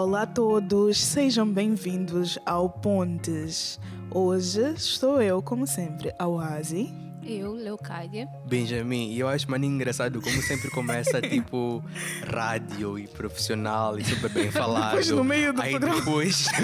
Olá 0.00 0.22
a 0.22 0.26
todos, 0.26 0.96
sejam 1.02 1.52
bem-vindos 1.52 2.38
ao 2.46 2.70
Pontes. 2.70 3.80
Hoje 4.08 4.62
estou 4.74 5.20
eu, 5.20 5.42
como 5.42 5.66
sempre, 5.66 6.14
a 6.16 6.28
Oasi. 6.28 6.94
Eu, 7.20 7.50
Leocádia. 7.50 8.28
Benjamin, 8.48 9.12
e 9.12 9.20
eu 9.20 9.28
acho 9.28 9.50
mais 9.50 9.62
engraçado 9.62 10.20
como 10.22 10.42
sempre 10.42 10.70
começa 10.70 11.20
tipo 11.22 11.84
rádio 12.32 12.98
e 12.98 13.06
profissional 13.06 13.98
e 13.98 14.04
super 14.04 14.30
bem 14.30 14.50
falado. 14.50 14.90
Depois 14.90 15.10
no 15.10 15.22
meio 15.22 15.52
do 15.52 15.60
Aí 15.60 15.70
programa. 15.72 15.96
depois. 16.00 16.46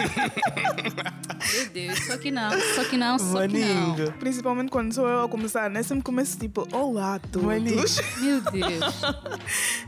Meu 1.55 1.69
Deus, 1.71 1.99
só 2.07 2.17
que 2.17 2.31
não, 2.31 2.51
só 2.75 2.85
que 2.85 2.97
não, 2.97 3.19
só 3.19 3.47
que 3.47 3.59
não. 3.59 3.95
Principalmente 4.19 4.71
quando 4.71 4.93
sou 4.95 5.07
eu 5.07 5.25
a 5.25 5.29
começar, 5.29 5.69
né? 5.69 5.83
Sempre 5.83 6.05
começo 6.05 6.39
tipo, 6.39 6.67
olá 6.73 7.17
a 7.17 7.19
todos. 7.19 8.01
Meu 8.19 8.41
Deus. 8.41 8.95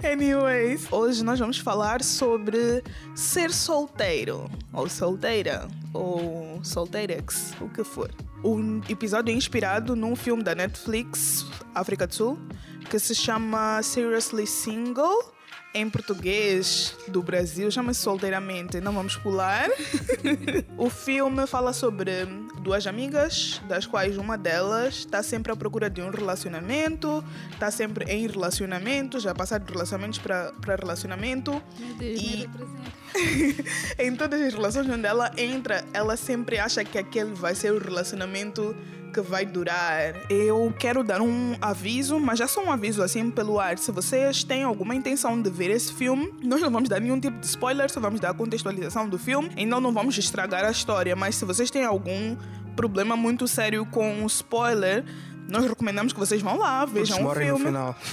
Anyways, 0.05 0.87
hoje 0.93 1.24
nós 1.24 1.38
vamos 1.38 1.59
falar 1.59 2.02
sobre 2.02 2.83
ser 3.15 3.52
solteiro, 3.52 4.51
ou 4.73 4.88
solteira, 4.88 5.66
ou 5.93 6.60
solteirex, 6.63 7.55
o 7.60 7.69
que 7.69 7.83
for. 7.83 8.10
Um 8.45 8.80
episódio 8.88 9.35
inspirado 9.35 9.97
num 9.97 10.15
filme 10.15 10.43
da 10.43 10.55
Netflix, 10.55 11.47
África 11.87 12.05
do 12.05 12.13
Sul, 12.13 12.37
que 12.91 12.99
se 12.99 13.15
chama 13.15 13.81
Seriously 13.81 14.45
Single. 14.45 15.33
Em 15.73 15.89
português 15.89 16.97
do 17.07 17.23
Brasil, 17.23 17.71
chama-se 17.71 18.01
Solteiramente. 18.01 18.81
Não 18.81 18.93
vamos 18.93 19.15
pular. 19.17 19.69
o 20.77 20.91
filme 20.91 21.47
fala 21.47 21.73
sobre 21.73 22.25
duas 22.61 22.89
amigas, 22.89 23.63
das 23.69 23.87
quais 23.87 24.17
uma 24.19 24.37
delas 24.37 24.97
está 24.97 25.23
sempre 25.23 25.52
à 25.52 25.57
procura 25.57 25.88
de 25.88 26.01
um 26.02 26.10
relacionamento, 26.10 27.23
está 27.52 27.71
sempre 27.71 28.05
em 28.07 28.27
relacionamento, 28.27 29.21
já 29.21 29.32
passar 29.32 29.60
de 29.60 29.71
relacionamentos 29.71 30.19
para 30.19 30.53
relacionamento. 30.77 31.53
Meu 31.79 31.95
Deus, 31.95 32.21
E- 32.21 32.51
em 34.03 34.16
todas 34.16 34.41
as 34.41 34.55
relações 34.55 34.88
onde 34.88 35.07
ela 35.07 35.30
entra, 35.37 35.85
ela 35.93 36.16
sempre 36.16 36.59
acha 36.59 36.85
que 36.85 36.99
aquele 36.99 37.32
vai 37.32 37.55
ser 37.55 37.71
o 37.73 37.79
relacionamento 37.79 38.75
que 39.17 39.21
vai 39.23 39.47
durar. 39.47 40.15
Eu 40.29 40.75
quero 40.79 41.03
dar 41.03 41.23
um 41.23 41.57
aviso, 41.59 42.21
mas 42.21 42.39
já 42.39 42.47
só 42.47 42.63
um 42.63 42.71
aviso 42.71 43.03
assim 43.03 43.31
pelo 43.31 43.59
ar. 43.59 43.79
Se 43.79 43.91
vocês 43.91 44.45
têm 44.45 44.63
alguma 44.63 44.95
intenção 44.95 45.41
de 45.41 45.49
ver 45.49 45.71
esse 45.71 45.91
filme, 45.91 46.35
nós 46.43 46.61
não 46.61 46.71
vamos 46.71 46.87
dar 46.87 47.01
nenhum 47.01 47.19
tipo 47.19 47.39
de 47.39 47.47
spoiler, 47.47 47.91
só 47.91 47.99
vamos 47.99 48.21
dar 48.21 48.31
a 48.31 48.35
contextualização 48.35 49.09
do 49.09 49.19
filme. 49.19 49.51
Então 49.57 49.81
não 49.81 49.91
vamos 49.91 50.19
estragar 50.19 50.65
a 50.65 50.71
história, 50.71 51.17
mas 51.17 51.35
se 51.37 51.47
vocês 51.47 51.71
têm 51.71 51.83
algum 51.83 52.37
problema 52.77 53.17
muito 53.17 53.49
sério 53.49 53.87
com 53.87 54.27
spoiler, 54.27 55.03
nós 55.49 55.65
recomendamos 55.66 56.13
que 56.13 56.19
vocês 56.19 56.41
vão 56.43 56.57
lá, 56.59 56.85
vejam 56.85 57.19
o 57.19 57.23
morrem 57.23 57.49
no 57.51 57.57
filme. 57.57 57.71
final. 57.73 57.97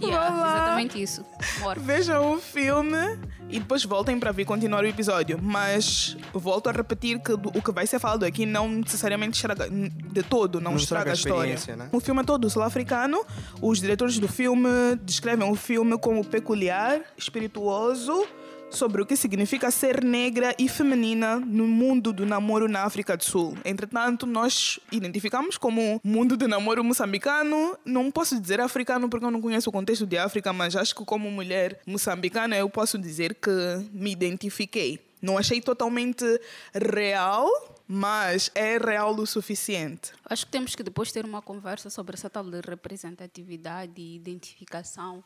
Yeah, 0.00 0.34
Olá. 0.34 0.54
exatamente 0.56 1.02
isso. 1.02 1.24
Morre. 1.58 1.80
Vejam 1.80 2.34
o 2.34 2.40
filme 2.40 3.18
e 3.50 3.58
depois 3.58 3.84
voltem 3.84 4.18
para 4.18 4.32
vir 4.32 4.44
continuar 4.44 4.82
o 4.82 4.86
episódio. 4.86 5.38
Mas 5.42 6.16
volto 6.32 6.68
a 6.68 6.72
repetir 6.72 7.18
que 7.20 7.32
o 7.32 7.62
que 7.62 7.72
vai 7.72 7.86
ser 7.86 7.98
falado 7.98 8.24
aqui 8.24 8.46
não 8.46 8.68
necessariamente 8.68 9.36
estraga 9.36 9.68
de 9.68 10.22
todo, 10.22 10.60
não, 10.60 10.72
Não 10.72 10.78
estraga, 10.78 11.12
estraga 11.12 11.12
a 11.12 11.14
história. 11.14 11.54
experiência, 11.54 11.76
né? 11.76 11.90
O 11.92 12.00
filme 12.00 12.20
é 12.20 12.24
todo 12.24 12.48
sul-africano. 12.48 13.24
Os 13.60 13.80
diretores 13.80 14.18
do 14.18 14.28
filme 14.28 14.68
descrevem 15.02 15.50
o 15.50 15.54
filme 15.54 15.98
como 15.98 16.24
peculiar, 16.24 17.00
espirituoso. 17.18 18.24
Sobre 18.70 19.02
o 19.02 19.06
que 19.06 19.16
significa 19.16 19.70
ser 19.70 20.02
negra 20.02 20.54
e 20.58 20.68
feminina 20.68 21.40
no 21.40 21.66
mundo 21.66 22.12
do 22.12 22.24
namoro 22.24 22.68
na 22.68 22.84
África 22.84 23.16
do 23.16 23.24
Sul. 23.24 23.56
Entretanto, 23.64 24.26
nós 24.26 24.78
identificamos 24.92 25.58
como 25.58 26.00
mundo 26.04 26.36
do 26.36 26.46
namoro 26.46 26.82
moçambicano. 26.84 27.76
Não 27.84 28.10
posso 28.10 28.40
dizer 28.40 28.60
africano 28.60 29.08
porque 29.08 29.26
eu 29.26 29.30
não 29.30 29.40
conheço 29.40 29.68
o 29.68 29.72
contexto 29.72 30.06
de 30.06 30.16
África, 30.16 30.52
mas 30.52 30.76
acho 30.76 30.94
que 30.94 31.04
como 31.04 31.30
mulher 31.30 31.80
moçambicana 31.84 32.56
eu 32.56 32.70
posso 32.70 32.96
dizer 32.96 33.34
que 33.34 33.50
me 33.92 34.12
identifiquei. 34.12 35.00
Não 35.20 35.36
achei 35.36 35.60
totalmente 35.60 36.24
real, 36.72 37.48
mas 37.86 38.50
é 38.54 38.78
real 38.78 39.14
o 39.14 39.26
suficiente. 39.26 40.12
Acho 40.24 40.46
que 40.46 40.52
temos 40.52 40.74
que 40.74 40.82
depois 40.82 41.12
ter 41.12 41.24
uma 41.24 41.42
conversa 41.42 41.90
sobre 41.90 42.14
essa 42.14 42.30
tal 42.30 42.44
de 42.44 42.60
representatividade 42.60 44.00
e 44.00 44.14
identificação. 44.14 45.22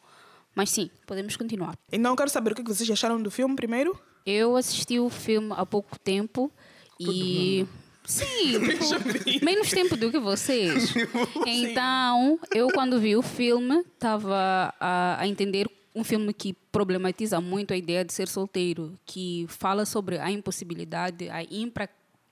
Mas 0.54 0.70
sim, 0.70 0.90
podemos 1.06 1.36
continuar. 1.36 1.74
Então 1.90 2.12
eu 2.12 2.16
quero 2.16 2.30
saber 2.30 2.52
o 2.52 2.54
que 2.54 2.62
vocês 2.62 2.88
acharam 2.90 3.20
do 3.20 3.30
filme 3.30 3.56
primeiro. 3.56 3.98
Eu 4.24 4.56
assisti 4.56 4.98
o 4.98 5.10
filme 5.10 5.52
há 5.56 5.66
pouco 5.66 5.98
tempo 5.98 6.50
e. 6.98 7.66
Sim, 8.04 8.60
tipo, 9.24 9.44
menos 9.44 9.70
tempo 9.70 9.96
do 9.96 10.10
que 10.10 10.18
vocês. 10.18 10.94
Então, 11.46 12.38
eu 12.54 12.68
quando 12.68 13.00
vi 13.00 13.16
o 13.16 13.22
filme, 13.22 13.78
estava 13.80 14.74
a, 14.78 15.20
a 15.20 15.26
entender 15.26 15.68
um 15.94 16.02
filme 16.02 16.32
que 16.32 16.52
problematiza 16.72 17.40
muito 17.40 17.72
a 17.72 17.76
ideia 17.76 18.04
de 18.04 18.12
ser 18.12 18.28
solteiro, 18.28 18.98
que 19.06 19.46
fala 19.48 19.84
sobre 19.84 20.18
a 20.18 20.30
impossibilidade, 20.30 21.28
a 21.30 21.42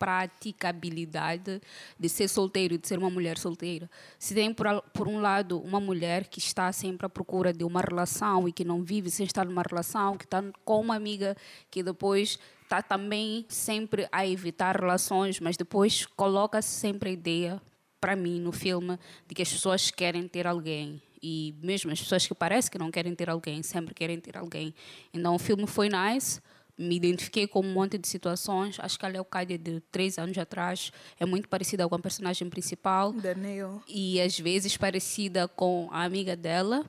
impraticabilidade 0.03 1.61
de 1.99 2.09
ser 2.09 2.29
solteiro, 2.29 2.77
de 2.77 2.89
ser 2.89 2.99
uma 2.99 3.09
mulher 3.09 3.39
solteira. 3.39 3.89
Se 4.19 4.35
tem, 4.35 4.53
por, 4.53 4.67
por 4.93 5.07
um 5.07 5.21
lado, 5.21 5.61
uma 5.61 5.79
mulher 5.79 6.27
que 6.27 6.41
está 6.41 6.73
sempre 6.73 7.07
à 7.07 7.09
procura 7.09 7.53
de 7.53 7.65
uma 7.65 7.81
relação 7.81 8.49
e 8.49 8.53
que 8.53 8.65
não 8.65 8.83
vive 8.83 9.11
sem 9.11 9.25
estar 9.25 9.47
numa 9.47 9.63
relação, 9.63 10.17
que 10.17 10.25
está 10.25 10.43
com 10.65 10.81
uma 10.81 10.97
amiga 10.97 11.37
que 11.71 11.83
depois 11.83 12.39
está 12.63 12.83
também 12.83 13.47
sempre 13.49 14.09
a 14.11 14.27
evitar 14.27 14.77
relações, 14.77 15.39
mas 15.39 15.57
depois 15.57 16.05
coloca-se 16.05 16.69
sempre 16.69 17.11
a 17.11 17.13
ideia, 17.13 17.63
para 18.01 18.17
mim, 18.17 18.41
no 18.41 18.51
filme, 18.51 18.99
de 19.29 19.35
que 19.35 19.43
as 19.43 19.53
pessoas 19.53 19.91
querem 19.91 20.27
ter 20.27 20.47
alguém. 20.47 21.01
E 21.23 21.55
mesmo 21.63 21.93
as 21.93 22.01
pessoas 22.01 22.27
que 22.27 22.35
parecem 22.35 22.73
que 22.73 22.79
não 22.79 22.91
querem 22.91 23.15
ter 23.15 23.31
alguém, 23.31 23.63
sempre 23.63 23.95
querem 23.95 24.19
ter 24.19 24.37
alguém. 24.37 24.75
Então 25.15 25.37
o 25.37 25.39
filme 25.39 25.69
foi 25.69 25.89
nice, 25.89 26.41
me 26.79 26.97
identifiquei 26.97 27.47
com 27.47 27.61
um 27.61 27.73
monte 27.73 27.99
de 27.99 28.09
situações. 28.09 28.77
Acho 28.81 28.99
que 28.99 29.07
a 29.07 29.09
Leocádia 29.09 29.59
de 29.59 29.81
três 29.93 30.19
anos 30.19 30.37
atrás 30.39 30.93
é 31.19 31.27
muito 31.27 31.49
parecida 31.49 31.89
com 31.89 31.95
a 31.95 31.99
personagem 31.99 32.49
principal 32.49 33.13
Daniel. 33.13 33.83
e 33.89 34.21
às 34.21 34.39
vezes 34.39 34.77
parecida 34.77 35.47
com 35.47 35.89
a 35.93 36.05
amiga 36.05 36.35
dela 36.35 36.85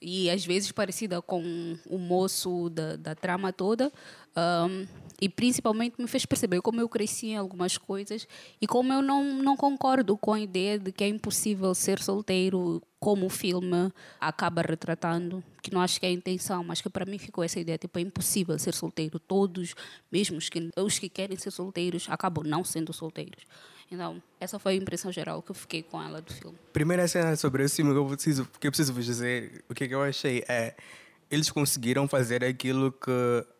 e 0.00 0.28
às 0.30 0.44
vezes 0.44 0.72
parecida 0.72 1.22
com 1.22 1.78
o 1.88 1.98
moço 1.98 2.68
da, 2.70 2.96
da 2.96 3.14
trama 3.14 3.52
toda 3.52 3.92
Ahm, 4.34 4.86
e 5.22 5.28
principalmente 5.28 5.94
me 6.00 6.08
fez 6.08 6.26
perceber 6.26 6.60
como 6.60 6.80
eu 6.80 6.88
cresci 6.88 7.28
em 7.28 7.36
algumas 7.36 7.78
coisas 7.78 8.26
e 8.60 8.66
como 8.66 8.92
eu 8.92 9.00
não, 9.00 9.22
não 9.22 9.56
concordo 9.56 10.16
com 10.16 10.32
a 10.32 10.40
ideia 10.40 10.80
de 10.80 10.90
que 10.90 11.04
é 11.04 11.08
impossível 11.08 11.72
ser 11.76 12.02
solteiro 12.02 12.82
como 12.98 13.26
o 13.26 13.30
filme 13.30 13.92
acaba 14.20 14.62
retratando 14.62 15.42
que 15.62 15.72
não 15.72 15.80
acho 15.80 16.00
que 16.00 16.06
é 16.06 16.08
a 16.08 16.12
intenção 16.12 16.64
mas 16.64 16.80
que 16.80 16.90
para 16.90 17.06
mim 17.06 17.18
ficou 17.18 17.44
essa 17.44 17.60
ideia 17.60 17.78
tipo 17.78 17.96
é 18.00 18.02
impossível 18.02 18.58
ser 18.58 18.74
solteiro 18.74 19.20
todos 19.20 19.76
mesmo 20.10 20.38
os 20.38 20.48
que, 20.48 20.70
os 20.76 20.98
que 20.98 21.08
querem 21.08 21.36
ser 21.36 21.52
solteiros 21.52 22.08
acabam 22.10 22.44
não 22.44 22.64
sendo 22.64 22.92
solteiros 22.92 23.44
então 23.92 24.20
essa 24.40 24.58
foi 24.58 24.72
a 24.72 24.76
impressão 24.76 25.12
geral 25.12 25.40
que 25.40 25.52
eu 25.52 25.54
fiquei 25.54 25.84
com 25.84 26.02
ela 26.02 26.20
do 26.20 26.32
filme 26.32 26.58
Primeira 26.72 27.06
cena 27.06 27.36
sobre 27.36 27.62
esse 27.62 27.76
filme 27.76 27.92
que 27.92 27.98
eu 27.98 28.06
preciso, 28.06 28.48
que 28.58 28.66
eu 28.66 28.72
preciso 28.72 28.92
vos 28.92 29.04
dizer, 29.04 29.62
o 29.68 29.74
que, 29.74 29.86
que 29.86 29.94
eu 29.94 30.02
achei 30.02 30.42
é. 30.48 30.74
Eles 31.32 31.50
conseguiram 31.50 32.06
fazer 32.06 32.44
aquilo 32.44 32.92
que 32.92 33.10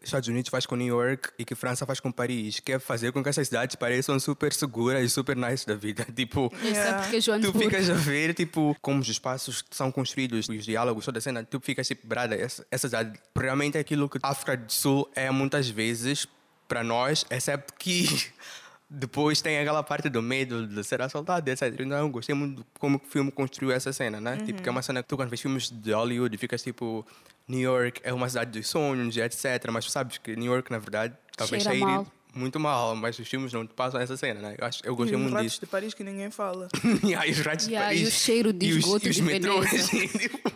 Estados 0.02 0.28
Unidos 0.28 0.50
faz 0.50 0.66
com 0.66 0.76
New 0.76 0.86
York 0.86 1.30
e 1.38 1.44
que 1.44 1.54
França 1.54 1.86
faz 1.86 1.98
com 1.98 2.12
Paris, 2.12 2.60
que 2.60 2.72
é 2.72 2.78
fazer 2.78 3.12
com 3.12 3.22
que 3.22 3.30
essas 3.30 3.48
cidades 3.48 3.74
pareçam 3.76 4.20
super 4.20 4.52
seguras 4.52 5.02
e 5.02 5.08
super 5.08 5.34
nice 5.34 5.66
da 5.66 5.74
vida. 5.74 6.06
Tipo, 6.14 6.52
Isso 6.62 7.30
é 7.32 7.38
tu 7.40 7.52
ficas 7.58 7.88
a 7.88 7.94
ver, 7.94 8.34
tipo, 8.34 8.76
como 8.80 9.00
os 9.00 9.08
espaços 9.08 9.64
são 9.70 9.90
construídos, 9.90 10.48
os 10.48 10.64
diálogos, 10.64 11.04
toda 11.04 11.18
a 11.18 11.20
cena, 11.22 11.42
tu 11.42 11.58
ficas 11.60 11.88
tipo, 11.88 12.06
brada, 12.06 12.34
essa, 12.36 12.64
essa 12.70 12.88
cidade 12.88 13.18
realmente 13.34 13.76
é 13.78 13.80
aquilo 13.80 14.08
que 14.08 14.18
a 14.22 14.28
África 14.28 14.56
do 14.56 14.70
Sul 14.70 15.10
é 15.16 15.30
muitas 15.30 15.68
vezes 15.68 16.28
para 16.68 16.84
nós, 16.84 17.24
exceto 17.30 17.72
que 17.78 18.06
depois 18.88 19.40
tem 19.40 19.58
aquela 19.58 19.82
parte 19.82 20.10
do 20.10 20.20
medo 20.20 20.66
de 20.66 20.84
ser 20.84 21.00
assaltado, 21.00 21.50
etc. 21.50 21.62
Eu 21.80 22.08
gostei 22.10 22.34
muito 22.34 22.58
de 22.58 22.66
como 22.78 22.98
o 22.98 23.00
filme 23.00 23.32
construiu 23.32 23.72
essa 23.72 23.92
cena, 23.92 24.20
né? 24.20 24.36
Tipo, 24.44 24.62
que 24.62 24.68
é 24.68 24.72
uma 24.72 24.82
cena 24.82 25.02
que 25.02 25.08
tu 25.08 25.16
quando 25.16 25.30
vês 25.30 25.40
filmes 25.40 25.70
de 25.70 25.92
Hollywood 25.92 26.36
ficas 26.36 26.62
tipo, 26.62 27.06
New 27.48 27.60
York 27.60 28.00
é 28.04 28.12
uma 28.12 28.28
cidade 28.28 28.50
dos 28.58 28.68
sonhos, 28.68 29.16
e 29.16 29.20
etc. 29.20 29.44
Mas 29.70 29.84
tu 29.84 29.90
sabes 29.90 30.18
que 30.18 30.34
New 30.36 30.52
York, 30.52 30.70
na 30.70 30.78
verdade, 30.78 31.14
talvez 31.36 31.62
Cheira 31.62 31.78
cheire 31.78 31.92
mal. 31.92 32.06
muito 32.34 32.58
mal, 32.60 32.94
mas 32.96 33.18
os 33.18 33.28
filmes 33.28 33.52
não 33.52 33.66
te 33.66 33.74
passam 33.74 34.00
essa 34.00 34.16
cena, 34.16 34.40
né? 34.40 34.54
Eu, 34.58 34.66
acho, 34.66 34.80
eu 34.84 34.94
gostei 34.96 35.14
e 35.14 35.16
os 35.16 35.22
muito 35.22 35.34
ratos 35.34 35.50
disso. 35.52 35.60
de 35.60 35.66
Paris 35.66 35.92
que 35.94 36.04
ninguém 36.04 36.30
fala. 36.30 36.68
e 37.04 37.14
aí 37.14 37.30
os 37.30 37.38
ratos 37.40 37.66
de 37.66 37.72
Yeah, 37.72 37.88
Paris. 37.88 38.00
e 38.02 38.04
o 38.08 38.10
cheiro 38.10 38.52
de 38.52 38.66
e 38.66 38.70
os- 38.72 38.76
esgoto 38.78 39.06
e 39.06 39.10
os 39.10 39.16
de 39.16 39.22
metrôs, 39.22 39.70
Veneza. 39.70 40.08
tipo, 40.18 40.52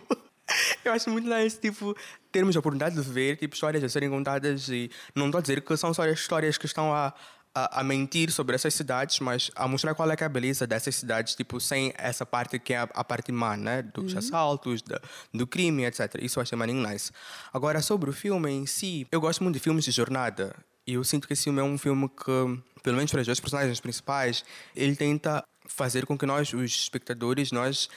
Eu 0.85 0.93
acho 0.93 1.11
muito 1.11 1.29
nice, 1.29 1.59
tipo, 1.61 1.95
termos 2.31 2.55
a 2.57 2.61
oportunidade 2.61 2.95
de 2.95 3.03
ver 3.03 3.37
tipo, 3.37 3.53
histórias 3.55 3.83
a 3.83 3.89
serem 3.89 4.09
contadas 4.09 4.69
e 4.69 4.89
não 5.15 5.27
estou 5.27 5.39
a 5.41 5.43
dizer 5.43 5.61
que 5.61 5.77
são 5.77 5.93
só 5.93 6.03
as 6.09 6.13
histórias 6.19 6.57
que 6.57 6.67
estão 6.67 6.95
a, 6.95 7.13
a, 7.57 7.81
a 7.81 7.83
mentir 7.83 8.31
sobre 8.31 8.55
essas 8.55 8.75
cidades, 8.75 9.19
mas 9.21 9.51
a 9.57 9.67
mostrar 9.67 9.95
qual 9.95 10.11
é, 10.11 10.17
é 10.21 10.25
a 10.25 10.29
beleza 10.29 10.67
dessas 10.67 10.95
cidades, 10.95 11.35
tipo, 11.35 11.59
sem 11.59 11.95
essa 11.97 12.27
parte 12.27 12.59
que 12.59 12.75
é 12.75 12.79
a, 12.79 12.83
a 12.83 13.03
parte 13.03 13.33
má, 13.33 13.57
né? 13.57 13.81
Dos 13.81 14.15
assaltos, 14.15 14.83
da- 14.83 15.01
do 15.33 15.47
crime, 15.47 15.85
etc. 15.87 16.17
Isso 16.21 16.39
eu 16.39 16.43
achei 16.43 16.57
maninho 16.59 16.87
nice. 16.87 17.11
Agora, 17.53 17.81
sobre 17.81 18.11
o 18.11 18.13
filme 18.13 18.51
em 18.51 18.67
si, 18.67 19.07
eu 19.11 19.21
gosto 19.23 19.43
muito 19.43 19.55
de 19.55 19.61
filmes 19.61 19.87
de 19.87 19.91
jornada. 19.91 20.55
E 20.87 20.93
eu 20.95 21.03
sinto 21.03 21.27
que 21.27 21.33
esse 21.33 21.45
filme 21.45 21.59
é 21.61 21.65
um 21.65 21.79
filme 21.79 22.09
que, 22.11 22.63
pelo 22.83 22.97
menos 22.97 23.11
para 23.11 23.21
os 23.21 23.27
dois 23.27 23.41
personagens 23.41 23.81
principais, 23.81 24.45
ele 24.75 24.95
tenta 24.95 25.43
fazer 25.67 26.05
com 26.05 26.17
que 26.17 26.27
nós, 26.27 26.53
os 26.53 26.71
espectadores, 26.71 27.51
nós 27.53 27.89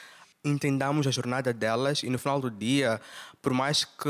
entendamos 0.43 1.05
a 1.05 1.11
jornada 1.11 1.53
delas 1.53 2.01
e 2.01 2.09
no 2.09 2.17
final 2.17 2.39
do 2.39 2.49
dia, 2.49 2.99
por 3.41 3.53
mais 3.53 3.83
que 3.83 4.09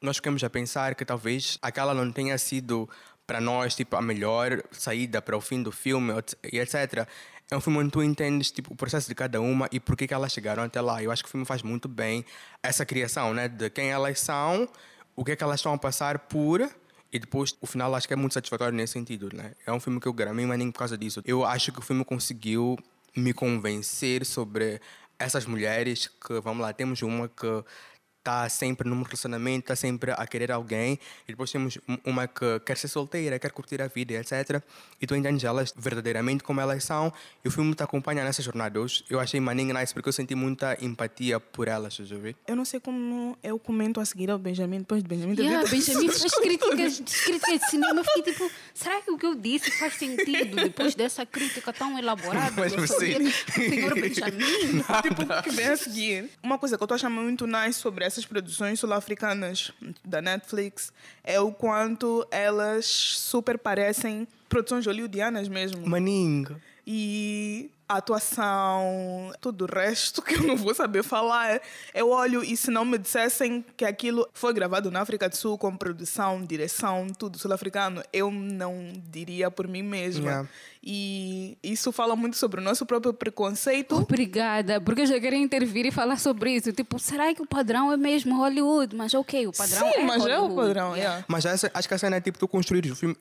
nós 0.00 0.16
ficamos 0.16 0.42
a 0.42 0.50
pensar 0.50 0.94
que 0.94 1.04
talvez 1.04 1.58
aquela 1.62 1.94
não 1.94 2.10
tenha 2.10 2.36
sido 2.38 2.88
para 3.26 3.40
nós 3.40 3.74
tipo 3.74 3.96
a 3.96 4.02
melhor 4.02 4.62
saída 4.70 5.22
para 5.22 5.36
o 5.36 5.40
fim 5.40 5.62
do 5.62 5.72
filme 5.72 6.12
e 6.52 6.58
etc. 6.58 7.06
É 7.50 7.56
um 7.56 7.60
filme 7.60 7.78
onde 7.78 7.90
tu 7.90 8.02
entendes 8.02 8.50
tipo, 8.50 8.72
o 8.72 8.76
processo 8.76 9.08
de 9.08 9.14
cada 9.14 9.40
uma 9.40 9.68
e 9.70 9.78
por 9.78 9.96
que 9.96 10.06
que 10.06 10.14
elas 10.14 10.32
chegaram 10.32 10.62
até 10.62 10.80
lá. 10.80 11.02
Eu 11.02 11.10
acho 11.10 11.22
que 11.22 11.28
o 11.28 11.30
filme 11.30 11.44
faz 11.44 11.62
muito 11.62 11.88
bem 11.88 12.24
essa 12.62 12.84
criação, 12.86 13.34
né? 13.34 13.48
De 13.48 13.68
quem 13.68 13.90
elas 13.90 14.20
são, 14.20 14.68
o 15.14 15.24
que 15.24 15.32
é 15.32 15.36
que 15.36 15.44
elas 15.44 15.60
estão 15.60 15.72
a 15.74 15.78
passar 15.78 16.18
por 16.18 16.68
e 17.12 17.18
depois 17.18 17.54
o 17.60 17.66
final 17.66 17.94
acho 17.94 18.08
que 18.08 18.14
é 18.14 18.16
muito 18.16 18.32
satisfatório 18.32 18.74
nesse 18.74 18.94
sentido, 18.94 19.28
né? 19.34 19.52
É 19.66 19.72
um 19.72 19.78
filme 19.78 20.00
que 20.00 20.08
eu 20.08 20.14
gramei, 20.14 20.46
mas 20.46 20.58
nem 20.58 20.70
por 20.70 20.78
causa 20.78 20.96
disso. 20.96 21.22
Eu 21.26 21.44
acho 21.44 21.70
que 21.70 21.78
o 21.78 21.82
filme 21.82 22.04
conseguiu 22.04 22.78
me 23.14 23.34
convencer 23.34 24.24
sobre 24.24 24.80
essas 25.18 25.44
mulheres 25.44 26.08
que, 26.08 26.40
vamos 26.40 26.62
lá, 26.62 26.72
temos 26.72 27.02
uma 27.02 27.28
que 27.28 27.64
está 28.22 28.48
sempre 28.48 28.88
num 28.88 29.02
relacionamento, 29.02 29.64
está 29.64 29.76
sempre 29.76 30.12
a 30.12 30.26
querer 30.26 30.52
alguém, 30.52 30.98
e 31.26 31.32
depois 31.32 31.50
temos 31.50 31.78
uma 32.04 32.28
que 32.28 32.60
quer 32.60 32.78
ser 32.78 32.88
solteira, 32.88 33.38
quer 33.38 33.50
curtir 33.50 33.82
a 33.82 33.88
vida, 33.88 34.14
etc. 34.14 34.62
E 35.00 35.06
tu 35.06 35.14
entendes 35.14 35.42
elas 35.44 35.74
verdadeiramente 35.76 36.44
como 36.44 36.60
elas 36.60 36.84
são, 36.84 37.12
e 37.44 37.48
o 37.48 37.50
filme 37.50 37.74
te 37.74 37.82
acompanha 37.82 38.24
nessa 38.24 38.40
jornada. 38.40 38.78
Eu 39.10 39.20
achei 39.20 39.40
maninho 39.40 39.74
nice 39.74 39.92
porque 39.92 40.08
eu 40.08 40.12
senti 40.12 40.34
muita 40.34 40.78
empatia 40.82 41.38
por 41.40 41.68
elas, 41.68 41.94
já 41.94 42.16
vi? 42.16 42.34
Eu 42.46 42.56
não 42.56 42.64
sei 42.64 42.80
como 42.80 43.36
eu 43.42 43.58
comento 43.58 44.00
a 44.00 44.04
seguir 44.04 44.30
ao 44.30 44.38
Benjamin, 44.38 44.78
depois 44.78 45.02
de 45.02 45.08
Benjamin... 45.08 45.34
Yeah, 45.36 45.68
Benjamin 45.68 46.08
faz 46.12 46.34
críticas, 46.34 47.00
críticas 47.24 47.60
de 47.60 47.70
cinema, 47.70 48.00
eu 48.00 48.04
fiquei 48.04 48.32
tipo, 48.32 48.50
será 48.72 49.02
que 49.02 49.10
o 49.10 49.18
que 49.18 49.26
eu 49.26 49.34
disse 49.34 49.70
faz 49.72 49.94
sentido 49.94 50.56
depois 50.56 50.94
dessa 50.94 51.26
crítica 51.26 51.72
tão 51.72 51.98
elaborada? 51.98 52.52
Mas 52.56 52.72
você... 52.72 53.16
Senhor 53.52 53.94
Benjamin? 53.94 54.82
tipo, 55.02 55.22
o 55.22 55.42
que 55.42 55.50
vem 55.50 55.66
a 55.66 55.76
seguir? 55.76 56.30
Uma 56.42 56.58
coisa 56.58 56.76
que 56.76 56.82
eu 56.82 56.84
estou 56.84 56.94
achando 56.94 57.14
muito 57.14 57.46
nice 57.46 57.80
sobre 57.80 58.04
essas 58.12 58.26
produções 58.26 58.78
sul-africanas 58.78 59.72
da 60.04 60.20
Netflix 60.20 60.92
é 61.24 61.40
o 61.40 61.50
quanto 61.50 62.26
elas 62.30 62.86
super 62.86 63.58
parecem 63.58 64.28
produções 64.48 64.86
hollywoodianas 64.86 65.48
mesmo. 65.48 65.86
Maninho. 65.86 66.60
E 66.86 67.70
a 67.92 67.98
atuação, 67.98 69.32
tudo 69.40 69.64
o 69.66 69.68
resto 69.72 70.22
que 70.22 70.34
eu 70.34 70.42
não 70.42 70.56
vou 70.56 70.74
saber 70.74 71.02
falar. 71.02 71.60
Eu 71.94 72.10
olho 72.10 72.42
e 72.42 72.56
se 72.56 72.70
não 72.70 72.84
me 72.84 72.98
dissessem 72.98 73.64
que 73.76 73.84
aquilo 73.84 74.26
foi 74.32 74.52
gravado 74.52 74.90
na 74.90 75.00
África 75.00 75.28
do 75.28 75.36
Sul 75.36 75.58
com 75.58 75.76
produção, 75.76 76.42
direção, 76.42 77.06
tudo 77.18 77.38
sul-africano, 77.38 78.02
eu 78.12 78.30
não 78.30 78.92
diria 79.10 79.50
por 79.50 79.68
mim 79.68 79.82
mesma. 79.82 80.30
Yeah. 80.30 80.48
E 80.84 81.56
isso 81.62 81.92
fala 81.92 82.16
muito 82.16 82.36
sobre 82.36 82.60
o 82.60 82.62
nosso 82.62 82.84
próprio 82.84 83.14
preconceito. 83.14 83.94
Obrigada, 83.94 84.80
porque 84.80 85.02
eu 85.02 85.06
já 85.06 85.20
queria 85.20 85.38
intervir 85.38 85.86
e 85.86 85.92
falar 85.92 86.18
sobre 86.18 86.56
isso. 86.56 86.72
Tipo, 86.72 86.98
será 86.98 87.32
que 87.32 87.40
o 87.40 87.46
padrão 87.46 87.92
é 87.92 87.96
mesmo 87.96 88.36
Hollywood? 88.36 88.96
Mas 88.96 89.14
ok, 89.14 89.46
o 89.46 89.52
padrão 89.52 89.92
Sim, 89.92 89.98
é 89.98 90.02
mas 90.04 90.26
é 90.26 90.38
o 90.38 90.42
Hollywood. 90.42 90.56
padrão, 90.56 90.82
Yeah. 90.92 90.96
yeah. 90.96 91.24
Mas 91.28 91.44
essa, 91.44 91.70
acho 91.72 91.86
que 91.86 91.94
a 91.94 91.98
cena 91.98 92.16
é 92.16 92.20
tipo 92.20 92.36
tu 92.38 92.48
construires 92.48 92.90
um, 92.90 92.96
filme, 92.96 93.16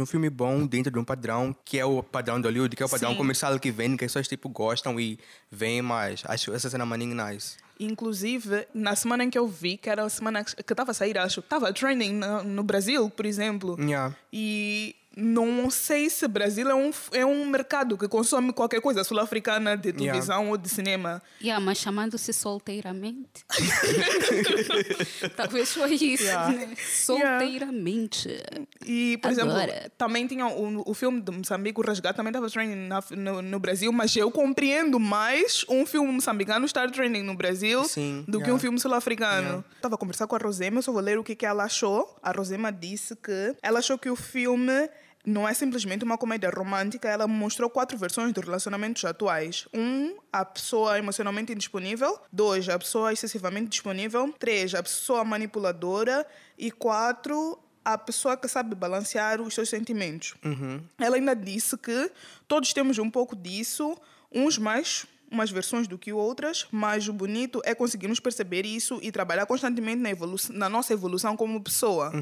um 0.00 0.06
filme 0.06 0.28
bom 0.28 0.66
dentro 0.66 0.90
de 0.90 0.98
um 0.98 1.04
padrão 1.04 1.54
que 1.64 1.78
é 1.78 1.84
o 1.84 2.02
padrão 2.02 2.40
de 2.40 2.48
Hollywood, 2.48 2.74
que 2.74 2.82
é 2.82 2.86
o 2.86 2.88
padrão 2.88 3.12
Sim. 3.12 3.16
comercial 3.16 3.58
que 3.60 3.70
vende, 3.70 3.96
que 3.96 4.05
pessoas 4.06 4.28
tipo 4.28 4.48
gostam 4.48 4.98
e 4.98 5.18
veem 5.50 5.82
mais. 5.82 6.22
Acho 6.26 6.52
essa 6.52 6.70
cena 6.70 6.86
maninho 6.86 7.14
nice. 7.14 7.56
Inclusive, 7.78 8.66
na 8.72 8.96
semana 8.96 9.24
em 9.24 9.30
que 9.30 9.38
eu 9.38 9.46
vi, 9.46 9.76
que 9.76 9.90
era 9.90 10.02
a 10.02 10.08
semana 10.08 10.42
que 10.42 10.72
estava 10.72 10.92
a 10.92 10.94
sair, 10.94 11.18
acho, 11.18 11.40
estava 11.40 11.72
trending 11.72 12.14
no, 12.14 12.42
no 12.42 12.62
Brasil, 12.62 13.10
por 13.10 13.26
exemplo. 13.26 13.76
Yeah. 13.78 14.16
E 14.32 14.96
não 15.16 15.70
sei 15.70 16.10
se 16.10 16.28
Brasil 16.28 16.68
é 16.68 16.74
um, 16.74 16.90
é 17.12 17.24
um 17.24 17.46
mercado 17.46 17.96
que 17.96 18.06
consome 18.06 18.52
qualquer 18.52 18.82
coisa 18.82 19.02
sul-africana 19.02 19.74
de 19.76 19.86
Yeah. 19.88 20.04
televisão 20.12 20.50
ou 20.50 20.58
de 20.58 20.68
cinema. 20.68 21.22
Yeah, 21.40 21.64
mas 21.64 21.78
chamando-se 21.78 22.32
solteiramente. 22.34 23.44
Talvez 25.36 25.72
foi 25.72 25.94
isso. 25.94 26.24
Yeah. 26.24 26.52
Né? 26.52 26.74
Solteiramente. 26.90 28.28
E, 28.84 29.16
por 29.18 29.30
exemplo, 29.30 29.52
Agora. 29.52 29.90
também 29.96 30.26
tinha 30.26 30.46
o, 30.46 30.82
o 30.90 30.94
filme 30.94 31.20
de 31.20 31.30
Moçambique, 31.32 31.80
o 31.80 31.82
Resgate, 31.82 32.16
também 32.16 32.30
estava 32.30 32.48
trending 32.50 32.86
na- 32.86 33.02
no, 33.10 33.42
no 33.42 33.58
Brasil, 33.58 33.90
mas 33.92 34.14
eu 34.16 34.30
compreendo 34.30 34.98
mais 35.00 35.64
um 35.68 35.86
filme 35.86 36.12
moçambicano 36.12 36.66
estar 36.66 36.90
trending 36.90 37.22
no 37.22 37.34
Brasil 37.34 37.84
Sim, 37.84 38.24
do 38.28 38.38
que 38.38 38.44
yeah. 38.44 38.54
um 38.54 38.58
filme 38.58 38.78
sul-africano. 38.78 39.46
Yeah. 39.46 39.64
Estava 39.76 39.94
a 39.94 39.98
conversar 39.98 40.26
com 40.26 40.36
a 40.36 40.38
Rosema, 40.38 40.78
eu 40.78 40.82
só 40.82 40.92
vou 40.92 41.00
ler 41.00 41.18
o 41.18 41.24
que, 41.24 41.34
que 41.34 41.46
ela 41.46 41.64
achou. 41.64 42.16
A 42.22 42.30
Rosema 42.32 42.70
disse 42.72 43.16
que 43.16 43.54
ela 43.62 43.78
achou 43.78 43.98
que 43.98 44.10
o 44.10 44.16
filme 44.16 44.88
não 45.26 45.46
é 45.46 45.52
simplesmente 45.52 46.04
uma 46.04 46.16
comédia 46.16 46.48
romântica, 46.48 47.08
ela 47.08 47.26
mostrou 47.26 47.68
quatro 47.68 47.98
versões 47.98 48.32
de 48.32 48.40
relacionamentos 48.40 49.04
atuais. 49.04 49.66
Um, 49.74 50.16
a 50.32 50.44
pessoa 50.44 50.98
emocionalmente 50.98 51.52
indisponível. 51.52 52.16
Dois, 52.32 52.68
a 52.68 52.78
pessoa 52.78 53.12
excessivamente 53.12 53.70
disponível. 53.70 54.32
Três, 54.38 54.72
a 54.72 54.82
pessoa 54.82 55.24
manipuladora. 55.24 56.24
E 56.56 56.70
quatro, 56.70 57.58
a 57.84 57.98
pessoa 57.98 58.36
que 58.36 58.46
sabe 58.46 58.76
balancear 58.76 59.40
os 59.40 59.52
seus 59.52 59.68
sentimentos. 59.68 60.34
Ela 60.96 61.16
ainda 61.16 61.34
disse 61.34 61.76
que 61.76 62.10
todos 62.46 62.72
temos 62.72 62.96
um 62.98 63.10
pouco 63.10 63.34
disso, 63.34 63.98
uns 64.32 64.58
mais 64.58 65.06
umas 65.30 65.50
versões 65.50 65.88
do 65.88 65.98
que 65.98 66.12
outras, 66.12 66.66
mas 66.70 67.08
o 67.08 67.12
bonito 67.12 67.60
é 67.64 67.74
conseguirmos 67.74 68.20
perceber 68.20 68.64
isso 68.64 68.98
e 69.02 69.10
trabalhar 69.10 69.44
constantemente 69.46 70.00
na, 70.00 70.10
evolu 70.10 70.36
na 70.50 70.68
nossa 70.68 70.92
evolução 70.92 71.36
como 71.36 71.60
pessoa. 71.60 72.12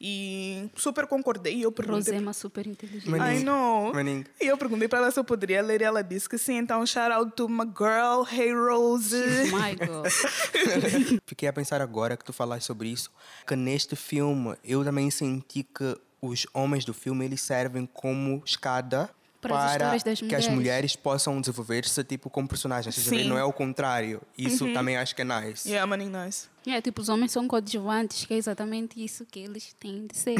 E 0.00 0.68
super 0.74 1.06
concordei. 1.06 1.64
Eu 1.64 1.70
perguntei. 1.72 2.12
Rosema 2.14 2.32
super 2.32 2.66
inteligente. 2.66 3.08
Mas- 3.10 3.40
I 3.40 3.44
know. 3.44 3.92
Maninho. 3.94 4.24
E 4.40 4.46
eu 4.46 4.56
perguntei 4.56 4.88
para 4.88 5.00
ela 5.00 5.10
se 5.10 5.18
eu 5.18 5.24
poderia 5.24 5.60
ler 5.62 5.80
e 5.80 5.84
ela 5.84 6.02
disse 6.02 6.28
que 6.28 6.38
sim. 6.38 6.56
Então, 6.58 6.84
shout 6.86 7.12
out 7.12 7.32
to 7.36 7.48
my 7.48 7.64
girl, 7.66 8.24
Hey 8.30 8.52
Rose. 8.52 9.16
My 9.16 9.74
God. 9.86 11.20
Fiquei 11.26 11.48
a 11.48 11.52
pensar 11.52 11.80
agora 11.80 12.16
que 12.16 12.24
tu 12.24 12.32
falaste 12.32 12.66
sobre 12.66 12.88
isso, 12.88 13.10
que 13.46 13.54
neste 13.56 13.94
filme 13.96 14.54
eu 14.64 14.84
também 14.84 15.10
senti 15.10 15.62
que 15.62 15.96
os 16.20 16.46
homens 16.54 16.84
do 16.84 16.94
filme 16.94 17.24
eles 17.24 17.40
servem 17.40 17.86
como 17.92 18.42
escada 18.44 19.10
Para 19.48 19.64
as 19.64 19.72
histórias 19.72 20.02
das 20.02 20.20
que 20.20 20.34
as 20.34 20.48
mulheres. 20.48 20.96
possam 20.96 21.40
desenvolver-se 21.40 22.02
tipo 22.04 22.28
como 22.30 22.48
personagens? 22.48 22.94
Sim. 22.94 23.24
não 23.24 23.38
é 23.38 23.44
o 23.44 23.52
contrário. 23.52 24.20
Isso 24.36 24.72
também 24.72 24.96
acho 24.96 25.14
que 25.14 25.22
é 25.22 25.24
nice. 25.24 25.68
yeah, 25.68 25.86
maninho, 25.86 26.12
nice. 26.24 26.48
É, 26.66 26.80
tipo, 26.80 27.00
os 27.00 27.08
homens 27.08 27.30
são 27.30 27.46
coadjuvantes, 27.46 28.24
que 28.24 28.34
é 28.34 28.36
exatamente 28.36 29.02
isso 29.02 29.24
que 29.24 29.38
eles 29.38 29.72
têm 29.78 30.06
de 30.06 30.18
ser. 30.18 30.36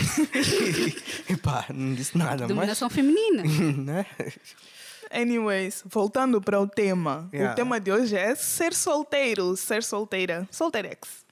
Epá, 1.31 1.67
não 1.73 1.95
disse 1.95 2.19
nada, 2.19 2.41
mas 2.41 2.49
Dominação 2.49 2.91
feminina. 2.91 3.45
né? 3.79 4.07
Anyways, 5.11 5.85
voltando 5.87 6.41
para 6.41 6.61
o 6.61 6.67
tema. 6.67 7.29
Yeah. 7.33 7.53
O 7.53 7.55
tema 7.55 7.79
de 7.79 7.93
hoje 7.93 8.17
é 8.17 8.35
ser 8.35 8.75
solteiro, 8.75 9.57
ser 9.57 9.85
solteira, 9.85 10.49
solteirex. 10.51 11.25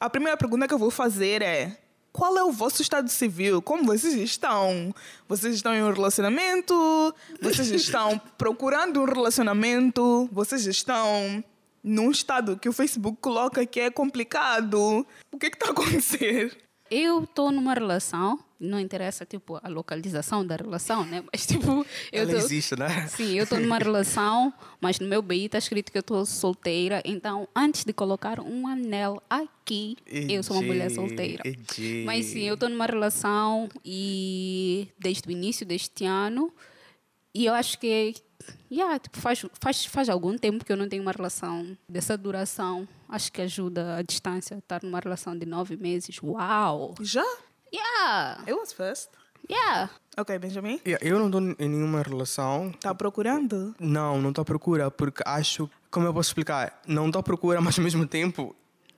A 0.00 0.08
primeira 0.08 0.36
pergunta 0.36 0.66
que 0.66 0.74
eu 0.74 0.78
vou 0.78 0.90
fazer 0.90 1.42
é: 1.42 1.76
qual 2.14 2.38
é 2.38 2.44
o 2.44 2.52
vosso 2.52 2.80
estado 2.80 3.10
civil? 3.10 3.60
Como 3.60 3.84
vocês 3.84 4.14
estão? 4.14 4.94
Vocês 5.28 5.56
estão 5.56 5.74
em 5.74 5.82
um 5.82 5.92
relacionamento? 5.92 7.12
Vocês 7.42 7.68
estão 7.74 8.20
procurando 8.38 9.00
um 9.00 9.04
relacionamento? 9.04 10.28
Vocês 10.30 10.64
estão 10.64 11.42
num 11.82 12.12
estado 12.12 12.56
que 12.56 12.68
o 12.68 12.72
Facebook 12.72 13.18
coloca 13.20 13.66
que 13.66 13.80
é 13.80 13.90
complicado? 13.90 15.04
O 15.32 15.38
que 15.38 15.46
está 15.46 15.66
a 15.66 15.70
acontecer? 15.72 16.56
Eu 16.88 17.24
estou 17.24 17.50
numa 17.50 17.74
relação, 17.74 18.38
não 18.64 18.80
interessa 18.80 19.24
tipo 19.24 19.58
a 19.62 19.68
localização 19.68 20.46
da 20.46 20.56
relação, 20.56 21.04
né? 21.04 21.22
Mas 21.32 21.46
tipo, 21.46 21.86
eu 22.12 22.22
Ela 22.22 22.32
tô, 22.32 22.36
existe, 22.38 22.76
né? 22.76 23.06
Sim, 23.08 23.36
eu 23.36 23.44
estou 23.44 23.60
numa 23.60 23.78
relação, 23.78 24.52
mas 24.80 24.98
no 24.98 25.06
meu 25.06 25.22
BI 25.22 25.46
está 25.46 25.58
escrito 25.58 25.92
que 25.92 25.98
eu 25.98 26.00
estou 26.00 26.24
solteira. 26.24 27.02
Então, 27.04 27.48
antes 27.54 27.84
de 27.84 27.92
colocar 27.92 28.40
um 28.40 28.66
anel 28.66 29.22
aqui, 29.28 29.96
eu 30.06 30.42
sou 30.42 30.56
uma 30.56 30.66
mulher 30.66 30.90
solteira. 30.90 31.42
Mas 32.04 32.26
sim, 32.26 32.42
eu 32.42 32.54
estou 32.54 32.68
numa 32.68 32.86
relação 32.86 33.68
e 33.84 34.88
desde 34.98 35.28
o 35.28 35.30
início 35.30 35.64
deste 35.64 36.04
ano. 36.04 36.52
E 37.34 37.46
eu 37.46 37.54
acho 37.54 37.78
que 37.78 38.14
yeah, 38.70 38.98
tipo, 38.98 39.18
faz, 39.18 39.44
faz, 39.60 39.84
faz 39.86 40.08
algum 40.08 40.36
tempo 40.36 40.64
que 40.64 40.72
eu 40.72 40.76
não 40.76 40.88
tenho 40.88 41.02
uma 41.02 41.12
relação 41.12 41.76
dessa 41.88 42.16
duração. 42.16 42.86
Acho 43.08 43.32
que 43.32 43.42
ajuda 43.42 43.96
a 43.96 44.02
distância, 44.02 44.56
estar 44.56 44.82
numa 44.82 44.98
relação 44.98 45.36
de 45.38 45.46
nove 45.46 45.76
meses. 45.76 46.20
Uau! 46.22 46.94
Já? 47.00 47.24
Yeah! 47.74 48.40
It 48.46 48.54
was 48.54 48.72
fast. 48.72 49.10
Yeah! 49.50 49.90
Ok, 50.16 50.38
Benjamin. 50.38 50.80
Yeah, 50.86 51.04
Eu 51.04 51.18
não 51.18 51.26
estou 51.26 51.40
em 51.58 51.68
nenhuma 51.68 52.02
relação. 52.02 52.72
Tá 52.80 52.94
procurando? 52.94 53.74
Não, 53.80 54.22
não 54.22 54.28
estou 54.28 54.42
à 54.42 54.44
procura, 54.44 54.90
porque 54.90 55.22
acho. 55.26 55.68
Como 55.90 56.06
eu 56.06 56.14
posso 56.14 56.30
explicar? 56.30 56.80
Não 56.86 57.06
estou 57.06 57.18
à 57.18 57.22
procura, 57.22 57.60
mas 57.60 57.76
ao 57.76 57.82
mesmo 57.84 58.06
tempo 58.06 58.54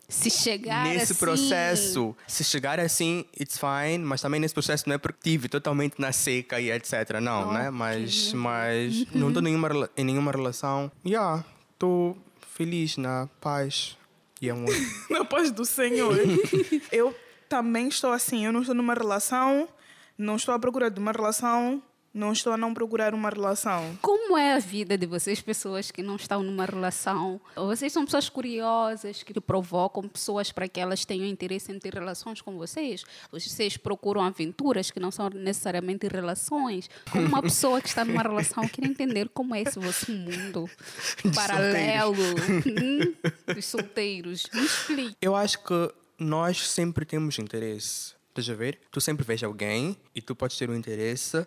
Se 0.09 0.30
chegar 0.30 0.85
nesse 0.85 1.12
assim, 1.12 1.14
processo, 1.21 2.16
se 2.26 2.45
chegar 2.45 2.78
assim, 2.78 3.25
it's 3.40 3.59
fine, 3.59 4.04
mas 4.04 4.21
também 4.21 4.38
nesse 4.40 4.52
processo 4.54 4.87
não 4.87 4.95
é 4.95 4.99
porque 4.99 5.18
tive 5.23 5.49
totalmente 5.49 5.95
na 5.99 6.12
seca 6.12 6.61
e 6.61 6.71
etc. 6.71 7.18
Não, 7.21 7.52
né? 7.52 7.71
Mas, 7.71 8.33
mas 8.35 9.06
não 9.12 9.28
estou 9.28 9.42
nenhuma, 9.42 9.68
em 9.97 10.04
nenhuma 10.04 10.30
relação. 10.33 10.92
Yeah, 11.04 11.45
estou 11.73 12.16
feliz 12.54 12.97
na 12.99 13.28
paz 13.40 13.97
e 14.40 14.50
amor. 14.50 14.75
Na 15.09 15.25
paz 15.25 15.50
do 15.50 15.64
Senhor. 15.64 16.14
eu 16.92 17.14
também 17.49 17.88
estou 17.88 18.12
assim. 18.12 18.45
Eu 18.45 18.53
não 18.53 18.61
estou 18.61 18.75
numa 18.75 18.95
relação, 18.95 19.69
não 20.17 20.37
estou 20.37 20.55
à 20.55 20.59
procura 20.59 20.91
de 20.91 21.00
uma 21.00 21.12
relação, 21.12 21.83
não 22.17 22.33
estou 22.33 22.55
a 22.55 22.57
não 22.57 22.73
procurar 22.73 23.12
uma 23.12 23.29
relação. 23.29 23.97
Como 24.00 24.38
é 24.38 24.55
a 24.55 24.59
vida 24.59 24.97
de 24.97 25.05
vocês, 25.05 25.43
pessoas 25.43 25.91
que 25.91 26.03
não 26.03 26.17
estão 26.17 26.43
numa 26.43 26.65
relação? 26.65 27.38
Vocês 27.55 27.93
são 27.93 28.07
pessoas 28.07 28.31
curiosas 28.31 29.23
que 29.23 29.38
provocam 29.38 30.09
pessoas 30.09 30.50
para 30.50 30.67
que 30.67 30.81
elas 30.81 31.05
tenham 31.05 31.26
interesse 31.26 31.71
em 31.71 31.79
ter 31.79 31.93
relações 31.93 32.41
com 32.41 32.57
vocês? 32.57 33.05
Vocês 33.31 33.76
procuram 33.76 34.23
aventuras 34.23 34.91
que 34.91 34.99
não 34.99 35.11
são 35.11 35.29
necessariamente 35.29 36.09
relações? 36.09 36.88
Como 37.12 37.26
uma 37.26 37.43
pessoa 37.43 37.83
que 37.83 37.88
está 37.88 38.03
numa 38.03 38.23
relação 38.23 38.67
quer 38.67 38.87
entender 38.87 39.29
como 39.29 39.55
é 39.55 39.61
esse 39.61 39.79
vosso 39.79 40.11
mundo 40.11 40.71
De 41.23 41.31
paralelo 41.33 42.17
hum, 42.17 43.15
dos 43.55 43.65
solteiros. 43.67 44.49
Me 44.55 44.65
explique. 44.65 45.17
Eu 45.21 45.37
acho 45.37 45.62
que 45.62 45.93
nós 46.19 46.69
sempre 46.69 47.05
temos 47.05 47.39
interesse. 47.39 48.15
Estás 48.29 48.51
a 48.51 48.55
ver? 48.55 48.79
Tu 48.91 49.01
sempre 49.01 49.25
vês 49.25 49.43
alguém 49.43 49.97
e 50.15 50.21
tu 50.21 50.35
podes 50.37 50.59
ter 50.59 50.69
um 50.69 50.75
interesse, 50.75 51.47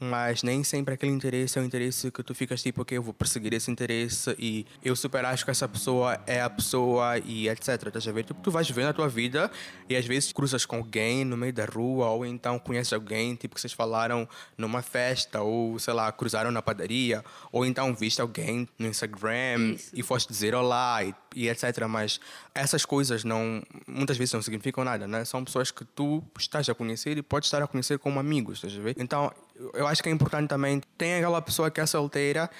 mas 0.00 0.42
nem 0.42 0.62
sempre 0.62 0.94
aquele 0.94 1.10
interesse 1.10 1.58
é 1.58 1.62
o 1.62 1.64
interesse 1.64 2.10
que 2.10 2.22
tu 2.22 2.34
ficas 2.34 2.62
tipo, 2.62 2.82
ok, 2.82 2.96
eu 2.96 3.02
vou 3.02 3.12
perseguir 3.12 3.52
esse 3.52 3.70
interesse 3.70 4.34
e 4.38 4.64
eu 4.84 4.94
super 4.94 5.24
acho 5.24 5.44
que 5.44 5.50
essa 5.50 5.68
pessoa 5.68 6.20
é 6.26 6.40
a 6.40 6.48
pessoa 6.48 7.18
e 7.18 7.48
etc. 7.48 7.86
Estás 7.86 8.06
a 8.06 8.12
ver? 8.12 8.24
Tipo, 8.24 8.40
tu 8.40 8.50
vais 8.50 8.70
vendo 8.70 8.88
a 8.88 8.92
tua 8.92 9.08
vida 9.08 9.50
e 9.88 9.96
às 9.96 10.06
vezes 10.06 10.32
cruzas 10.32 10.64
com 10.64 10.76
alguém 10.76 11.24
no 11.24 11.36
meio 11.36 11.52
da 11.52 11.64
rua 11.64 12.06
ou 12.10 12.24
então 12.24 12.58
conheces 12.58 12.92
alguém, 12.92 13.34
tipo, 13.34 13.54
que 13.54 13.60
vocês 13.60 13.72
falaram 13.72 14.28
numa 14.56 14.82
festa 14.82 15.40
ou, 15.40 15.78
sei 15.78 15.94
lá, 15.94 16.10
cruzaram 16.12 16.52
na 16.52 16.62
padaria 16.62 17.24
ou 17.50 17.66
então 17.66 17.92
viste 17.94 18.20
alguém 18.20 18.68
no 18.78 18.86
Instagram 18.86 19.74
Isso. 19.74 19.90
e 19.92 20.02
foste 20.02 20.28
dizer 20.28 20.54
olá 20.54 21.02
e, 21.02 21.12
e 21.38 21.48
etc. 21.48 21.86
Mas 21.88 22.20
essas 22.52 22.84
coisas 22.84 23.22
não, 23.22 23.62
muitas 23.86 24.16
vezes 24.16 24.34
não 24.34 24.42
significam 24.42 24.82
nada, 24.82 25.06
né? 25.06 25.24
São 25.24 25.44
pessoas 25.44 25.70
que 25.70 25.84
tu 25.84 26.22
estás 26.36 26.68
a 26.68 26.74
conhecer 26.74 27.16
e 27.16 27.22
podes 27.22 27.46
estar 27.46 27.62
a 27.62 27.66
conhecer 27.66 27.98
como 27.98 28.18
amigos, 28.18 28.58
estás 28.58 28.76
a 28.76 28.82
ver? 28.82 28.96
Então, 28.98 29.32
eu 29.72 29.86
acho 29.86 30.02
que 30.02 30.08
é 30.08 30.12
importante 30.12 30.48
também. 30.48 30.82
Tem 30.96 31.14
aquela 31.14 31.40
pessoa 31.40 31.70
que 31.70 31.80
é 31.80 31.86
solteira 31.86 32.50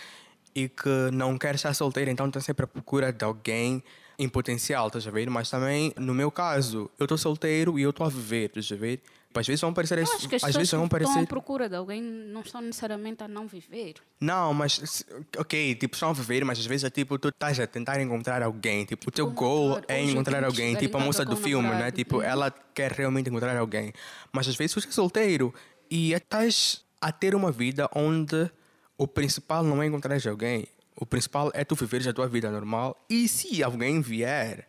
e 0.55 0.69
que 0.69 1.11
não 1.13 1.37
quer 1.37 1.57
estar 1.57 1.75
solteira, 1.75 2.11
então 2.11 2.29
está 2.29 2.41
sempre 2.41 2.65
à 2.65 2.67
procura 2.69 3.13
de 3.13 3.25
alguém 3.25 3.83
em 4.17 4.29
potencial, 4.29 4.87
estás 4.87 5.07
a 5.07 5.11
ver? 5.11 5.29
Mas 5.29 5.51
também, 5.51 5.93
no 5.97 6.15
meu 6.15 6.31
caso, 6.31 6.91
eu 6.99 7.05
estou 7.05 7.19
solteiro 7.19 7.79
e 7.79 7.83
eu 7.83 7.91
estou 7.91 8.07
a 8.07 8.09
viver, 8.09 8.47
estás 8.57 8.73
a 8.73 8.77
ver? 8.77 9.01
Às 9.35 9.47
vezes 9.47 9.61
vão 9.61 9.73
parecer. 9.73 9.99
Eu 9.99 10.05
acho 10.05 10.29
que 10.29 10.35
as 10.37 10.45
às 10.45 10.55
vezes 10.55 10.71
vão 10.71 10.85
estão 10.85 10.89
parecer. 10.89 11.19
à 11.21 11.27
procura 11.27 11.69
de 11.69 11.77
alguém 11.77 12.03
não 12.03 12.41
estão 12.41 12.61
necessariamente 12.61 13.23
a 13.23 13.29
não 13.29 13.47
viver. 13.47 13.95
Não, 14.21 14.53
mas 14.53 15.05
ok, 15.37 15.75
tipo, 15.75 15.95
estão 15.95 16.11
a 16.11 16.13
viver, 16.13 16.45
mas 16.45 16.59
às 16.59 16.67
vezes 16.67 16.85
é 16.85 16.91
tipo, 16.91 17.19
tu 17.19 17.29
estás 17.29 17.61
a 17.61 17.67
tentar 17.67 18.01
encontrar 18.01 18.43
alguém. 18.43 18.85
Tipo, 18.85 19.09
o 19.09 19.13
teu 19.13 19.27
Tipo, 19.27 19.39
goal 19.39 19.81
é 19.87 20.03
encontrar 20.03 20.43
alguém. 20.45 20.75
Tipo, 20.77 20.97
a 20.97 21.01
moça 21.01 21.25
do 21.25 21.37
filme, 21.37 21.69
né? 21.69 21.91
Tipo, 21.91 22.23
ela 22.23 22.51
quer 22.75 22.93
realmente 22.93 23.29
encontrar 23.29 23.57
alguém. 23.57 23.93
Mas 24.33 24.49
às 24.49 24.57
vezes 24.57 24.73
tu 24.73 24.81
és 24.81 24.95
solteiro 24.95 25.55
e 25.91 26.13
estás 26.13 26.85
a 27.01 27.13
ter 27.13 27.35
uma 27.35 27.53
vida 27.53 27.89
onde 27.95 28.51
o 28.97 29.07
principal 29.07 29.63
não 29.63 29.83
é 29.83 29.87
encontrar 29.87 30.19
alguém. 30.29 30.67
O 30.97 31.07
principal 31.07 31.51
é 31.55 31.65
tu 31.65 31.77
viveres 31.77 32.07
a 32.09 32.13
tua 32.13 32.27
vida 32.27 32.51
normal. 32.51 33.05
E 33.09 33.29
se 33.29 33.63
alguém 33.63 34.01
vier, 34.01 34.68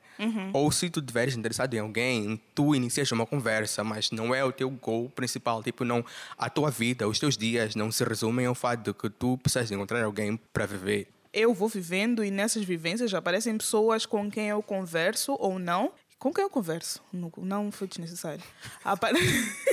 ou 0.53 0.71
se 0.71 0.89
tu 0.89 0.99
estiveres 0.99 1.35
interessado 1.35 1.73
em 1.73 1.79
alguém, 1.79 2.41
tu 2.53 2.75
inicias 2.75 3.11
uma 3.11 3.25
conversa, 3.25 3.83
mas 3.83 4.11
não 4.11 4.33
é 4.33 4.43
o 4.43 4.51
teu 4.51 4.69
goal 4.69 5.09
principal. 5.09 5.63
Tipo, 5.63 5.83
não, 5.85 6.03
a 6.38 6.49
tua 6.49 6.69
vida, 6.69 7.07
os 7.07 7.19
teus 7.19 7.38
dias 7.38 7.75
não 7.75 7.91
se 7.91 8.03
resumem 8.03 8.45
ao 8.45 8.55
fato 8.55 8.83
de 8.83 8.93
que 8.93 9.09
tu 9.09 9.38
precisas 9.38 9.71
encontrar 9.71 10.03
alguém 10.03 10.38
para 10.51 10.65
viver. 10.65 11.07
Eu 11.31 11.53
vou 11.53 11.69
vivendo 11.69 12.23
e 12.23 12.31
nessas 12.31 12.63
vivências 12.63 13.13
aparecem 13.13 13.57
pessoas 13.57 14.05
com 14.05 14.29
quem 14.29 14.49
eu 14.49 14.61
converso 14.63 15.35
ou 15.39 15.59
não. 15.59 15.91
Com 16.17 16.33
quem 16.33 16.43
eu 16.43 16.49
converso? 16.49 17.01
Não, 17.13 17.31
não 17.38 17.71
foi 17.71 17.88
desnecessário. 17.88 18.43
Apare... 18.83 19.19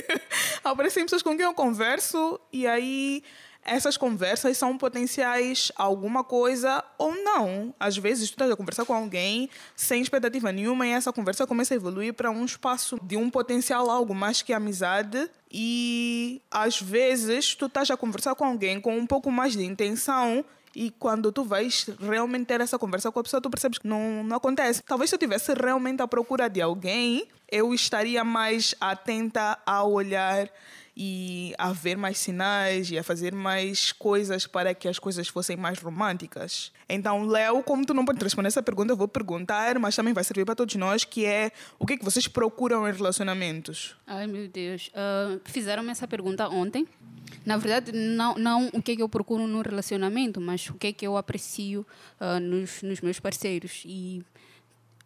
aparecem 0.63 1.03
pessoas 1.03 1.21
com 1.21 1.35
quem 1.35 1.45
eu 1.45 1.53
converso 1.53 2.39
e 2.53 2.65
aí 2.65 3.23
essas 3.67 3.97
conversas 3.97 4.57
são 4.57 4.77
potenciais 4.77 5.71
alguma 5.75 6.23
coisa 6.23 6.83
ou 6.97 7.13
não. 7.13 7.73
Às 7.79 7.97
vezes 7.97 8.29
tu 8.29 8.33
estás 8.33 8.49
a 8.49 8.55
conversar 8.55 8.85
com 8.85 8.93
alguém 8.93 9.49
sem 9.75 10.01
expectativa 10.01 10.51
nenhuma 10.51 10.87
e 10.87 10.91
essa 10.91 11.11
conversa 11.11 11.45
começa 11.45 11.73
a 11.73 11.75
evoluir 11.75 12.13
para 12.13 12.31
um 12.31 12.45
espaço 12.45 12.97
de 13.03 13.17
um 13.17 13.29
potencial 13.29 13.89
algo 13.89 14.15
mais 14.15 14.41
que 14.41 14.53
amizade 14.53 15.29
e 15.51 16.41
às 16.49 16.81
vezes 16.81 17.53
tu 17.55 17.65
estás 17.65 17.91
a 17.91 17.97
conversar 17.97 18.33
com 18.35 18.45
alguém 18.45 18.79
com 18.79 18.97
um 18.97 19.05
pouco 19.05 19.29
mais 19.29 19.53
de 19.53 19.63
intenção 19.63 20.43
e 20.75 20.91
quando 20.91 21.31
tu 21.31 21.43
vais 21.43 21.87
realmente 21.99 22.45
ter 22.45 22.61
essa 22.61 22.77
conversa 22.77 23.11
com 23.11 23.19
a 23.19 23.23
pessoa, 23.23 23.41
tu 23.41 23.49
percebes 23.49 23.79
que 23.79 23.87
não, 23.87 24.23
não 24.23 24.37
acontece. 24.37 24.83
Talvez 24.83 25.09
se 25.09 25.15
eu 25.15 25.17
estivesse 25.17 25.51
realmente 25.53 26.03
à 26.03 26.07
procura 26.07 26.47
de 26.47 26.61
alguém, 26.61 27.27
eu 27.51 27.73
estaria 27.73 28.23
mais 28.23 28.75
atenta 28.79 29.57
a 29.65 29.83
olhar 29.83 30.47
e 30.99 31.53
a 31.59 31.71
ver 31.71 31.95
mais 31.95 32.17
sinais 32.17 32.89
e 32.89 32.97
a 32.97 33.03
fazer 33.03 33.31
mais 33.31 33.91
coisas 33.91 34.47
para 34.47 34.73
que 34.73 34.87
as 34.87 34.97
coisas 34.97 35.27
fossem 35.27 35.55
mais 35.55 35.77
românticas. 35.77 36.71
Então, 36.89 37.23
Léo, 37.23 37.61
como 37.61 37.85
tu 37.85 37.93
não 37.93 38.03
pode 38.03 38.23
responder 38.23 38.47
essa 38.47 38.63
pergunta, 38.63 38.93
eu 38.93 38.97
vou 38.97 39.07
perguntar, 39.07 39.77
mas 39.77 39.95
também 39.95 40.11
vai 40.11 40.23
servir 40.23 40.43
para 40.43 40.55
todos 40.55 40.73
nós, 40.73 41.03
que 41.03 41.23
é 41.23 41.51
o 41.77 41.85
que, 41.85 41.93
é 41.93 41.97
que 41.97 42.03
vocês 42.03 42.27
procuram 42.27 42.89
em 42.89 42.91
relacionamentos? 42.91 43.95
Ai, 44.07 44.25
meu 44.25 44.47
Deus. 44.47 44.89
Ah, 44.95 45.37
Fizeram-me 45.45 45.91
essa 45.91 46.07
pergunta 46.07 46.49
ontem. 46.49 46.87
Na 47.45 47.57
verdade, 47.57 47.91
não, 47.91 48.35
não 48.35 48.67
o 48.73 48.81
que 48.81 48.93
é 48.93 48.95
que 48.95 49.01
eu 49.03 49.09
procuro 49.09 49.45
no 49.45 49.61
relacionamento, 49.61 50.41
mas 50.41 50.67
o 50.67 50.73
que 50.73 50.87
é 50.87 50.93
que 50.93 51.05
eu 51.05 51.15
aprecio 51.15 51.85
ah, 52.19 52.39
nos, 52.39 52.81
nos 52.81 53.01
meus 53.01 53.19
parceiros. 53.19 53.83
E 53.85 54.23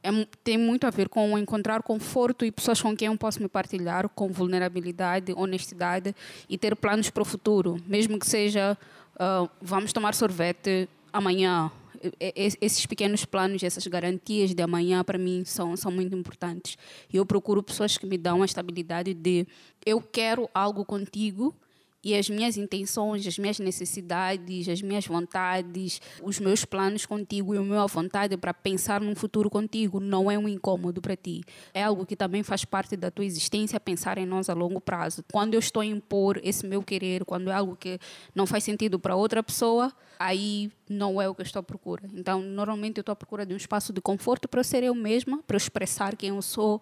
é 0.04 0.10
tem 0.44 0.58
muito 0.58 0.88
a 0.88 0.90
ver 0.90 1.10
com 1.10 1.38
encontrar 1.38 1.84
conforto 1.84 2.44
e 2.44 2.52
pessoas 2.52 2.82
com 2.82 2.96
quem 2.96 3.08
eu 3.08 3.18
posso 3.18 3.42
me 3.42 3.48
partilhar 3.48 4.10
com 4.10 4.30
vulnerabilidade, 4.30 5.34
honestidade 5.34 6.16
e 6.50 6.58
ter 6.58 6.76
planos 6.76 7.10
para 7.10 7.22
o 7.22 7.26
futuro. 7.26 7.78
Mesmo 7.88 8.18
que 8.18 8.28
seja, 8.28 8.78
ah, 9.20 9.48
vamos 9.62 9.94
tomar 9.94 10.14
sorvete 10.16 10.90
amanhã. 11.14 11.72
Esses 12.20 12.84
pequenos 12.88 13.26
planos, 13.26 13.62
essas 13.62 13.86
garantias 13.86 14.56
de 14.56 14.64
amanhã, 14.64 15.04
para 15.04 15.20
mim, 15.20 15.44
são, 15.46 15.78
são 15.78 15.92
muito 15.92 16.16
importantes. 16.16 16.76
Eu 17.14 17.24
procuro 17.24 17.62
pessoas 17.62 17.96
que 17.96 18.08
me 18.08 18.18
dão 18.18 18.42
a 18.42 18.46
estabilidade 18.46 19.14
de 19.14 19.46
eu 19.86 20.02
quero 20.02 20.50
algo 20.52 20.84
contigo 20.84 21.56
e 22.04 22.16
as 22.16 22.30
minhas 22.30 22.58
intenções, 22.58 23.26
as 23.28 23.38
minhas 23.38 23.60
necessidades, 23.60 24.68
as 24.68 24.82
minhas 24.82 25.06
vontades, 25.06 26.02
os 26.22 26.40
meus 26.40 26.66
planos 26.66 27.06
contigo 27.06 27.54
e 27.54 27.58
a 27.58 27.62
minha 27.62 27.86
vontade 27.88 28.36
para 28.38 28.54
pensar 28.54 29.02
num 29.02 29.16
futuro 29.16 29.50
contigo 29.50 30.00
não 30.00 30.30
é 30.30 30.38
um 30.38 30.48
incômodo 30.48 31.02
para 31.02 31.16
ti. 31.16 31.42
É 31.74 31.84
algo 31.84 32.06
que 32.06 32.16
também 32.16 32.44
faz 32.44 32.66
parte 32.66 32.96
da 32.98 33.12
tua 33.12 33.26
existência, 33.26 33.80
pensar 33.80 34.18
em 34.18 34.26
nós 34.26 34.50
a 34.50 34.54
longo 34.54 34.82
prazo. 34.82 35.24
Quando 35.32 35.54
eu 35.54 35.60
estou 35.60 35.82
a 35.82 35.86
impor 35.86 36.40
esse 36.44 36.66
meu 36.66 36.82
querer, 36.82 37.24
quando 37.26 37.50
é 37.50 37.54
algo 37.54 37.76
que 37.76 38.00
não 38.34 38.46
faz 38.46 38.64
sentido 38.64 39.00
para 39.00 39.16
outra 39.16 39.44
pessoa, 39.44 39.94
aí 40.20 40.72
não 40.90 41.22
é 41.22 41.28
o 41.28 41.34
que 41.34 41.42
eu 41.42 41.46
estou 41.46 41.62
à 41.62 41.64
procura. 41.64 42.04
Então, 42.14 42.42
normalmente 42.42 42.98
eu 42.98 43.02
estou 43.02 43.14
à 43.14 43.16
procura 43.16 43.46
de 43.46 43.54
um 43.54 43.58
espaço 43.58 43.94
de 43.94 44.02
conforto 44.02 44.48
para 44.48 44.60
eu 44.60 44.64
ser 44.64 44.84
eu 44.84 44.94
mesma, 44.94 45.42
para 45.44 45.56
eu 45.56 45.58
expressar 45.58 46.16
quem 46.16 46.30
eu 46.30 46.42
sou, 46.42 46.82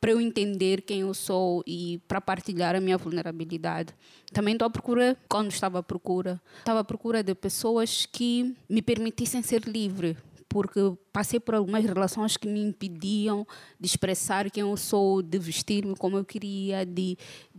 para 0.00 0.12
eu 0.12 0.20
entender 0.20 0.82
quem 0.82 1.00
eu 1.00 1.12
sou 1.12 1.62
e 1.66 2.00
para 2.08 2.20
partilhar 2.20 2.74
a 2.74 2.80
minha 2.80 2.96
vulnerabilidade. 2.96 3.94
Também 4.32 4.54
estou 4.54 4.66
à 4.66 4.70
procura, 4.70 5.16
quando 5.28 5.50
estava 5.50 5.80
à 5.80 5.82
procura, 5.82 6.40
estava 6.58 6.80
à 6.80 6.84
procura 6.84 7.22
de 7.22 7.34
pessoas 7.34 8.06
que 8.06 8.56
me 8.68 8.80
permitissem 8.80 9.42
ser 9.42 9.62
livre, 9.62 10.16
porque 10.50 10.80
passei 11.12 11.38
por 11.38 11.54
algumas 11.54 11.84
relações 11.84 12.36
que 12.36 12.48
me 12.48 12.60
impediam 12.60 13.46
de 13.78 13.86
expressar 13.86 14.50
quem 14.50 14.62
eu 14.62 14.76
sou, 14.76 15.22
de 15.22 15.38
vestir-me 15.38 15.94
como 15.96 16.18
eu 16.18 16.24
queria, 16.24 16.84
de, 16.84 17.16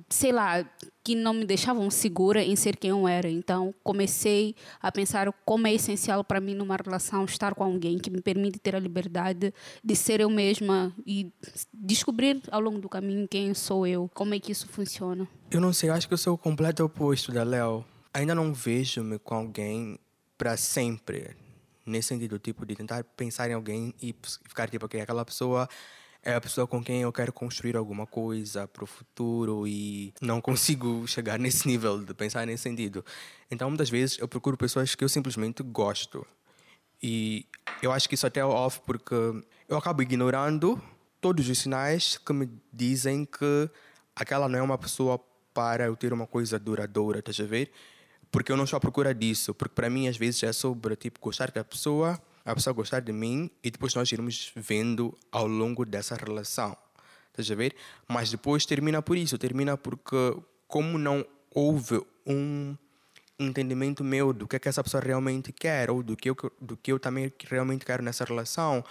sei 0.10 0.34
lá, 0.34 0.70
que 1.02 1.16
não 1.16 1.34
me 1.34 1.46
deixavam 1.46 1.90
segura 1.90 2.44
em 2.44 2.54
ser 2.56 2.76
quem 2.76 2.90
eu 2.90 3.08
era. 3.08 3.30
Então, 3.30 3.74
comecei 3.82 4.54
a 4.82 4.92
pensar 4.92 5.32
como 5.46 5.68
é 5.68 5.74
essencial 5.74 6.22
para 6.22 6.42
mim 6.42 6.54
numa 6.54 6.76
relação 6.76 7.24
estar 7.24 7.56
com 7.56 7.64
alguém 7.64 7.98
que 7.98 8.10
me 8.10 8.22
permite 8.22 8.60
ter 8.60 8.76
a 8.76 8.80
liberdade 8.80 9.54
de 9.82 9.96
ser 9.96 10.20
eu 10.20 10.30
mesma 10.30 10.94
e 11.08 11.32
descobrir 11.74 12.42
ao 12.52 12.60
longo 12.60 12.80
do 12.80 12.90
caminho 12.90 13.26
quem 13.26 13.54
sou 13.54 13.88
eu, 13.88 14.12
como 14.14 14.34
é 14.34 14.40
que 14.40 14.52
isso 14.52 14.68
funciona. 14.68 15.26
Eu 15.50 15.62
não 15.62 15.72
sei, 15.72 15.90
acho 15.90 16.10
que 16.10 16.14
eu 16.14 16.18
sou 16.18 16.34
o 16.34 16.38
completo 16.38 16.84
oposto 16.84 17.32
da 17.32 17.44
Léo. 17.44 17.86
Ainda 18.14 18.36
não 18.36 18.54
vejo-me 18.54 19.18
com 19.18 19.34
alguém 19.34 19.98
para 20.38 20.58
sempre. 20.58 21.38
Nesse 21.86 22.10
sentido, 22.10 22.38
tipo, 22.38 22.66
de 22.66 22.76
tentar 22.76 23.04
pensar 23.04 23.50
em 23.50 23.54
alguém 23.54 23.94
e 24.02 24.16
ficar 24.48 24.70
tipo, 24.70 24.86
ok, 24.86 25.02
aquela 25.02 25.26
pessoa 25.26 25.68
é 26.24 26.36
a 26.36 26.42
pessoa 26.42 26.68
com 26.68 26.84
quem 26.84 27.02
eu 27.02 27.12
quero 27.12 27.34
construir 27.34 27.76
alguma 27.76 28.06
coisa 28.06 28.68
para 28.68 28.84
o 28.84 28.88
futuro 28.88 29.68
e 29.68 30.14
não 30.22 30.40
consigo 30.42 31.08
chegar 31.08 31.40
nesse 31.40 31.68
nível 31.68 32.04
de 32.04 32.14
pensar 32.14 32.46
nesse 32.46 32.64
sentido. 32.64 33.04
Então, 33.50 33.70
muitas 33.70 33.90
vezes, 33.90 34.20
eu 34.20 34.28
procuro 34.28 34.56
pessoas 34.56 34.94
que 34.94 35.04
eu 35.04 35.10
simplesmente 35.10 35.64
gosto. 35.64 36.26
E 37.02 37.48
eu 37.82 37.92
acho 37.92 38.08
que 38.08 38.14
isso 38.14 38.28
até 38.28 38.42
é 38.42 38.46
off 38.46 38.80
porque 38.86 39.16
eu 39.68 39.76
acabo 39.78 40.04
ignorando 40.04 40.80
todos 41.20 41.50
os 41.50 41.58
sinais 41.58 42.18
que 42.18 42.32
me 42.32 42.50
dizem 42.72 43.26
que 43.26 43.70
aquela 44.16 44.48
não 44.48 44.60
é 44.60 44.62
uma 44.62 44.78
pessoa 44.78 45.20
para 45.54 45.86
eu 45.86 45.96
ter 45.96 46.14
uma 46.14 46.28
coisa 46.28 46.60
duradoura, 46.60 47.20
estás 47.20 47.40
a 47.40 47.44
ver? 47.44 47.72
Porque 48.32 48.52
eu 48.52 48.58
não 48.58 48.64
estou 48.64 48.78
à 48.78 48.80
procura 48.80 49.14
disso. 49.14 49.54
Porque 49.54 49.76
para 49.76 49.90
mim, 49.90 50.08
às 50.08 50.18
vezes, 50.18 50.42
é 50.44 50.54
sobre 50.54 50.96
tipo, 50.96 51.20
gostar 51.20 51.52
da 51.52 51.64
pessoa, 51.64 52.20
a 52.46 52.56
pessoa 52.56 52.74
gostar 52.74 53.02
de 53.02 53.12
mim 53.12 53.50
e 53.64 53.70
depois 53.70 53.94
nós 53.94 54.12
irmos 54.12 54.52
vendo 54.56 55.18
ao 55.32 55.46
longo 55.46 55.86
dessa 55.86 56.16
relação. 56.16 56.76
Estás 57.30 57.50
a 57.52 57.56
ver? 57.56 57.76
Mas 58.08 58.32
depois 58.32 58.66
termina 58.66 59.02
por 59.02 59.18
isso. 59.18 59.38
Termina 59.38 59.78
porque, 59.78 60.38
como 60.68 60.98
não 60.98 61.26
houve 61.54 62.02
um 62.26 62.76
entendimento 63.38 64.04
meu 64.04 64.32
do 64.32 64.48
que 64.48 64.56
é 64.56 64.60
que 64.60 64.70
essa 64.70 64.84
pessoa 64.84 65.02
realmente 65.04 65.52
quer 65.52 65.90
ou 65.90 66.04
do 66.04 66.16
que 66.16 66.30
eu, 66.30 66.36
do 66.60 66.78
que 66.78 66.92
eu 66.92 67.00
também 67.00 67.32
realmente 67.48 67.86
quero 67.86 68.04
nessa 68.04 68.24
relação, 68.24 68.84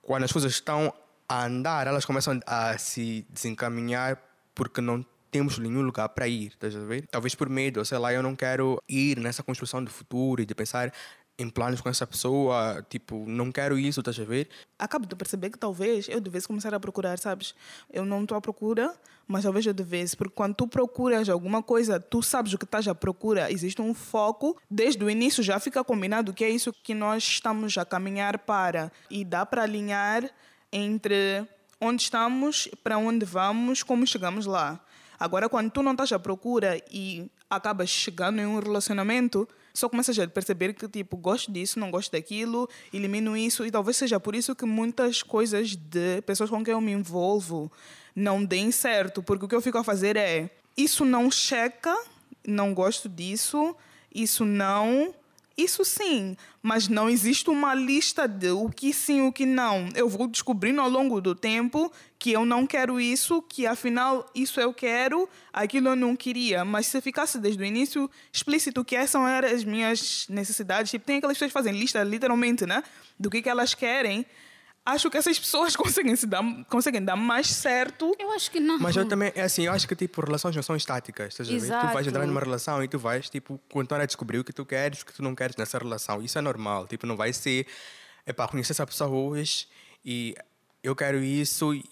quando 0.00 0.24
as 0.24 0.32
coisas 0.32 0.52
estão 0.52 0.92
a 1.28 1.46
andar, 1.46 1.86
elas 1.86 2.04
começam 2.04 2.40
a 2.46 2.76
se 2.78 3.26
desencaminhar 3.30 4.20
porque 4.54 4.80
não 4.80 5.04
temos 5.32 5.58
nenhum 5.58 5.80
lugar 5.80 6.10
para 6.10 6.28
ir, 6.28 6.48
estás 6.48 6.76
a 6.76 6.84
ver? 6.84 7.06
Talvez 7.10 7.34
por 7.34 7.48
medo, 7.48 7.82
sei 7.84 7.96
lá, 7.96 8.12
eu 8.12 8.22
não 8.22 8.36
quero 8.36 8.80
ir 8.86 9.18
nessa 9.18 9.42
construção 9.42 9.82
do 9.82 9.90
futuro 9.90 10.42
e 10.42 10.46
de 10.46 10.54
pensar 10.54 10.92
em 11.38 11.48
planos 11.48 11.80
com 11.80 11.88
essa 11.88 12.06
pessoa, 12.06 12.86
tipo, 12.90 13.24
não 13.26 13.50
quero 13.50 13.78
isso, 13.78 14.00
estás 14.00 14.20
a 14.20 14.24
ver? 14.24 14.50
Acabo 14.78 15.06
de 15.06 15.16
perceber 15.16 15.48
que 15.48 15.58
talvez 15.58 16.06
eu 16.06 16.20
devesse 16.20 16.46
começar 16.46 16.74
a 16.74 16.78
procurar, 16.78 17.18
sabes? 17.18 17.54
Eu 17.90 18.04
não 18.04 18.22
estou 18.22 18.36
à 18.36 18.40
procura, 18.42 18.94
mas 19.26 19.42
talvez 19.44 19.64
eu 19.64 19.72
devesse, 19.72 20.14
porque 20.14 20.34
quando 20.34 20.54
tu 20.54 20.68
procuras 20.68 21.30
alguma 21.30 21.62
coisa, 21.62 21.98
tu 21.98 22.22
sabes 22.22 22.52
o 22.52 22.58
que 22.58 22.66
estás 22.66 22.86
à 22.86 22.94
procura, 22.94 23.50
existe 23.50 23.80
um 23.80 23.94
foco, 23.94 24.60
desde 24.70 25.02
o 25.02 25.08
início 25.08 25.42
já 25.42 25.58
fica 25.58 25.82
combinado 25.82 26.34
que 26.34 26.44
é 26.44 26.50
isso 26.50 26.72
que 26.84 26.94
nós 26.94 27.24
estamos 27.24 27.76
a 27.78 27.86
caminhar 27.86 28.38
para, 28.38 28.92
e 29.10 29.24
dá 29.24 29.46
para 29.46 29.62
alinhar 29.62 30.30
entre 30.70 31.46
onde 31.80 32.02
estamos, 32.02 32.68
para 32.84 32.98
onde 32.98 33.24
vamos, 33.24 33.82
como 33.82 34.06
chegamos 34.06 34.44
lá. 34.44 34.78
Agora, 35.22 35.48
quando 35.48 35.70
tu 35.70 35.84
não 35.84 35.92
estás 35.92 36.10
à 36.10 36.18
procura 36.18 36.82
e 36.90 37.30
acabas 37.48 37.88
chegando 37.88 38.40
em 38.40 38.44
um 38.44 38.58
relacionamento, 38.58 39.48
só 39.72 39.88
começas 39.88 40.18
a 40.18 40.26
perceber 40.26 40.72
que, 40.72 40.88
tipo, 40.88 41.16
gosto 41.16 41.52
disso, 41.52 41.78
não 41.78 41.92
gosto 41.92 42.10
daquilo, 42.10 42.68
elimino 42.92 43.36
isso, 43.36 43.64
e 43.64 43.70
talvez 43.70 43.96
seja 43.96 44.18
por 44.18 44.34
isso 44.34 44.52
que 44.56 44.66
muitas 44.66 45.22
coisas 45.22 45.76
de 45.76 46.20
pessoas 46.22 46.50
com 46.50 46.64
quem 46.64 46.72
eu 46.72 46.80
me 46.80 46.90
envolvo 46.90 47.70
não 48.16 48.44
deem 48.44 48.72
certo, 48.72 49.22
porque 49.22 49.44
o 49.44 49.48
que 49.48 49.54
eu 49.54 49.60
fico 49.62 49.78
a 49.78 49.84
fazer 49.84 50.16
é, 50.16 50.50
isso 50.76 51.04
não 51.04 51.30
checa, 51.30 51.96
não 52.44 52.74
gosto 52.74 53.08
disso, 53.08 53.76
isso 54.12 54.44
não, 54.44 55.14
isso 55.56 55.84
sim, 55.84 56.36
mas 56.62 56.88
não 56.88 57.08
existe 57.08 57.50
uma 57.50 57.74
lista 57.74 58.26
de 58.26 58.50
o 58.50 58.68
que 58.68 58.92
sim 58.92 59.22
o 59.22 59.32
que 59.32 59.44
não. 59.44 59.88
Eu 59.94 60.08
vou 60.08 60.26
descobrindo 60.26 60.80
ao 60.80 60.88
longo 60.88 61.20
do 61.20 61.34
tempo 61.34 61.92
que 62.18 62.32
eu 62.32 62.44
não 62.44 62.66
quero 62.66 63.00
isso, 63.00 63.42
que 63.42 63.66
afinal 63.66 64.30
isso 64.34 64.60
eu 64.60 64.72
quero, 64.72 65.28
aquilo 65.52 65.88
eu 65.88 65.96
não 65.96 66.14
queria. 66.14 66.64
Mas 66.64 66.86
se 66.86 67.00
ficasse 67.00 67.38
desde 67.38 67.62
o 67.62 67.66
início 67.66 68.10
explícito 68.32 68.84
que 68.84 68.94
essas 68.94 69.20
eram 69.28 69.48
as 69.48 69.64
minhas 69.64 70.26
necessidades, 70.28 70.90
tipo, 70.90 71.04
tem 71.04 71.16
aquelas 71.16 71.36
pessoas 71.36 71.50
que 71.50 71.54
fazem 71.54 71.72
lista 71.72 72.02
literalmente, 72.02 72.64
né? 72.64 72.82
Do 73.18 73.28
que, 73.28 73.42
que 73.42 73.48
elas 73.48 73.74
querem 73.74 74.24
acho 74.84 75.10
que 75.10 75.16
essas 75.16 75.38
pessoas 75.38 75.74
conseguem 75.76 76.14
se 76.16 76.26
dar, 76.26 76.42
conseguem 76.68 77.02
dar 77.02 77.16
mais 77.16 77.48
certo. 77.48 78.14
Eu 78.18 78.32
acho 78.32 78.50
que 78.50 78.60
não. 78.60 78.78
Mas 78.78 78.96
eu 78.96 79.06
também, 79.06 79.32
é 79.34 79.42
assim, 79.42 79.66
eu 79.66 79.72
acho 79.72 79.86
que 79.86 79.94
tipo, 79.94 80.20
relações 80.20 80.54
não 80.54 80.62
são 80.62 80.76
estáticas, 80.76 81.38
estás? 81.38 81.48
Tu 81.48 81.92
vais 81.92 82.06
entrar 82.06 82.26
numa 82.26 82.40
relação 82.40 82.82
e 82.82 82.88
tu 82.88 82.98
vais, 82.98 83.28
tipo, 83.30 83.60
continuar 83.70 84.02
a 84.02 84.06
descobrir 84.06 84.38
o 84.38 84.44
que 84.44 84.52
tu 84.52 84.64
queres, 84.64 85.02
o 85.02 85.06
que 85.06 85.12
tu 85.12 85.22
não 85.22 85.34
queres 85.34 85.56
nessa 85.56 85.78
relação. 85.78 86.22
Isso 86.22 86.38
é 86.38 86.40
normal, 86.40 86.86
tipo, 86.86 87.06
não 87.06 87.16
vai 87.16 87.32
ser, 87.32 87.66
é 88.26 88.32
para 88.32 88.48
conhecer 88.48 88.72
essa 88.72 88.86
pessoa 88.86 89.10
hoje 89.10 89.66
e 90.04 90.34
eu 90.82 90.96
quero 90.96 91.22
isso 91.22 91.72
e 91.74 91.84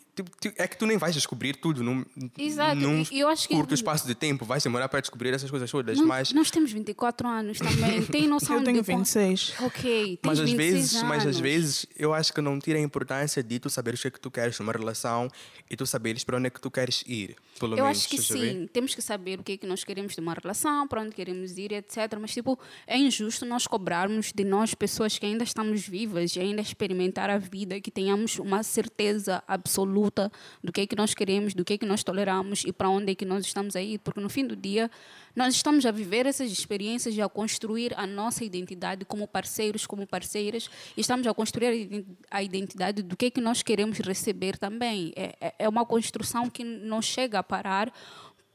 é 0.56 0.68
que 0.68 0.76
tu 0.76 0.86
nem 0.86 0.96
vais 0.96 1.14
descobrir 1.14 1.56
tudo 1.56 1.82
num, 1.82 2.04
Exato. 2.38 2.76
num 2.76 3.04
eu 3.10 3.28
acho 3.28 3.48
que... 3.48 3.54
curto 3.54 3.74
espaço 3.74 4.06
de 4.06 4.14
tempo. 4.14 4.44
Vais 4.44 4.62
demorar 4.62 4.88
para 4.88 5.00
descobrir 5.00 5.32
essas 5.32 5.50
coisas 5.50 5.70
todas. 5.70 5.98
Nós, 5.98 6.06
mas... 6.06 6.32
nós 6.32 6.50
temos 6.50 6.72
24 6.72 7.28
anos 7.28 7.58
também. 7.58 8.02
Tem 8.10 8.26
noção 8.26 8.58
eu 8.58 8.64
tenho 8.64 8.82
de 8.82 8.86
26. 8.86 9.54
Ok, 9.60 10.18
mas 10.24 10.40
às 10.40 10.50
vezes, 10.50 10.94
anos. 10.94 11.08
Mas 11.08 11.26
às 11.26 11.38
vezes 11.38 11.86
eu 11.96 12.12
acho 12.14 12.32
que 12.32 12.40
não 12.40 12.58
tira 12.58 12.78
a 12.78 12.82
importância 12.82 13.42
de 13.42 13.58
tu 13.58 13.70
saberes 13.70 14.00
o 14.00 14.02
que 14.02 14.08
é 14.08 14.10
que 14.10 14.20
tu 14.20 14.30
queres 14.30 14.58
numa 14.58 14.72
relação 14.72 15.28
e 15.70 15.76
tu 15.76 15.86
saberes 15.86 16.24
para 16.24 16.36
onde 16.36 16.46
é 16.46 16.50
que 16.50 16.60
tu 16.60 16.70
queres 16.70 17.02
ir. 17.06 17.36
Pelo 17.58 17.74
eu 17.74 17.84
menos, 17.84 17.98
acho 17.98 18.08
que 18.08 18.20
sim. 18.20 18.68
Temos 18.72 18.94
que 18.94 19.02
saber 19.02 19.40
o 19.40 19.42
que 19.42 19.52
é 19.52 19.56
que 19.56 19.66
nós 19.66 19.84
queremos 19.84 20.14
de 20.14 20.20
uma 20.20 20.34
relação, 20.34 20.88
para 20.88 21.02
onde 21.02 21.14
queremos 21.14 21.58
ir, 21.58 21.72
etc. 21.72 22.16
Mas, 22.20 22.32
tipo, 22.32 22.58
é 22.86 22.96
injusto 22.96 23.44
nós 23.44 23.66
cobrarmos 23.66 24.32
de 24.32 24.44
nós, 24.44 24.74
pessoas 24.74 25.18
que 25.18 25.26
ainda 25.26 25.44
estamos 25.44 25.86
vivas 25.86 26.34
e 26.36 26.40
ainda 26.40 26.62
experimentar 26.62 27.28
a 27.28 27.38
vida, 27.38 27.80
que 27.80 27.90
tenhamos 27.90 28.38
uma 28.38 28.62
certeza 28.62 29.42
absoluta 29.46 30.09
do 30.62 30.72
que 30.72 30.80
é 30.80 30.86
que 30.86 30.96
nós 30.96 31.14
queremos, 31.14 31.54
do 31.54 31.64
que 31.64 31.74
é 31.74 31.78
que 31.78 31.86
nós 31.86 32.02
toleramos 32.02 32.64
e 32.66 32.72
para 32.72 32.88
onde 32.88 33.12
é 33.12 33.14
que 33.14 33.24
nós 33.24 33.44
estamos 33.44 33.76
a 33.76 33.82
ir. 33.82 33.98
Porque, 33.98 34.20
no 34.20 34.28
fim 34.28 34.46
do 34.46 34.56
dia, 34.56 34.90
nós 35.34 35.54
estamos 35.54 35.86
a 35.86 35.90
viver 35.90 36.26
essas 36.26 36.50
experiências 36.50 37.14
e 37.14 37.22
a 37.22 37.28
construir 37.28 37.92
a 37.96 38.06
nossa 38.06 38.44
identidade 38.44 39.04
como 39.04 39.26
parceiros, 39.26 39.86
como 39.86 40.06
parceiras, 40.06 40.68
e 40.96 41.00
estamos 41.00 41.26
a 41.26 41.34
construir 41.34 42.04
a 42.30 42.42
identidade 42.42 43.02
do 43.02 43.16
que 43.16 43.26
é 43.26 43.30
que 43.30 43.40
nós 43.40 43.62
queremos 43.62 43.98
receber 43.98 44.58
também. 44.58 45.12
É, 45.16 45.36
é, 45.40 45.54
é 45.60 45.68
uma 45.68 45.86
construção 45.86 46.48
que 46.50 46.64
não 46.64 47.00
chega 47.00 47.38
a 47.38 47.42
parar 47.42 47.92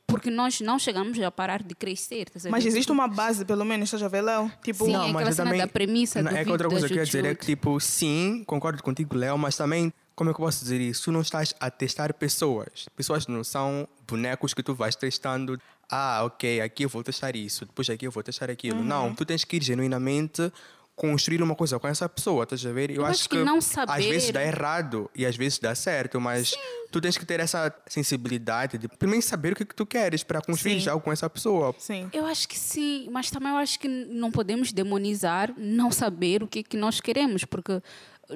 porque 0.08 0.30
nós 0.30 0.62
não 0.62 0.78
chegamos 0.78 1.20
a 1.20 1.32
parar 1.32 1.63
de 1.63 1.74
crescer. 1.74 2.30
Tá 2.30 2.39
mas 2.50 2.65
existe 2.65 2.91
uma 2.91 3.08
base, 3.08 3.44
pelo 3.44 3.65
menos, 3.65 3.88
estás 3.88 4.04
a 4.04 4.08
ver, 4.08 4.22
Léo? 4.22 4.52
Tipo, 4.63 4.86
sim, 4.86 4.91
não, 4.91 5.04
é 5.04 5.10
aquela 5.10 5.32
cena 5.32 5.50
também, 5.50 5.62
da 5.62 5.68
premissa 5.68 6.22
não, 6.22 6.32
É 6.32 6.44
que 6.44 6.52
outra 6.52 6.70
coisa 6.70 6.88
que 6.88 6.94
eu 6.94 6.98
ia 6.98 7.06
dizer 7.06 7.26
é 7.26 7.34
que, 7.34 7.46
tipo, 7.46 7.80
sim, 7.80 8.44
concordo 8.46 8.82
contigo, 8.84 9.15
Léo, 9.15 9.38
mas 9.38 9.58
também, 9.58 9.91
como 10.15 10.30
é 10.30 10.34
que 10.34 10.39
eu 10.39 10.45
posso 10.45 10.63
dizer 10.63 10.80
isso? 10.80 11.04
Tu 11.04 11.12
não 11.12 11.21
estás 11.21 11.54
a 11.60 11.69
testar 11.69 12.13
pessoas. 12.13 12.88
Pessoas 12.95 13.28
não 13.28 13.43
são 13.43 13.88
bonecos 14.08 14.54
que 14.54 14.63
tu 14.63 14.73
vais 14.73 14.95
testando. 14.95 15.60
Ah, 15.89 16.21
ok, 16.23 16.62
aqui 16.62 16.84
eu 16.84 16.89
vou 16.89 17.04
testar 17.04 17.36
isso, 17.36 17.65
depois 17.65 17.89
aqui 17.89 18.08
eu 18.08 18.12
vou 18.12 18.23
testar 18.23 18.49
aquilo. 18.49 18.80
Uhum. 18.80 18.86
Não, 18.86 19.13
tu 19.13 19.25
tens 19.25 19.43
que 19.43 19.58
ir 19.58 19.63
genuinamente 19.63 20.51
construir 20.95 21.43
uma 21.43 21.56
coisa 21.56 21.78
com 21.78 21.88
essa 21.88 22.08
pessoa, 22.08 22.43
estás 22.43 22.65
a 22.65 22.71
ver? 22.71 22.89
Eu, 22.89 22.97
eu 22.97 23.06
acho, 23.06 23.21
acho 23.21 23.30
que, 23.30 23.38
que, 23.38 23.43
não 23.43 23.60
saber... 23.60 23.91
às 23.91 24.06
vezes 24.06 24.32
dá 24.32 24.41
errado 24.41 25.10
e 25.13 25.25
às 25.25 25.36
vezes 25.36 25.60
dá 25.60 25.75
certo, 25.75 26.21
mas 26.21 26.51
Sim. 26.51 26.58
tu 26.89 27.01
tens 27.01 27.17
que 27.17 27.25
ter 27.25 27.39
essa 27.41 27.73
sensibilidade 27.86 28.78
de 28.78 28.88
primeiro 28.88 29.23
saber 29.25 29.54
o 29.54 29.56
que, 29.56 29.65
que 29.65 29.75
tu 29.75 29.86
queres 29.86 30.23
para 30.23 30.41
construir 30.41 30.82
sim. 30.82 30.89
algo 30.89 31.04
com 31.04 31.12
essa 31.12 31.30
pessoa. 31.30 31.75
Sim. 31.78 32.10
Eu 32.13 32.25
acho 32.25 32.47
que 32.47 32.58
sim, 32.58 33.10
mas 33.12 33.30
também 33.30 33.51
eu 33.51 33.58
acho 33.58 33.78
que 33.78 33.88
não 33.88 34.32
podemos 34.32 34.71
demonizar 34.71 35.54
não 35.58 35.91
saber 35.91 36.41
o 36.41 36.47
que, 36.47 36.63
que 36.63 36.78
nós 36.78 37.01
queremos, 37.01 37.43
porque 37.43 37.82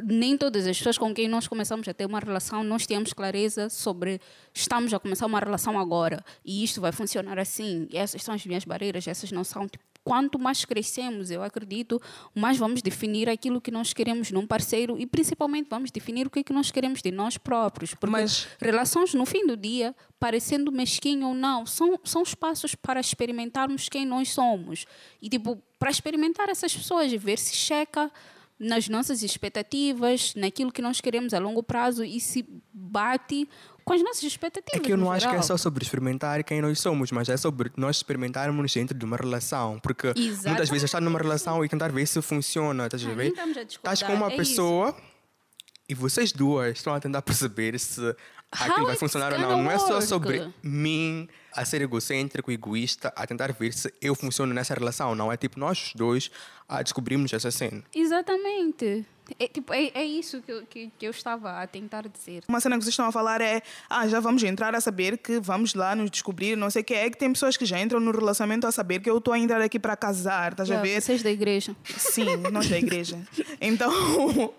nem 0.04 0.38
todas 0.38 0.68
as 0.68 0.78
pessoas 0.78 0.98
com 0.98 1.14
quem 1.14 1.28
nós 1.28 1.48
começamos 1.48 1.88
a 1.88 1.94
ter 1.94 2.06
uma 2.06 2.20
relação, 2.20 2.64
nós 2.64 2.86
temos 2.86 3.14
clareza 3.14 3.70
sobre 3.70 4.20
estamos 4.54 4.94
a 4.94 5.00
começar 5.00 5.26
uma 5.26 5.40
relação 5.40 5.80
agora 5.80 6.24
e 6.44 6.64
isto 6.64 6.82
vai 6.82 6.92
funcionar 6.92 7.40
assim, 7.40 7.88
essas 7.94 8.22
são 8.24 8.34
as 8.34 8.46
minhas 8.46 8.66
barreiras, 8.66 9.08
essas 9.08 9.32
não 9.32 9.44
são. 9.44 9.68
Tipo, 9.68 9.84
quanto 10.04 10.40
mais 10.40 10.66
crescemos, 10.66 11.30
eu 11.30 11.44
acredito, 11.44 12.02
mais 12.34 12.58
vamos 12.58 12.82
definir 12.82 13.30
aquilo 13.30 13.62
que 13.62 13.70
nós 13.70 13.94
queremos 13.94 14.32
num 14.32 14.48
parceiro 14.48 14.98
e 14.98 15.06
principalmente 15.06 15.68
vamos 15.70 15.92
definir 15.92 16.26
o 16.26 16.30
que, 16.30 16.40
é 16.40 16.44
que 16.44 16.54
nós 16.54 16.72
queremos 16.72 17.02
de 17.02 17.12
nós 17.12 17.38
próprios. 17.38 17.94
Porque 17.94 18.12
Mas... 18.12 18.48
relações, 18.60 19.14
no 19.14 19.26
fim 19.26 19.46
do 19.46 19.56
dia, 19.56 19.96
parecendo 20.20 20.72
mesquinho 20.72 21.28
ou 21.28 21.34
não, 21.34 21.66
são, 21.66 22.00
são 22.04 22.24
espaços 22.24 22.76
para 22.76 23.00
experimentarmos 23.00 23.88
quem 23.90 24.06
nós 24.06 24.30
somos. 24.30 24.86
E, 25.22 25.30
tipo, 25.30 25.62
para 25.78 25.92
experimentar 25.92 26.50
essas 26.50 26.76
pessoas 26.76 27.12
e 27.12 27.18
ver 27.18 27.38
se 27.38 27.56
checa 27.56 28.12
nas 28.60 28.90
nossas 28.90 29.24
expectativas, 29.24 30.36
naquilo 30.36 30.72
que 30.72 30.82
nós 30.82 31.00
queremos 31.00 31.34
a 31.34 31.40
longo 31.40 31.64
prazo 31.64 32.04
e 32.04 32.20
se 32.20 32.46
bate 32.74 33.48
com 33.86 33.94
as 33.94 34.04
nossas 34.04 34.24
expectativas. 34.24 34.82
É 34.82 34.84
que 34.84 34.92
eu 34.92 34.98
não 34.98 35.10
acho 35.10 35.22
geral. 35.22 35.36
que 35.36 35.40
é 35.40 35.44
só 35.44 35.56
sobre 35.58 35.84
experimentar 35.84 36.44
quem 36.44 36.62
nós 36.62 36.80
somos, 36.80 37.12
mas 37.12 37.30
é 37.30 37.38
sobre 37.38 37.72
nós 37.78 37.96
experimentarmos 37.96 38.74
dentro 38.74 38.98
de 38.98 39.06
uma 39.06 39.16
relação. 39.16 39.80
Porque 39.80 40.08
Exatamente. 40.08 40.48
muitas 40.48 40.70
vezes 40.70 40.84
estar 40.84 41.02
numa 41.02 41.18
relação 41.18 41.64
e 41.64 41.70
tentar 41.70 41.92
ver 41.92 42.06
se 42.06 42.22
funciona, 42.22 42.86
estás 42.86 43.06
a 43.06 43.14
ver? 43.14 43.34
Estás 43.68 44.04
com 44.04 44.14
uma 44.14 44.32
é 44.32 44.36
pessoa 44.36 44.90
isso. 44.90 44.98
e 45.88 45.96
vocês 45.96 46.32
duas 46.34 46.78
estão 46.78 46.94
a 46.94 47.00
tentar 47.00 47.22
perceber 47.22 47.80
se 47.80 48.16
aquilo 48.52 48.88
vai 48.88 48.96
funcionar 48.96 49.34
ou 49.34 49.40
não. 49.40 49.64
Não 49.64 49.72
é 49.72 49.78
só 49.78 50.02
sobre 50.02 50.52
mim 50.64 51.28
a 51.54 51.66
ser 51.66 51.82
egocêntrico, 51.82 52.52
egoísta, 52.52 53.12
a 53.16 53.26
tentar 53.26 53.52
ver 53.54 53.74
se 53.74 53.94
eu 54.02 54.16
funciono 54.16 54.54
nessa 54.54 54.74
relação. 54.74 55.16
Não 55.16 55.32
é 55.32 55.38
tipo 55.38 55.60
nós 55.60 55.92
dois 55.96 56.32
a 56.68 56.82
descobrirmos 56.82 57.34
essa 57.34 57.52
cena. 57.52 57.84
Exatamente. 57.94 59.06
É, 59.38 59.48
tipo, 59.48 59.74
é, 59.74 59.92
é 59.94 60.04
isso 60.04 60.42
que 60.42 60.52
eu, 60.52 60.64
que, 60.66 60.92
que 60.98 61.06
eu 61.06 61.12
estava 61.12 61.62
a 61.62 61.68
tentar 61.68 62.08
dizer. 62.08 62.44
Uma 62.48 62.60
cena 62.60 62.78
que 62.78 62.84
vocês 62.84 62.94
estão 62.94 63.06
a 63.06 63.12
falar 63.12 63.42
é: 63.42 63.62
ah, 63.90 64.08
já 64.08 64.20
vamos 64.20 64.42
entrar 64.44 64.74
a 64.74 64.82
saber 64.82 65.18
que 65.18 65.40
vamos 65.40 65.74
lá 65.74 65.96
nos 65.96 66.10
descobrir, 66.10 66.56
não 66.56 66.70
sei 66.70 66.82
o 66.82 66.86
que. 66.86 66.94
É 66.94 67.10
que 67.10 67.18
tem 67.18 67.32
pessoas 67.32 67.58
que 67.58 67.66
já 67.66 67.80
entram 67.80 68.00
no 68.00 68.12
relacionamento 68.12 68.66
a 68.66 68.72
saber 68.72 69.00
que 69.02 69.10
eu 69.10 69.18
estou 69.18 69.34
a 69.34 69.40
entrar 69.40 69.62
aqui 69.62 69.78
para 69.78 69.96
casar, 69.96 70.54
estás 70.54 70.70
yeah, 70.70 70.82
a 70.82 70.94
ver? 70.94 71.02
Vocês 71.02 71.22
da 71.22 71.30
igreja. 71.30 71.76
Sim, 71.98 72.38
nós 72.52 72.70
da 72.70 72.78
igreja. 72.78 73.20
Então, 73.62 73.92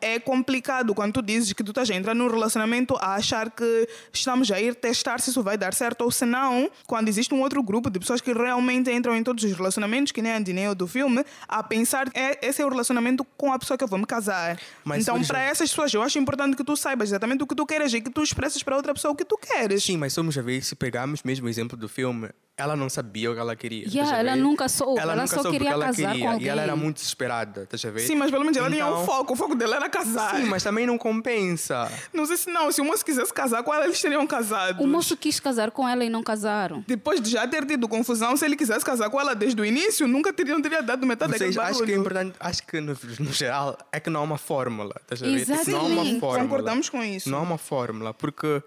é 0.00 0.18
complicado 0.18 0.94
quando 0.94 1.14
tu 1.14 1.22
dizes 1.22 1.52
que 1.54 1.64
tu 1.64 1.70
estás 1.70 1.90
a 1.90 1.94
entrar 1.94 2.14
num 2.14 2.28
relacionamento 2.28 2.94
a 2.96 3.14
achar 3.14 3.31
que 3.50 3.88
estamos 4.12 4.50
a 4.50 4.60
ir 4.60 4.74
testar 4.74 5.20
se 5.20 5.30
isso 5.30 5.42
vai 5.42 5.56
dar 5.56 5.74
certo 5.74 6.02
ou 6.02 6.10
se 6.10 6.24
não, 6.24 6.70
quando 6.86 7.08
existe 7.08 7.34
um 7.34 7.40
outro 7.40 7.62
grupo 7.62 7.90
de 7.90 7.98
pessoas 7.98 8.20
que 8.20 8.32
realmente 8.32 8.90
entram 8.90 9.16
em 9.16 9.22
todos 9.22 9.42
os 9.44 9.52
relacionamentos, 9.52 10.12
que 10.12 10.20
nem 10.20 10.32
a 10.32 10.40
Dineu 10.40 10.74
do 10.74 10.86
filme, 10.86 11.24
a 11.48 11.62
pensar 11.62 12.08
é, 12.14 12.46
esse 12.46 12.60
é 12.60 12.66
o 12.66 12.68
relacionamento 12.68 13.24
com 13.36 13.52
a 13.52 13.58
pessoa 13.58 13.78
que 13.78 13.84
eu 13.84 13.88
vou 13.88 13.98
me 13.98 14.06
casar. 14.06 14.58
Mas, 14.84 15.02
então, 15.02 15.22
para 15.24 15.40
essas 15.42 15.70
pessoas, 15.70 15.92
eu 15.94 16.02
acho 16.02 16.18
importante 16.18 16.56
que 16.56 16.64
tu 16.64 16.76
saibas 16.76 17.08
exatamente 17.08 17.42
o 17.42 17.46
que 17.46 17.54
tu 17.54 17.66
queres 17.66 17.92
e 17.94 18.00
que 18.00 18.10
tu 18.10 18.22
expresses 18.22 18.62
para 18.62 18.76
outra 18.76 18.92
pessoa 18.92 19.12
o 19.12 19.16
que 19.16 19.24
tu 19.24 19.38
queres. 19.38 19.82
Sim, 19.82 19.96
mas 19.96 20.12
somos 20.12 20.36
a 20.36 20.42
ver, 20.42 20.62
se 20.62 20.74
pegarmos 20.74 21.22
mesmo 21.22 21.46
o 21.46 21.48
exemplo 21.48 21.76
do 21.76 21.88
filme, 21.88 22.28
ela 22.56 22.76
não 22.76 22.88
sabia 22.90 23.30
o 23.30 23.34
que 23.34 23.40
ela 23.40 23.56
queria. 23.56 23.86
Yeah, 23.88 24.18
ela 24.18 24.36
nunca 24.36 24.68
soube, 24.68 25.00
Ela, 25.00 25.12
ela 25.12 25.22
nunca 25.22 25.34
só 25.36 25.42
soube 25.42 25.48
o 25.48 25.52
que 25.52 25.58
queria 25.58 25.72
ela 25.72 25.86
casar 25.86 26.12
com 26.18 26.32
queria. 26.32 26.46
E 26.46 26.48
ela 26.48 26.62
era 26.62 26.72
alguém. 26.72 26.84
muito 26.84 26.96
desesperada, 26.96 27.66
a 27.72 27.90
ver? 27.90 28.00
Sim, 28.00 28.14
mas 28.14 28.30
pelo 28.30 28.42
menos 28.44 28.56
ela 28.56 28.70
tinha 28.70 28.86
um 28.86 28.90
Então- 28.90 29.06
foco. 29.06 29.32
O 29.32 29.36
foco 29.36 29.54
dela 29.54 29.76
era 29.76 29.88
casar. 29.88 30.36
Sim, 30.36 30.44
mas 30.44 30.62
também 30.62 30.86
não 30.86 30.98
compensa. 30.98 31.90
Não 32.12 32.26
sei 32.26 32.36
se 32.36 32.50
não. 32.50 32.70
Se 32.70 32.80
o 32.80 32.84
moço 32.84 33.04
quisesse 33.04 33.32
casar 33.32 33.62
com 33.62 33.72
ela, 33.74 33.84
eles 33.86 34.00
teriam 34.00 34.26
casado. 34.26 34.82
O 34.82 34.86
moço 34.86 35.16
quis 35.16 35.40
casar 35.40 35.70
com 35.70 35.88
ela 35.88 36.04
e 36.04 36.10
não 36.10 36.22
casaram. 36.22 36.84
Depois 36.86 37.20
de 37.20 37.30
já 37.30 37.48
ter 37.48 37.64
tido 37.64 37.88
confusão, 37.88 38.36
se 38.36 38.44
ele 38.44 38.54
quisesse 38.56 38.84
casar 38.84 39.08
com 39.08 39.18
ela 39.20 39.34
desde 39.34 39.60
o 39.60 39.64
início, 39.64 40.06
nunca 40.06 40.32
teria, 40.32 40.52
não 40.54 40.62
teria 40.62 40.82
dado 40.82 41.06
metade 41.06 41.32
Vocês, 41.32 41.54
daquele 41.54 41.70
acho 41.70 41.78
que 41.84 41.92
é 41.92 41.96
barulho. 41.96 42.00
importante, 42.00 42.36
acho 42.38 42.62
que 42.66 42.80
no, 42.80 42.96
no 43.20 43.32
geral 43.32 43.78
é 43.90 43.98
que 43.98 44.10
não 44.10 44.20
há 44.20 44.24
uma 44.24 44.38
fórmula, 44.38 44.94
a 45.10 45.14
ver? 45.14 45.40
Tipo, 45.46 45.70
Não 45.70 45.78
há 45.78 45.82
uma 45.82 45.92
Exatamente. 45.92 46.20
fórmula. 46.20 46.42
Concordamos 46.44 46.88
com 46.90 47.02
isso. 47.02 47.30
Não 47.30 47.38
há 47.38 47.42
uma 47.42 47.58
fórmula, 47.58 48.12
porque 48.12 48.62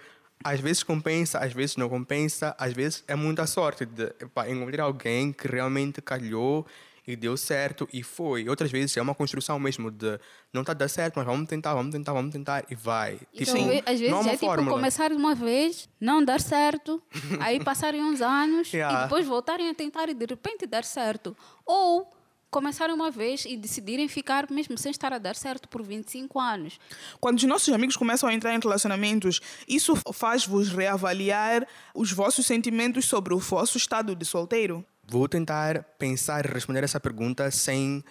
às 0.46 0.60
vezes 0.60 0.84
compensa, 0.84 1.40
às 1.40 1.52
vezes 1.52 1.76
não 1.76 1.90
compensa, 1.90 2.56
às 2.60 2.72
vezes 2.72 3.04
é 3.08 3.16
muita 3.16 3.48
sorte 3.48 3.84
de 3.86 4.04
epá, 4.22 4.48
encontrar 4.48 4.84
alguém 4.84 5.34
que 5.34 5.48
realmente 5.48 6.02
calhou 6.04 6.66
e 7.08 7.16
deu 7.16 7.36
certo 7.36 7.88
e 7.92 8.04
foi. 8.04 8.48
Outras 8.48 8.72
vezes 8.72 8.96
é 8.98 9.02
uma 9.02 9.14
construção 9.16 9.58
mesmo 9.60 9.90
de 9.92 10.20
não 10.54 10.62
está 10.62 10.72
a 10.72 10.76
dar 10.76 10.88
certo, 10.88 11.16
mas 11.18 11.26
vamos 11.26 11.48
tentar, 11.50 11.74
vamos 11.74 11.92
tentar, 11.92 12.14
vamos 12.14 12.32
tentar 12.32 12.64
e 12.70 12.76
vai. 12.76 13.20
Então, 13.34 13.54
Tipo, 13.56 13.90
às 13.90 14.00
vezes 14.00 14.10
não 14.12 14.22
uma 14.22 14.30
é 14.32 14.34
tipo 14.34 14.46
fórmula. 14.46 14.76
começar 14.76 15.10
de 15.10 15.16
uma 15.16 15.34
vez, 15.36 15.90
não 16.00 16.24
dar 16.24 16.40
certo, 16.40 17.02
aí 17.42 17.64
passarem 17.64 18.04
uns 18.04 18.22
anos 18.22 18.72
Yeah. 18.74 19.00
e 19.00 19.04
depois 19.04 19.26
voltarem 19.26 19.70
a 19.70 19.74
tentar 19.74 20.10
e 20.10 20.14
de 20.14 20.26
repente 20.28 20.66
dar 20.68 20.84
certo. 20.84 21.36
Ou 21.66 22.08
começarem 22.50 22.96
uma 22.96 23.12
vez 23.12 23.46
e 23.46 23.58
decidirem 23.58 24.08
ficar 24.08 24.50
mesmo 24.50 24.78
sem 24.78 24.92
estar 24.92 25.12
a 25.12 25.18
dar 25.18 25.36
certo 25.36 25.68
por 25.68 25.84
25 25.84 26.40
anos. 26.40 26.80
Quando 27.20 27.38
os 27.38 27.44
nossos 27.44 27.74
amigos 27.74 27.98
começam 27.98 28.30
a 28.30 28.34
entrar 28.34 28.54
em 28.54 28.60
relacionamentos, 28.60 29.42
isso 29.68 29.94
faz-vos 30.14 30.70
reavaliar 30.70 31.68
os 31.94 32.12
vossos 32.12 32.46
sentimentos 32.46 33.06
sobre 33.06 33.34
o 33.34 33.40
vosso 33.40 33.78
estado 33.78 34.16
de 34.16 34.26
solteiro? 34.26 34.86
Vou 35.08 35.28
tentar 35.28 35.84
pensar 36.00 36.46
e 36.46 36.50
responder 36.52 36.84
essa 36.84 37.00
pergunta 37.00 37.52
sem 37.52 38.04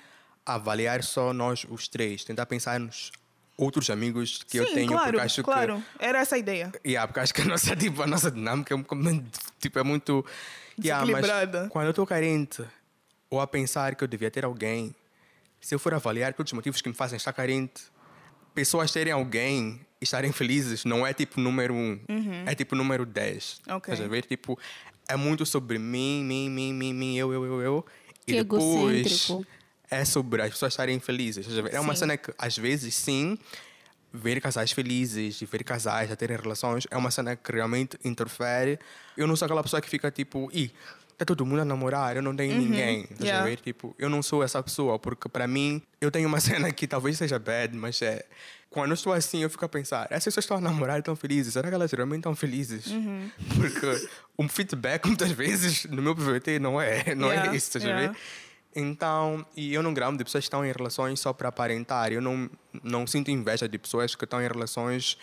avaliar 0.47 1.03
só 1.03 1.33
nós 1.33 1.67
os 1.69 1.89
três. 1.89 2.23
Tentar 2.25 2.47
pensar 2.47 2.79
nos 2.79 3.11
outros 3.57 3.89
amigos 3.91 4.43
que 4.47 4.59
eu 4.59 4.67
Sim, 4.67 4.75
tenho, 4.75 4.89
claro, 4.89 5.13
porque 5.13 5.21
acho 5.21 5.43
claro. 5.43 5.83
que 5.99 6.05
Era 6.05 6.19
essa 6.19 6.37
a 6.37 6.39
ideia. 6.39 6.73
Yeah, 6.87 7.07
porque 7.07 7.21
acho 7.21 7.35
que 7.35 7.43
a 7.43 7.45
nossa, 7.45 7.75
tipo, 7.77 8.03
a 8.03 8.07
nossa 8.07 8.31
dinâmica 8.31 8.75
é, 8.75 8.79
tipo, 9.59 9.79
é 9.79 9.83
muito. 9.83 10.25
Yeah, 10.79 11.07
mas 11.07 11.23
Desequilibrada. 11.23 11.69
quando 11.71 11.87
eu 11.87 11.91
estou 11.91 12.07
carente 12.07 12.63
ou 13.31 13.41
a 13.41 13.47
pensar 13.47 13.95
que 13.95 14.05
eu 14.05 14.09
devia 14.09 14.31
ter 14.31 14.45
alguém, 14.45 14.95
se 15.61 15.75
eu 15.75 15.79
for 15.79 15.95
avaliar 15.95 16.33
todos 16.35 16.51
os 16.53 16.55
motivos 16.55 16.81
que 16.81 16.89
me 16.89 16.95
fazem 16.95 17.17
estar 17.17 17.33
carente, 17.33 17.83
pessoas 18.55 18.91
terem 18.93 19.13
alguém 19.13 19.81
e 20.01 20.05
estarem 20.05 20.31
felizes 20.33 20.85
não 20.85 21.07
é 21.07 21.13
tipo 21.13 21.41
número 21.41 21.75
um, 21.75 21.99
é 22.47 22.55
tipo 22.55 22.77
número 22.77 23.05
10. 23.07 23.63
Uhum. 23.69 23.77
Ok. 23.77 23.93
Estás 23.95 24.07
a 24.07 24.11
ver? 24.11 24.25
Tipo, 24.27 24.59
é 25.09 25.17
muito 25.17 25.45
sobre 25.47 25.79
mim, 25.79 26.23
mim, 26.25 26.49
mim, 26.51 26.73
mim, 26.73 26.93
mim, 26.93 27.17
eu, 27.17 27.33
eu, 27.33 27.45
eu, 27.45 27.61
eu. 27.63 27.87
E 28.27 28.33
Que 28.33 28.43
depois 28.43 28.63
egocêntrico. 29.07 29.47
é 29.91 30.05
sobre 30.05 30.43
as 30.43 30.51
pessoas 30.51 30.73
estarem 30.73 30.99
felizes. 31.01 31.47
estás 31.47 31.59
a 31.59 31.63
ver? 31.63 31.75
É 31.75 31.81
uma 31.81 31.95
Sim. 31.95 32.01
cena 32.01 32.17
que, 32.17 32.33
às 32.39 32.57
vezes, 32.57 32.95
sim, 32.95 33.39
ver 34.13 34.41
casais 34.41 34.71
felizes 34.73 35.43
e 35.43 35.45
ver 35.47 35.65
casais 35.65 36.11
a 36.11 36.17
terem 36.17 36.37
relações 36.37 36.87
é 36.91 36.97
uma 36.97 37.11
cena 37.11 37.35
que 37.37 37.53
realmente 37.53 37.99
interfere. 38.05 38.79
Eu 39.17 39.27
não 39.27 39.35
sou 39.37 39.45
aquela 39.47 39.63
pessoa 39.63 39.83
que 39.83 39.89
fica 39.91 40.11
tipo, 40.11 40.49
tá 41.17 41.25
todo 41.25 41.45
mundo 41.47 41.61
a 41.61 41.65
namorar, 41.65 42.17
eu 42.17 42.23
não 42.23 42.35
tenho 42.35 42.57
ninguém. 42.57 43.03
Estás 43.03 43.21
a 43.23 43.25
Yeah. 43.25 43.45
ver? 43.49 43.61
Tipo, 43.61 43.95
eu 43.99 44.09
não 44.09 44.23
sou 44.23 44.43
essa 44.43 44.63
pessoa, 44.63 44.99
porque 44.99 45.29
para 45.29 45.47
mim, 45.47 45.81
eu 46.01 46.11
tenho 46.11 46.29
uma 46.29 46.41
cena 46.69 46.71
que 46.73 46.87
talvez 46.87 47.17
seja 47.19 47.39
bad, 47.39 47.77
mas 47.77 48.01
é. 48.03 48.25
Quando 48.71 48.91
eu 48.91 48.95
estou 48.95 49.13
assim, 49.13 49.41
eu 49.41 49.49
fico 49.49 49.65
a 49.65 49.69
pensar, 49.69 50.09
essas 50.11 50.25
pessoas 50.35 50.45
estão 50.45 50.57
a 50.57 50.61
namorar 50.61 50.97
e 50.97 50.99
estão 50.99 51.15
felizes, 51.15 51.53
será 51.53 51.69
que 51.69 51.75
elas 51.75 51.93
realmente 51.93 52.19
estão 52.19 52.35
felizes? 52.35 52.87
Porque 53.55 54.09
o 54.37 54.49
feedback, 54.49 55.07
muitas 55.07 55.31
vezes, 55.31 55.85
no 55.85 56.03
meu 56.03 56.15
PVT, 56.15 56.59
não 56.59 56.81
é, 56.81 57.15
não 57.15 57.29
Yeah, 57.29 57.53
é 57.53 57.57
isso, 57.57 57.79
a 57.79 57.81
yeah. 57.81 58.09
ver? 58.09 58.17
Então, 58.75 59.47
e 59.57 59.73
eu 59.73 59.83
não 59.85 59.95
gramo 59.95 60.19
de 60.19 60.25
pessoas 60.25 60.43
que 60.43 60.47
estão 60.49 60.65
em 60.67 60.73
relações 60.73 61.21
só 61.21 61.33
para 61.33 61.49
aparentar. 61.49 62.13
Eu 62.13 62.21
não, 62.21 62.51
não 62.83 63.07
sinto 63.07 63.31
inveja 63.31 63.69
de 63.69 63.79
pessoas 63.79 64.17
que 64.17 64.25
estão 64.25 64.43
em 64.43 64.49
relações 64.49 65.17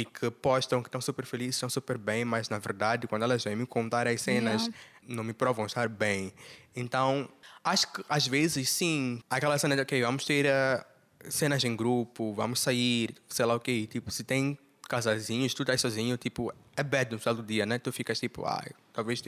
e 0.00 0.04
que 0.04 0.30
postam 0.30 0.82
que 0.82 0.88
estão 0.88 1.00
super 1.00 1.24
felizes, 1.26 1.56
estão 1.56 1.68
super 1.70 1.98
bem, 1.98 2.24
mas 2.24 2.48
na 2.48 2.58
verdade, 2.58 3.06
quando 3.06 3.22
elas 3.22 3.44
vêm 3.44 3.56
me 3.56 3.66
contar 3.66 4.06
as 4.06 4.20
cenas, 4.22 4.62
Yeah. 4.62 4.78
não 5.08 5.24
me 5.24 5.32
provam 5.32 5.66
estar 5.66 5.88
bem. 5.88 6.32
Então, 6.74 7.28
acho 7.64 7.92
que 7.92 8.04
às 8.08 8.26
vezes 8.26 8.68
sim, 8.70 9.20
aquela 9.28 9.58
cena 9.58 9.74
de, 9.76 9.82
ok, 9.82 10.00
vamos 10.02 10.24
ter 10.24 10.46
eh, 10.46 10.84
cenas 11.28 11.62
em 11.64 11.74
grupo, 11.76 12.32
vamos 12.32 12.60
sair, 12.60 13.14
sei 13.28 13.44
lá 13.44 13.54
o 13.54 13.60
quê. 13.60 13.86
Tipo, 13.90 14.10
se 14.10 14.24
tem 14.24 14.58
casazinhos, 14.88 15.54
tu 15.54 15.62
estás 15.62 15.80
sozinho, 15.80 16.16
tipo, 16.16 16.52
é 16.76 16.82
bad 16.82 17.12
no 17.12 17.18
final 17.18 17.34
do 17.36 17.42
dia, 17.42 17.64
né? 17.66 17.78
Tu 17.78 17.92
ficas 17.92 18.18
tipo, 18.18 18.44
ah, 18.44 18.64
talvez 18.92 19.22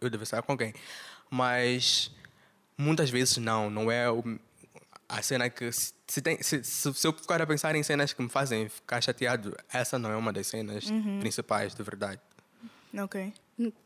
eu 0.00 0.08
deva 0.08 0.22
estar 0.22 0.40
com 0.42 0.52
alguém. 0.52 0.72
Mas 1.30 2.10
muitas 2.78 3.10
vezes 3.10 3.36
não, 3.38 3.68
não 3.70 3.90
é 3.90 4.10
o- 4.10 4.38
a 5.12 5.20
cena 5.20 5.50
que 5.50 5.70
se, 5.70 5.92
se 6.06 6.22
tem 6.22 6.42
se, 6.42 6.64
se, 6.64 6.94
se 6.94 7.06
eu 7.06 7.12
ficar 7.12 7.40
a 7.42 7.46
pensar 7.46 7.74
em 7.76 7.82
cenas 7.82 8.14
que 8.14 8.22
me 8.22 8.30
fazem 8.30 8.68
ficar 8.68 9.00
chateado, 9.02 9.54
essa 9.70 9.98
não 9.98 10.10
é 10.10 10.16
uma 10.16 10.32
das 10.32 10.46
cenas 10.46 10.86
principais, 11.20 11.74
de 11.74 11.82
verdade. 11.82 12.20
Ok. 12.98 13.32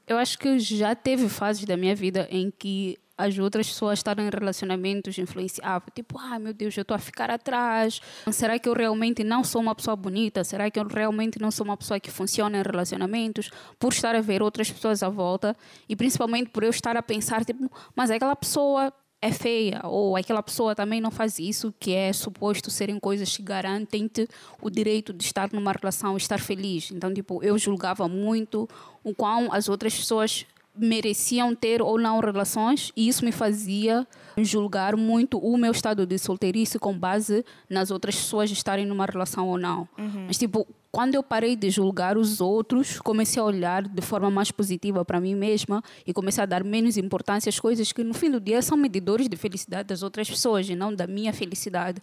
Eu 0.06 0.16
acho 0.18 0.38
que 0.38 0.58
já 0.60 0.94
teve 0.94 1.28
fases 1.28 1.64
da 1.64 1.76
minha 1.76 1.94
vida 1.94 2.28
em 2.30 2.50
que 2.50 2.96
as 3.18 3.38
outras 3.38 3.66
pessoas 3.66 3.98
estavam 3.98 4.24
em 4.24 4.30
relacionamentos 4.30 5.18
influenciavam. 5.18 5.88
Tipo, 5.94 6.18
ah, 6.18 6.38
meu 6.38 6.52
Deus, 6.52 6.76
eu 6.76 6.82
estou 6.82 6.94
a 6.94 6.98
ficar 6.98 7.30
atrás. 7.30 8.00
Será 8.30 8.58
que 8.58 8.68
eu 8.68 8.74
realmente 8.74 9.24
não 9.24 9.42
sou 9.42 9.60
uma 9.60 9.74
pessoa 9.74 9.96
bonita? 9.96 10.44
Será 10.44 10.70
que 10.70 10.78
eu 10.78 10.86
realmente 10.86 11.40
não 11.40 11.50
sou 11.50 11.64
uma 11.64 11.76
pessoa 11.76 11.98
que 11.98 12.10
funciona 12.10 12.58
em 12.58 12.62
relacionamentos? 12.62 13.50
Por 13.78 13.92
estar 13.92 14.14
a 14.14 14.20
ver 14.20 14.42
outras 14.42 14.70
pessoas 14.70 15.02
à 15.02 15.08
volta 15.08 15.56
e 15.88 15.96
principalmente 15.96 16.50
por 16.50 16.62
eu 16.62 16.70
estar 16.70 16.96
a 16.96 17.02
pensar, 17.02 17.44
tipo, 17.44 17.70
mas 17.94 18.10
aquela 18.10 18.36
pessoa 18.36 18.92
é 19.20 19.32
feia 19.32 19.80
ou 19.84 20.16
aquela 20.16 20.42
pessoa 20.42 20.74
também 20.74 21.00
não 21.00 21.10
faz 21.10 21.38
isso, 21.38 21.74
que 21.78 21.92
é 21.92 22.12
suposto 22.12 22.70
serem 22.70 22.98
coisas 22.98 23.36
que 23.36 23.42
garantem-te 23.42 24.28
o 24.60 24.70
direito 24.70 25.12
de 25.12 25.24
estar 25.24 25.50
numa 25.52 25.72
relação 25.72 26.16
estar 26.16 26.38
feliz. 26.38 26.90
Então, 26.90 27.12
tipo, 27.12 27.42
eu 27.42 27.58
julgava 27.58 28.08
muito 28.08 28.68
o 29.02 29.14
quão 29.14 29.52
as 29.52 29.68
outras 29.68 29.94
pessoas 29.94 30.46
mereciam 30.78 31.54
ter 31.54 31.80
ou 31.82 31.98
não 31.98 32.20
relações 32.20 32.92
e 32.96 33.08
isso 33.08 33.24
me 33.24 33.32
fazia 33.32 34.06
julgar 34.38 34.96
muito 34.96 35.38
o 35.38 35.56
meu 35.56 35.72
estado 35.72 36.06
de 36.06 36.18
solteirice 36.18 36.78
com 36.78 36.96
base 36.96 37.44
nas 37.68 37.90
outras 37.90 38.16
pessoas 38.16 38.50
estarem 38.50 38.84
numa 38.86 39.06
relação 39.06 39.48
ou 39.48 39.58
não. 39.58 39.88
Mas 40.26 40.38
tipo, 40.38 40.66
quando 40.90 41.14
eu 41.14 41.22
parei 41.22 41.56
de 41.56 41.68
julgar 41.68 42.16
os 42.16 42.40
outros, 42.40 42.98
comecei 43.00 43.40
a 43.40 43.44
olhar 43.44 43.82
de 43.82 44.00
forma 44.00 44.30
mais 44.30 44.50
positiva 44.50 45.04
para 45.04 45.20
mim 45.20 45.34
mesma 45.34 45.82
e 46.06 46.12
comecei 46.12 46.42
a 46.42 46.46
dar 46.46 46.64
menos 46.64 46.96
importância 46.96 47.50
às 47.50 47.60
coisas 47.60 47.92
que 47.92 48.02
no 48.02 48.14
fim 48.14 48.30
do 48.30 48.40
dia 48.40 48.62
são 48.62 48.76
medidores 48.78 49.28
de 49.28 49.36
felicidade 49.36 49.88
das 49.88 50.02
outras 50.02 50.28
pessoas 50.28 50.68
e 50.68 50.74
não 50.74 50.94
da 50.94 51.06
minha 51.06 51.32
felicidade. 51.32 52.00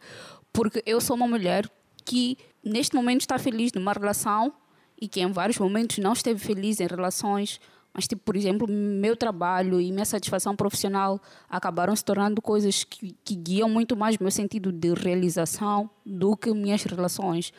Porque 0.52 0.84
eu 0.86 1.02
sou 1.02 1.16
uma 1.16 1.28
mulher 1.28 1.68
que 2.06 2.38
neste 2.64 2.96
momento 2.96 3.22
está 3.22 3.40
feliz 3.40 3.72
numa 3.74 3.94
relação 3.94 4.54
e 5.02 5.08
que 5.08 5.22
em 5.22 5.32
vários 5.32 5.58
momentos 5.58 5.98
não 5.98 6.14
esteve 6.14 6.40
feliz 6.40 6.80
em 6.80 6.88
relações, 6.88 7.60
mas 7.94 8.08
tipo, 8.08 8.22
por 8.24 8.36
exemplo, 8.36 8.68
meu 8.68 9.16
trabalho 9.16 9.80
e 9.80 9.92
minha 9.92 10.06
satisfação 10.06 10.56
profissional 10.56 11.22
acabaram 11.50 11.96
se 11.96 12.04
tornando 12.04 12.42
coisas 12.42 12.84
que, 12.84 13.16
que 13.24 13.36
guiam 13.36 13.70
muito 13.70 13.96
mais 13.96 14.18
meu 14.18 14.32
sentido 14.32 14.72
de 14.72 14.94
realização 14.94 15.90
do 16.06 16.36
que 16.36 16.52
minhas 16.54 16.84
relações. 16.84 17.54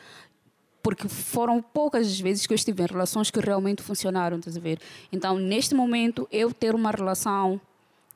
Porque 0.83 1.09
foram 1.09 1.63
poucas 1.63 2.07
as 2.07 2.21
vezes 2.21 2.47
que 2.47 2.53
eu 2.53 2.57
estive 2.57 2.83
em 2.83 2.87
relações 2.87 3.31
que 3.31 3.41
realmente 3.41 3.83
funcionaram, 3.83 4.39
estás 4.39 4.57
a 4.57 4.61
ver? 4.61 4.79
Então, 5.11 5.39
neste 5.39 5.75
momento, 5.75 6.29
eu 6.31 6.53
ter 6.53 6.75
uma 6.75 6.91
relação 6.91 7.61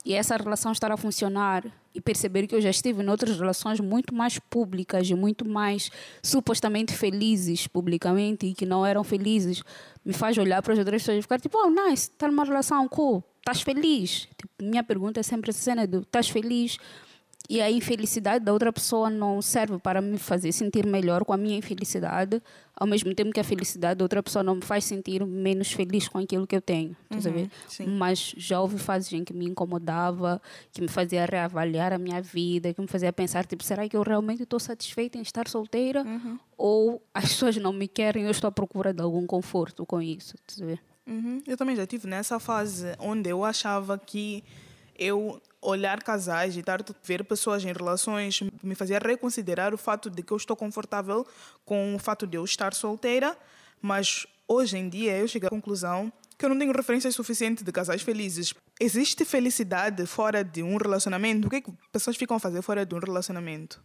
e 0.04 0.14
essa 0.14 0.36
relação 0.36 0.72
estar 0.72 0.90
a 0.90 0.96
funcionar 0.96 1.64
e 1.94 2.00
perceber 2.00 2.46
que 2.46 2.54
eu 2.54 2.60
já 2.60 2.70
estive 2.70 3.02
em 3.02 3.08
outras 3.08 3.36
relações 3.38 3.80
muito 3.80 4.14
mais 4.14 4.38
públicas 4.38 5.10
e 5.10 5.14
muito 5.14 5.46
mais 5.46 5.90
supostamente 6.22 6.94
felizes 6.94 7.66
publicamente 7.66 8.46
e 8.46 8.54
que 8.54 8.64
não 8.64 8.86
eram 8.86 9.02
felizes, 9.02 9.62
me 10.08 10.14
faz 10.14 10.38
olhar 10.38 10.62
para 10.62 10.72
as 10.72 10.78
outras 10.78 11.02
pessoas 11.02 11.18
e 11.18 11.22
ficar 11.22 11.38
tipo, 11.38 11.58
oh, 11.58 11.68
nice, 11.68 12.08
está 12.08 12.26
numa 12.28 12.42
relação 12.42 12.88
cool, 12.88 13.22
estás 13.40 13.60
feliz? 13.60 14.26
Tipo, 14.38 14.48
minha 14.62 14.82
pergunta 14.82 15.20
é 15.20 15.22
sempre 15.22 15.50
essa 15.50 15.60
cena 15.60 15.86
do 15.86 15.98
estás 15.98 16.30
feliz? 16.30 16.78
E 17.48 17.62
a 17.62 17.70
infelicidade 17.70 18.44
da 18.44 18.52
outra 18.52 18.70
pessoa 18.70 19.08
não 19.08 19.40
serve 19.40 19.78
para 19.78 20.02
me 20.02 20.18
fazer 20.18 20.52
sentir 20.52 20.84
melhor 20.84 21.24
com 21.24 21.32
a 21.32 21.36
minha 21.36 21.56
infelicidade, 21.56 22.42
ao 22.76 22.86
mesmo 22.86 23.14
tempo 23.14 23.32
que 23.32 23.40
a 23.40 23.44
felicidade 23.44 23.98
da 23.98 24.04
outra 24.04 24.22
pessoa 24.22 24.42
não 24.42 24.56
me 24.56 24.62
faz 24.62 24.84
sentir 24.84 25.24
menos 25.24 25.72
feliz 25.72 26.08
com 26.08 26.18
aquilo 26.18 26.46
que 26.46 26.54
eu 26.54 26.60
tenho. 26.60 26.94
ver? 27.30 27.50
sim. 27.66 27.86
Mas 27.86 28.34
já 28.36 28.60
houve 28.60 28.78
fases 28.78 29.10
em 29.14 29.24
que 29.24 29.32
me 29.32 29.46
incomodava, 29.46 30.42
que 30.70 30.82
me 30.82 30.88
fazia 30.88 31.24
reavaliar 31.24 31.90
a 31.94 31.98
minha 31.98 32.20
vida, 32.20 32.74
que 32.74 32.80
me 32.82 32.86
fazia 32.86 33.10
pensar, 33.14 33.46
tipo, 33.46 33.64
será 33.64 33.88
que 33.88 33.96
eu 33.96 34.02
realmente 34.02 34.42
estou 34.42 34.60
satisfeita 34.60 35.16
em 35.16 35.22
estar 35.22 35.48
solteira? 35.48 36.04
Ou 36.56 37.02
as 37.14 37.30
pessoas 37.30 37.56
não 37.56 37.72
me 37.72 37.88
querem, 37.88 38.24
eu 38.24 38.30
estou 38.30 38.48
à 38.48 38.52
procura 38.52 38.92
de 38.92 39.00
algum 39.00 39.26
conforto 39.26 39.86
com 39.86 40.02
isso? 40.02 40.34
Uhum. 41.06 41.40
Eu 41.46 41.56
também 41.56 41.74
já 41.74 41.86
tive 41.86 42.06
nessa 42.06 42.38
fase 42.38 42.94
onde 42.98 43.30
eu 43.30 43.42
achava 43.42 43.96
que 43.96 44.44
eu 44.98 45.40
olhar 45.60 46.02
casais 46.02 46.56
e 46.56 46.60
estar 46.60 46.80
ver 47.02 47.24
pessoas 47.24 47.64
em 47.64 47.72
relações 47.72 48.40
me 48.62 48.74
fazia 48.74 48.98
reconsiderar 48.98 49.74
o 49.74 49.78
fato 49.78 50.08
de 50.08 50.22
que 50.22 50.32
eu 50.32 50.36
estou 50.36 50.56
confortável 50.56 51.26
com 51.64 51.94
o 51.94 51.98
fato 51.98 52.26
de 52.26 52.36
eu 52.36 52.44
estar 52.44 52.74
solteira, 52.74 53.36
mas 53.82 54.26
hoje 54.46 54.76
em 54.78 54.88
dia 54.88 55.16
eu 55.16 55.28
cheguei 55.28 55.46
à 55.46 55.50
conclusão 55.50 56.12
que 56.38 56.44
eu 56.44 56.48
não 56.48 56.58
tenho 56.58 56.72
referências 56.72 57.14
suficientes 57.14 57.64
de 57.64 57.72
casais 57.72 58.00
felizes. 58.02 58.54
Existe 58.78 59.24
felicidade 59.24 60.06
fora 60.06 60.44
de 60.44 60.62
um 60.62 60.76
relacionamento? 60.76 61.48
O 61.48 61.50
que, 61.50 61.56
é 61.56 61.60
que 61.60 61.72
pessoas 61.90 62.16
ficam 62.16 62.36
a 62.36 62.40
fazer 62.40 62.62
fora 62.62 62.86
de 62.86 62.94
um 62.94 62.98
relacionamento? 63.00 63.82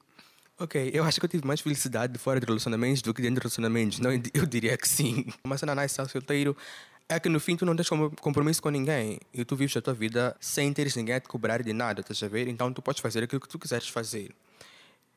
Ok, 0.59 0.91
eu 0.93 1.03
acho 1.03 1.19
que 1.19 1.25
eu 1.25 1.29
tive 1.29 1.47
mais 1.47 1.61
felicidade 1.61 2.15
fora 2.19 2.39
de 2.39 2.45
relacionamentos 2.45 3.01
do 3.01 3.11
que 3.11 3.23
dentro 3.23 3.35
de 3.35 3.41
relacionamentos. 3.41 3.99
Não, 3.99 4.11
eu 4.11 4.45
diria 4.45 4.77
que 4.77 4.87
sim. 4.87 5.25
Uma 5.43 5.57
cena 5.57 5.73
nice, 5.73 5.87
estar 5.87 6.07
solteiro, 6.07 6.55
é 7.13 7.19
que 7.19 7.29
no 7.29 7.39
fim 7.39 7.55
tu 7.55 7.65
não 7.65 7.75
tens 7.75 7.89
compromisso 8.21 8.61
com 8.61 8.69
ninguém 8.69 9.19
e 9.33 9.45
tu 9.45 9.55
vives 9.55 9.75
a 9.77 9.81
tua 9.81 9.93
vida 9.93 10.35
sem 10.39 10.71
teres 10.73 10.95
ninguém 10.95 11.15
a 11.15 11.19
te 11.19 11.27
cobrar 11.27 11.61
de 11.61 11.73
nada, 11.73 12.01
estás 12.01 12.21
a 12.23 12.27
ver? 12.27 12.47
Então 12.47 12.71
tu 12.73 12.81
podes 12.81 13.01
fazer 13.01 13.23
aquilo 13.23 13.41
que 13.41 13.47
tu 13.47 13.59
quiseres 13.59 13.87
fazer. 13.87 14.35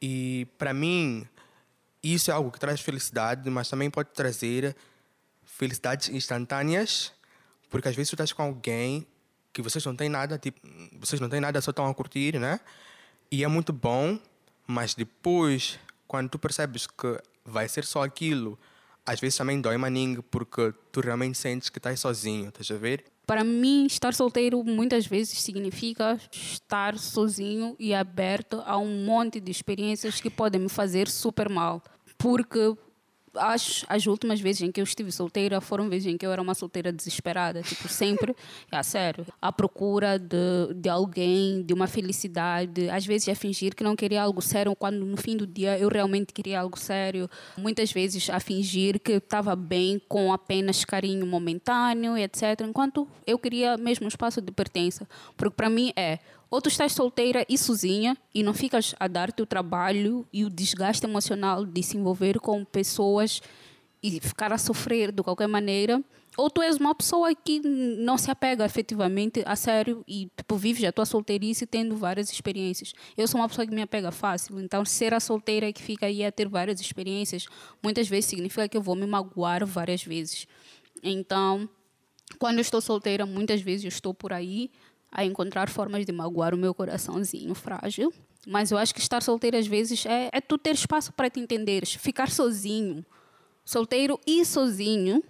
E 0.01 0.47
para 0.59 0.75
mim, 0.75 1.27
isso 2.03 2.31
é 2.31 2.35
algo 2.35 2.51
que 2.51 2.61
traz 2.61 2.81
felicidade, 2.81 3.49
mas 3.51 3.69
também 3.69 3.91
pode 3.91 4.11
trazer 4.11 4.77
felicidades 5.45 6.09
instantâneas, 6.09 7.13
porque 7.71 7.89
às 7.89 7.97
vezes 7.97 8.11
tu 8.11 8.15
estás 8.15 8.33
com 8.33 8.43
alguém 8.43 9.07
que 9.53 9.63
vocês 9.63 9.85
não 9.85 9.97
têm 9.97 10.09
nada, 10.09 10.39
tipo, 10.39 10.61
vocês 11.01 11.21
não 11.21 11.29
têm 11.29 11.41
nada, 11.41 11.61
só 11.61 11.71
estão 11.71 11.87
a 11.87 11.95
curtir, 11.95 12.39
né? 12.39 12.61
E 13.31 13.43
é 13.43 13.49
muito 13.49 13.73
bom, 13.73 14.19
mas 14.67 14.95
depois, 14.95 15.79
quando 16.07 16.29
tu 16.29 16.39
percebes 16.39 16.87
que 16.87 17.19
vai 17.45 17.69
ser 17.69 17.85
só 17.85 18.03
aquilo, 18.03 18.59
às 19.07 19.21
vezes 19.21 19.39
também 19.39 19.61
dói 19.61 19.77
maninho 19.77 20.23
porque 20.23 20.75
tu 20.91 21.01
realmente 21.01 21.39
sentes 21.39 21.69
que 21.69 21.79
estás 21.79 22.01
sozinho, 22.01 22.49
estás 22.49 22.71
a 22.71 22.77
ver? 22.77 23.05
Para 23.27 23.43
mim, 23.43 23.87
estar 23.87 24.15
solteiro 24.15 24.63
muitas 24.63 25.07
vezes 25.07 25.41
significa 25.41 26.21
estar 26.31 26.99
sozinho 26.99 27.75
e 27.79 27.95
aberto 27.95 28.63
a 28.65 28.77
um 28.79 29.05
monte 29.05 29.41
de 29.41 29.51
experiências 29.51 30.21
que 30.21 30.31
podem 30.31 30.61
me 30.61 30.69
fazer 30.69 31.09
super 31.09 31.49
mal. 31.49 31.83
Porque 32.19 32.77
as, 33.39 33.85
as 33.89 34.07
últimas 34.07 34.41
vezes 34.41 34.63
em 34.63 34.73
que 34.73 34.81
eu 34.81 34.85
estive 34.85 35.11
solteira 35.13 35.61
foram 35.61 35.89
vezes 35.89 36.13
em 36.13 36.17
que 36.17 36.27
eu 36.27 36.33
era 36.33 36.41
uma 36.41 36.55
solteira 36.55 36.93
desesperada, 36.93 37.63
tipo, 37.63 37.89
sempre, 37.89 38.35
é 38.71 38.83
sério, 38.85 39.27
à 39.41 39.53
procura 39.53 40.19
de, 40.19 40.75
de 40.75 40.89
alguém, 40.89 41.63
de 41.63 41.73
uma 41.73 41.87
felicidade, 41.87 42.89
às 42.91 43.07
vezes 43.07 43.29
a 43.29 43.35
fingir 43.35 43.75
que 43.75 43.85
não 43.85 43.97
queria 43.97 44.23
algo 44.23 44.41
sério, 44.41 44.75
quando 44.77 45.05
no 45.05 45.17
fim 45.17 45.37
do 45.37 45.47
dia 45.47 45.79
eu 45.79 45.89
realmente 45.89 46.33
queria 46.33 46.61
algo 46.61 46.79
sério, 46.79 47.29
muitas 47.57 47.93
vezes 47.93 48.29
a 48.31 48.41
fingir 48.41 49.01
que 49.01 49.13
estava 49.13 49.55
bem 49.57 50.01
com 50.09 50.33
apenas 50.33 50.85
carinho 50.85 51.27
momentâneo, 51.27 52.17
etc., 52.17 52.61
enquanto 52.63 53.09
eu 53.27 53.39
queria 53.39 53.77
mesmo 53.77 54.05
um 54.05 54.09
espaço 54.09 54.41
de 54.41 54.53
pertença, 54.53 55.09
porque 55.37 55.55
para 55.55 55.69
mim 55.69 55.93
é 55.97 56.19
ou 56.51 56.61
tu 56.61 56.69
estás 56.69 56.93
solteira 56.93 57.45
e 57.49 57.59
sozinha 57.59 58.17
e 58.35 58.43
não 58.43 58.55
ficas 58.55 58.95
a 58.99 59.09
dar-te 59.09 59.43
o 59.43 59.47
trabalho 59.47 60.27
e 60.33 60.45
o 60.45 60.51
desgaste 60.51 61.05
emocional 61.05 61.65
de 61.65 61.83
se 61.83 61.97
envolver 61.97 62.39
com 62.39 62.65
pessoas 62.65 63.41
e 64.03 64.21
ficar 64.21 64.53
a 64.53 64.59
sofrer 64.59 65.11
de 65.11 65.23
qualquer 65.23 65.49
maneira, 65.49 66.03
ou 66.37 66.51
tu 66.51 66.61
és 66.61 66.77
uma 66.77 66.95
pessoa 66.95 67.35
que 67.35 67.61
não 67.61 68.19
se 68.19 68.31
apega 68.31 68.65
efetivamente 68.65 69.43
a 69.47 69.57
sério 69.57 70.05
e 70.07 70.31
tipo, 70.37 70.57
vives 70.57 70.85
a 70.85 70.93
tua 70.93 71.07
solteirice 71.07 71.67
tendo 71.67 71.97
várias 71.97 72.31
experiências. 72.31 72.93
Eu 73.17 73.27
sou 73.27 73.41
uma 73.41 73.49
pessoa 73.49 73.67
que 73.67 73.75
me 73.75 73.81
apega 73.81 74.13
fácil, 74.13 74.61
então 74.61 74.85
ser 74.85 75.15
a 75.15 75.21
solteira 75.21 75.73
que 75.73 75.83
fica 75.83 76.07
aí 76.07 76.25
a 76.25 76.31
ter 76.31 76.47
várias 76.47 76.79
experiências, 76.79 77.47
muitas 77.83 78.07
vezes 78.07 78.27
significa 78.27 78.69
que 78.69 78.77
eu 78.77 78.83
vou 78.83 78.95
me 78.95 79.07
magoar 79.07 79.65
várias 79.65 80.05
vezes. 80.05 80.47
Então, 81.03 81.69
quando 82.39 82.57
eu 82.57 82.63
estou 82.63 82.81
solteira, 82.83 83.25
muitas 83.25 83.63
vezes 83.63 83.85
eu 83.85 83.89
estou 83.89 84.13
por 84.13 84.33
aí 84.33 84.71
a 85.11 85.25
encontrar 85.25 85.69
formas 85.69 86.05
de 86.05 86.13
magoar 86.13 86.55
o 86.55 86.59
meu 86.59 86.75
coraçãozinho 86.75 87.55
frágil. 87.55 88.13
Mas 88.47 88.71
eu 88.71 88.79
acho 88.79 88.95
que 88.95 89.01
estar 89.01 89.23
solteiro 89.23 89.57
às 89.57 89.67
vezes 89.67 90.07
é, 90.07 90.31
é 90.33 90.41
tu 90.41 90.57
ter 90.57 90.75
espaço 90.75 91.13
para 91.13 91.29
te 91.29 91.41
entenderes. 91.41 91.95
Ficar 91.95 92.31
sozinho, 92.31 93.05
solteiro 93.65 94.21
e 94.27 94.45
sozinho, 94.45 95.23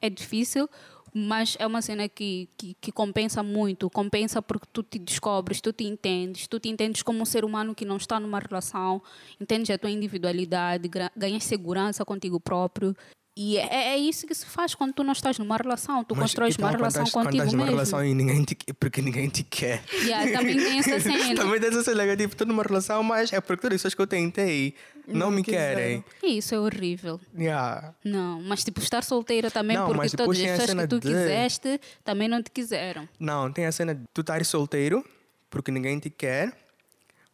é 0.00 0.10
difícil, 0.10 0.68
mas 1.12 1.56
é 1.58 1.66
uma 1.66 1.82
cena 1.82 2.08
que, 2.08 2.48
que, 2.56 2.74
que, 2.80 2.92
compensa 2.92 3.42
muito. 3.42 3.90
Compensa 3.90 4.40
porque 4.40 4.66
tu 4.72 4.82
te 4.82 4.98
descobres, 4.98 5.60
tu 5.60 5.72
te 5.72 5.84
entendes, 5.84 6.46
tu 6.48 6.58
te 6.58 6.68
entendes 6.68 7.02
como 7.02 7.20
um 7.20 7.24
ser 7.24 7.44
humano 7.44 7.74
que 7.74 7.84
não 7.84 7.96
está 7.96 8.18
numa 8.18 8.38
relação, 8.38 9.02
entendes 9.40 9.70
a 9.70 9.78
tua 9.78 9.90
individualidade, 9.90 10.90
ganhas 11.16 11.44
segurança 11.44 12.04
contigo 12.04 12.40
próprio 12.40 12.96
e 13.42 13.56
é, 13.56 13.94
é, 13.94 13.96
isso 13.96 14.26
que 14.26 14.34
se 14.34 14.44
faz 14.44 14.74
quando 14.74 14.92
tu 14.92 15.02
não 15.02 15.12
estás 15.12 15.38
numa 15.38 15.56
relação, 15.56 16.04
tu 16.04 16.14
Mas, 16.14 16.24
constróis 16.24 16.54
então, 16.56 16.68
uma 16.68 16.76
relação 16.76 17.04
estás, 17.04 17.24
contigo 17.24 17.42
quando 17.42 17.48
estás 17.48 17.52
numa 17.54 17.64
mesmo. 17.64 17.76
relação 17.76 18.04
e 18.04 18.12
ninguém 18.12 18.44
te, 18.44 18.54
porque 18.74 19.00
ninguém 19.00 19.30
te 19.30 19.42
quer. 19.44 19.82
Yeah, 19.94 20.30
também 20.30 20.58
tem 20.58 20.78
essa 20.78 21.00
cena. 21.00 21.34
também 21.34 21.58
tem 21.58 21.70
essa 21.70 21.82
cena, 21.82 22.16
tipo, 22.18 22.34
estou 22.34 22.46
numa 22.46 22.62
relação, 22.62 23.02
mas 23.02 23.32
é 23.32 23.40
porque 23.40 23.62
todas 23.62 23.76
as 23.76 23.78
pessoas 23.78 23.94
que 23.94 24.02
eu 24.02 24.06
tentei 24.06 24.74
não, 25.06 25.20
não 25.20 25.30
me 25.30 25.42
querem. 25.42 26.04
Isso 26.22 26.54
é 26.54 26.60
horrível. 26.60 27.18
Yeah. 27.34 27.94
Não, 28.04 28.42
mas 28.42 28.62
tipo, 28.62 28.78
estar 28.78 29.02
solteira 29.02 29.50
também 29.50 29.74
não, 29.74 29.86
porque 29.86 30.10
todas 30.10 30.38
as 30.38 30.46
pessoas 30.46 30.74
que 30.74 30.86
tu 30.86 31.00
de... 31.00 31.08
quiseste 31.08 31.80
também 32.04 32.28
não 32.28 32.42
te 32.42 32.50
quiseram. 32.50 33.08
Não, 33.18 33.50
tem 33.50 33.64
a 33.64 33.72
cena 33.72 33.94
de 33.94 34.02
tu 34.12 34.20
estar 34.20 34.44
solteiro 34.44 35.02
porque 35.48 35.70
ninguém 35.70 35.98
te 35.98 36.10
quer, 36.10 36.54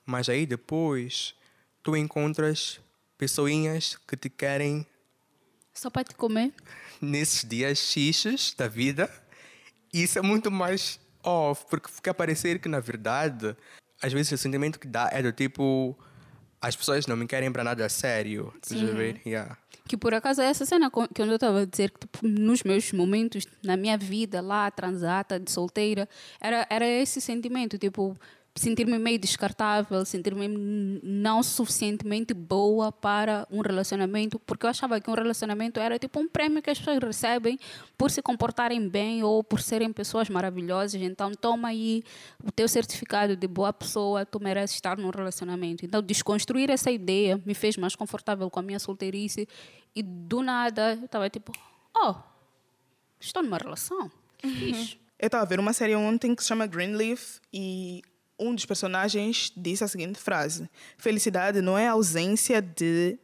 mas 0.04 0.28
aí 0.28 0.46
depois 0.46 1.34
tu 1.82 1.96
encontras 1.96 2.78
pessoinhas 3.18 3.98
que 4.06 4.16
te 4.16 4.30
querem 4.30 4.86
só 5.78 5.90
para 5.90 6.04
te 6.04 6.14
comer? 6.14 6.52
Nesses 7.00 7.48
dias 7.48 7.78
xixes 7.78 8.54
da 8.54 8.68
vida, 8.68 9.10
isso 9.92 10.18
é 10.18 10.22
muito 10.22 10.50
mais 10.50 10.98
off, 11.22 11.64
porque 11.68 11.90
fica 11.90 12.10
a 12.10 12.14
parecer 12.14 12.58
que, 12.60 12.68
na 12.68 12.80
verdade, 12.80 13.56
às 14.02 14.12
vezes 14.12 14.32
o 14.32 14.38
sentimento 14.38 14.78
que 14.78 14.86
dá 14.86 15.08
é 15.12 15.22
do 15.22 15.32
tipo 15.32 15.96
as 16.60 16.74
pessoas 16.74 17.06
não 17.06 17.16
me 17.16 17.26
querem 17.26 17.52
para 17.52 17.62
nada 17.62 17.88
sério. 17.88 18.52
Sim. 18.62 18.86
Ver? 18.86 19.20
Yeah. 19.24 19.56
Que 19.86 19.96
por 19.96 20.12
acaso 20.14 20.40
é 20.40 20.46
essa 20.46 20.64
cena 20.64 20.90
que 20.90 21.22
eu 21.22 21.34
estava 21.34 21.60
a 21.60 21.64
dizer 21.64 21.90
que 21.90 22.00
tipo, 22.00 22.26
nos 22.26 22.62
meus 22.64 22.92
momentos, 22.92 23.46
na 23.62 23.76
minha 23.76 23.96
vida 23.96 24.40
lá, 24.40 24.70
transata, 24.70 25.38
de 25.38 25.50
solteira, 25.50 26.08
era, 26.40 26.66
era 26.68 26.86
esse 26.86 27.20
sentimento, 27.20 27.78
tipo, 27.78 28.16
sentir-me 28.56 28.98
meio 28.98 29.18
descartável, 29.18 30.04
sentir-me 30.04 30.48
não 31.02 31.42
suficientemente 31.42 32.32
boa 32.32 32.90
para 32.90 33.46
um 33.50 33.60
relacionamento, 33.60 34.38
porque 34.40 34.66
eu 34.66 34.70
achava 34.70 35.00
que 35.00 35.10
um 35.10 35.14
relacionamento 35.14 35.78
era 35.78 35.98
tipo 35.98 36.18
um 36.18 36.26
prêmio 36.26 36.62
que 36.62 36.70
as 36.70 36.78
pessoas 36.78 36.98
recebem 36.98 37.58
por 37.96 38.10
se 38.10 38.22
comportarem 38.22 38.88
bem 38.88 39.22
ou 39.22 39.44
por 39.44 39.60
serem 39.60 39.92
pessoas 39.92 40.28
maravilhosas. 40.28 41.00
Então, 41.00 41.32
toma 41.32 41.68
aí 41.68 42.02
o 42.42 42.50
teu 42.50 42.66
certificado 42.66 43.36
de 43.36 43.46
boa 43.46 43.72
pessoa, 43.72 44.24
tu 44.24 44.40
mereces 44.40 44.76
estar 44.76 44.96
num 44.96 45.10
relacionamento. 45.10 45.84
Então, 45.84 46.02
desconstruir 46.02 46.70
essa 46.70 46.90
ideia 46.90 47.40
me 47.44 47.54
fez 47.54 47.76
mais 47.76 47.94
confortável 47.94 48.48
com 48.50 48.58
a 48.58 48.62
minha 48.62 48.78
solteirice 48.78 49.46
e 49.94 50.02
do 50.02 50.42
nada 50.42 50.94
eu 50.94 51.04
estava 51.04 51.28
tipo, 51.28 51.52
oh, 51.94 52.14
estou 53.20 53.42
numa 53.42 53.58
relação. 53.58 54.10
Que 54.38 54.46
uhum. 54.46 54.88
Eu 55.18 55.26
estava 55.26 55.44
a 55.44 55.46
ver 55.46 55.58
uma 55.58 55.72
série 55.72 55.96
ontem 55.96 56.34
que 56.34 56.42
se 56.42 56.48
chama 56.48 56.66
Greenleaf 56.66 57.38
e 57.52 58.02
um 58.38 58.54
dos 58.54 58.66
personagens 58.66 59.52
disse 59.56 59.84
a 59.84 59.88
seguinte 59.88 60.18
frase: 60.18 60.68
Felicidade 60.96 61.60
não 61.60 61.76
é 61.76 61.88
ausência 61.88 62.60
de 62.60 63.18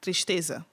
tristeza, 0.00 0.64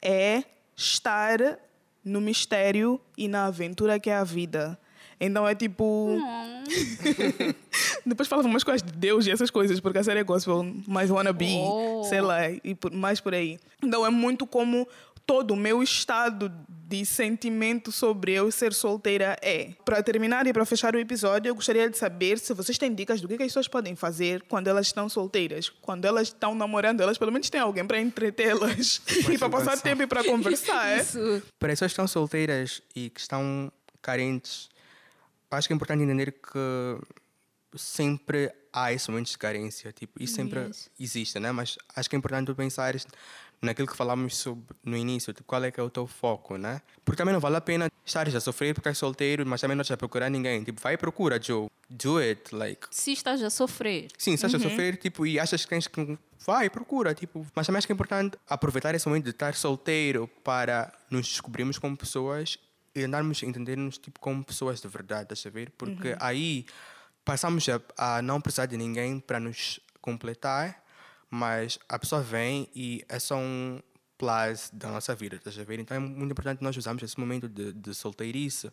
é 0.00 0.44
estar 0.76 1.58
no 2.04 2.20
mistério 2.20 3.00
e 3.16 3.28
na 3.28 3.46
aventura 3.46 3.98
que 3.98 4.10
é 4.10 4.16
a 4.16 4.24
vida. 4.24 4.78
Então 5.18 5.46
é 5.46 5.54
tipo. 5.54 6.18
Depois 8.04 8.28
falava 8.28 8.46
umas 8.48 8.64
coisas 8.64 8.82
de 8.82 8.92
Deus 8.92 9.26
e 9.26 9.30
essas 9.30 9.50
coisas, 9.50 9.80
porque 9.80 9.98
a 9.98 10.04
série 10.04 10.20
é 10.20 10.24
gospel, 10.24 10.64
mais 10.86 11.10
wannabe, 11.10 11.56
oh. 11.58 12.04
sei 12.04 12.20
lá, 12.20 12.50
e 12.50 12.76
mais 12.92 13.20
por 13.20 13.34
aí. 13.34 13.58
Então 13.82 14.04
é 14.04 14.10
muito 14.10 14.46
como 14.46 14.86
todo 15.26 15.52
o 15.52 15.56
meu 15.56 15.82
estado 15.82 16.52
de 16.94 17.04
sentimento 17.04 17.90
sobre 17.90 18.32
eu 18.32 18.50
ser 18.52 18.72
solteira 18.72 19.36
é. 19.42 19.72
Para 19.84 20.00
terminar 20.02 20.46
e 20.46 20.52
para 20.52 20.64
fechar 20.64 20.94
o 20.94 20.98
episódio, 20.98 21.50
eu 21.50 21.54
gostaria 21.54 21.90
de 21.90 21.98
saber 21.98 22.38
se 22.38 22.54
vocês 22.54 22.78
têm 22.78 22.94
dicas 22.94 23.20
do 23.20 23.26
que, 23.26 23.34
as 23.34 23.40
pessoas 23.40 23.66
podem 23.66 23.96
fazer 23.96 24.42
quando 24.42 24.68
elas 24.68 24.86
estão 24.86 25.08
solteiras. 25.08 25.68
Quando 25.82 26.04
elas 26.04 26.28
estão 26.28 26.54
namorando, 26.54 27.00
elas 27.00 27.18
pelo 27.18 27.32
menos 27.32 27.50
têm 27.50 27.60
alguém 27.60 27.84
para 27.84 28.00
entretê-las 28.00 29.02
e 29.28 29.36
para 29.36 29.50
passar 29.50 29.80
tempo 29.80 30.02
e 30.02 30.06
para 30.06 30.22
conversar. 30.22 30.98
é? 30.98 31.04
Para 31.58 31.72
as 31.72 31.78
pessoas 31.78 31.90
que 31.90 31.94
estão 31.94 32.06
solteiras 32.06 32.80
e 32.94 33.10
que 33.10 33.20
estão 33.20 33.72
carentes, 34.00 34.68
acho 35.50 35.66
que 35.66 35.74
é 35.74 35.76
importante 35.76 36.04
entender 36.04 36.32
que 36.32 36.98
sempre 37.76 38.52
há 38.72 38.92
esse 38.92 39.10
momento 39.10 39.30
de 39.30 39.38
carência. 39.38 39.92
Tipo, 39.92 40.22
isso 40.22 40.34
sempre 40.34 40.60
yes. 40.60 40.90
existe, 40.98 41.40
né? 41.40 41.50
Mas 41.50 41.76
acho 41.96 42.08
que 42.08 42.16
é 42.16 42.18
importante 42.18 42.52
pensar 42.54 42.94
naquilo 43.64 43.88
que 43.88 43.96
falamos 43.96 44.36
sobre 44.36 44.64
no 44.84 44.96
início, 44.96 45.32
tipo, 45.32 45.46
qual 45.46 45.64
é 45.64 45.70
que 45.70 45.80
é 45.80 45.82
o 45.82 45.90
teu 45.90 46.06
foco, 46.06 46.56
né? 46.56 46.80
Porque 47.04 47.16
também 47.16 47.32
não 47.32 47.40
vale 47.40 47.56
a 47.56 47.60
pena 47.60 47.90
estar 48.04 48.28
a 48.28 48.40
sofrer 48.40 48.74
porque 48.74 48.88
és 48.88 48.98
solteiro, 48.98 49.46
mas 49.46 49.60
também 49.60 49.76
não 49.76 49.82
estás 49.82 49.94
a 49.94 49.98
procurar 49.98 50.30
ninguém. 50.30 50.62
Tipo, 50.62 50.80
vai 50.80 50.94
e 50.94 50.96
procura, 50.96 51.40
Joe. 51.40 51.68
Do 51.88 52.18
it, 52.18 52.54
like. 52.54 52.86
Se 52.90 53.12
estás 53.12 53.42
a 53.42 53.50
sofrer. 53.50 54.08
Sim, 54.16 54.36
se 54.36 54.46
estás 54.46 54.54
uhum. 54.54 54.60
a 54.60 54.62
sofrer, 54.62 54.96
tipo, 54.96 55.26
e 55.26 55.38
achas 55.38 55.64
que 55.64 55.70
tens 55.70 55.86
que... 55.86 56.18
Vai, 56.46 56.68
procura, 56.68 57.14
tipo. 57.14 57.46
Mas 57.54 57.66
também 57.66 57.78
acho 57.78 57.86
que 57.86 57.92
é 57.92 57.94
importante 57.94 58.36
aproveitar 58.48 58.94
esse 58.94 59.06
momento 59.06 59.24
de 59.24 59.30
estar 59.30 59.54
solteiro 59.54 60.28
para 60.42 60.92
nos 61.10 61.26
descobrirmos 61.28 61.78
como 61.78 61.96
pessoas 61.96 62.58
e 62.94 63.02
andarmos 63.02 63.42
a 63.42 63.46
entender-nos, 63.46 63.98
tipo, 63.98 64.20
como 64.20 64.44
pessoas 64.44 64.80
de 64.80 64.88
verdade, 64.88 65.32
estás 65.32 65.46
a 65.46 65.50
ver? 65.50 65.70
Porque 65.76 66.10
uhum. 66.10 66.18
aí 66.20 66.66
passamos 67.24 67.66
a, 67.68 67.80
a 67.96 68.22
não 68.22 68.40
precisar 68.40 68.66
de 68.66 68.76
ninguém 68.76 69.18
para 69.20 69.40
nos 69.40 69.80
completar 70.00 70.83
mas 71.30 71.78
a 71.88 71.98
pessoa 71.98 72.22
vem 72.22 72.68
e 72.74 73.04
é 73.08 73.18
só 73.18 73.36
um 73.36 73.80
plus 74.16 74.70
da 74.72 74.90
nossa 74.90 75.14
vida, 75.14 75.36
estás 75.36 75.58
a 75.58 75.64
ver? 75.64 75.78
Então 75.78 75.96
é 75.96 76.00
muito 76.00 76.32
importante 76.32 76.62
nós 76.62 76.76
usarmos 76.76 77.02
esse 77.02 77.18
momento 77.18 77.48
de, 77.48 77.72
de 77.72 77.94
solteirice 77.94 78.70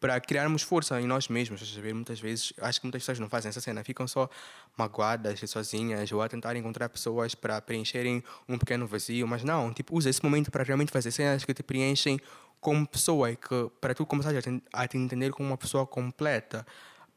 para 0.00 0.20
criarmos 0.20 0.62
força 0.62 1.00
em 1.00 1.06
nós 1.06 1.28
mesmos, 1.28 1.62
estás 1.62 1.78
a 1.78 1.80
ver? 1.80 1.94
Muitas 1.94 2.20
vezes, 2.20 2.52
acho 2.60 2.80
que 2.80 2.86
muitas 2.86 3.02
pessoas 3.02 3.18
não 3.18 3.28
fazem 3.28 3.48
essa 3.48 3.60
cena, 3.60 3.82
ficam 3.82 4.06
só 4.06 4.28
magoadas 4.76 5.42
e 5.42 5.46
sozinhas 5.46 6.12
ou 6.12 6.20
a 6.20 6.28
tentar 6.28 6.54
encontrar 6.56 6.88
pessoas 6.90 7.34
para 7.34 7.60
preencherem 7.62 8.22
um 8.48 8.58
pequeno 8.58 8.86
vazio, 8.86 9.26
mas 9.26 9.42
não, 9.42 9.72
tipo, 9.72 9.96
usa 9.96 10.10
esse 10.10 10.22
momento 10.22 10.50
para 10.50 10.62
realmente 10.62 10.92
fazer 10.92 11.10
cenas 11.10 11.44
que 11.44 11.54
te 11.54 11.62
preenchem 11.62 12.20
como 12.60 12.86
pessoa 12.86 13.30
e 13.30 13.36
que 13.36 13.70
para 13.80 13.94
tu 13.94 14.04
começar 14.04 14.36
a 14.36 14.42
te, 14.42 14.62
a 14.72 14.88
te 14.88 14.98
entender 14.98 15.30
como 15.32 15.48
uma 15.48 15.56
pessoa 15.56 15.86
completa, 15.86 16.66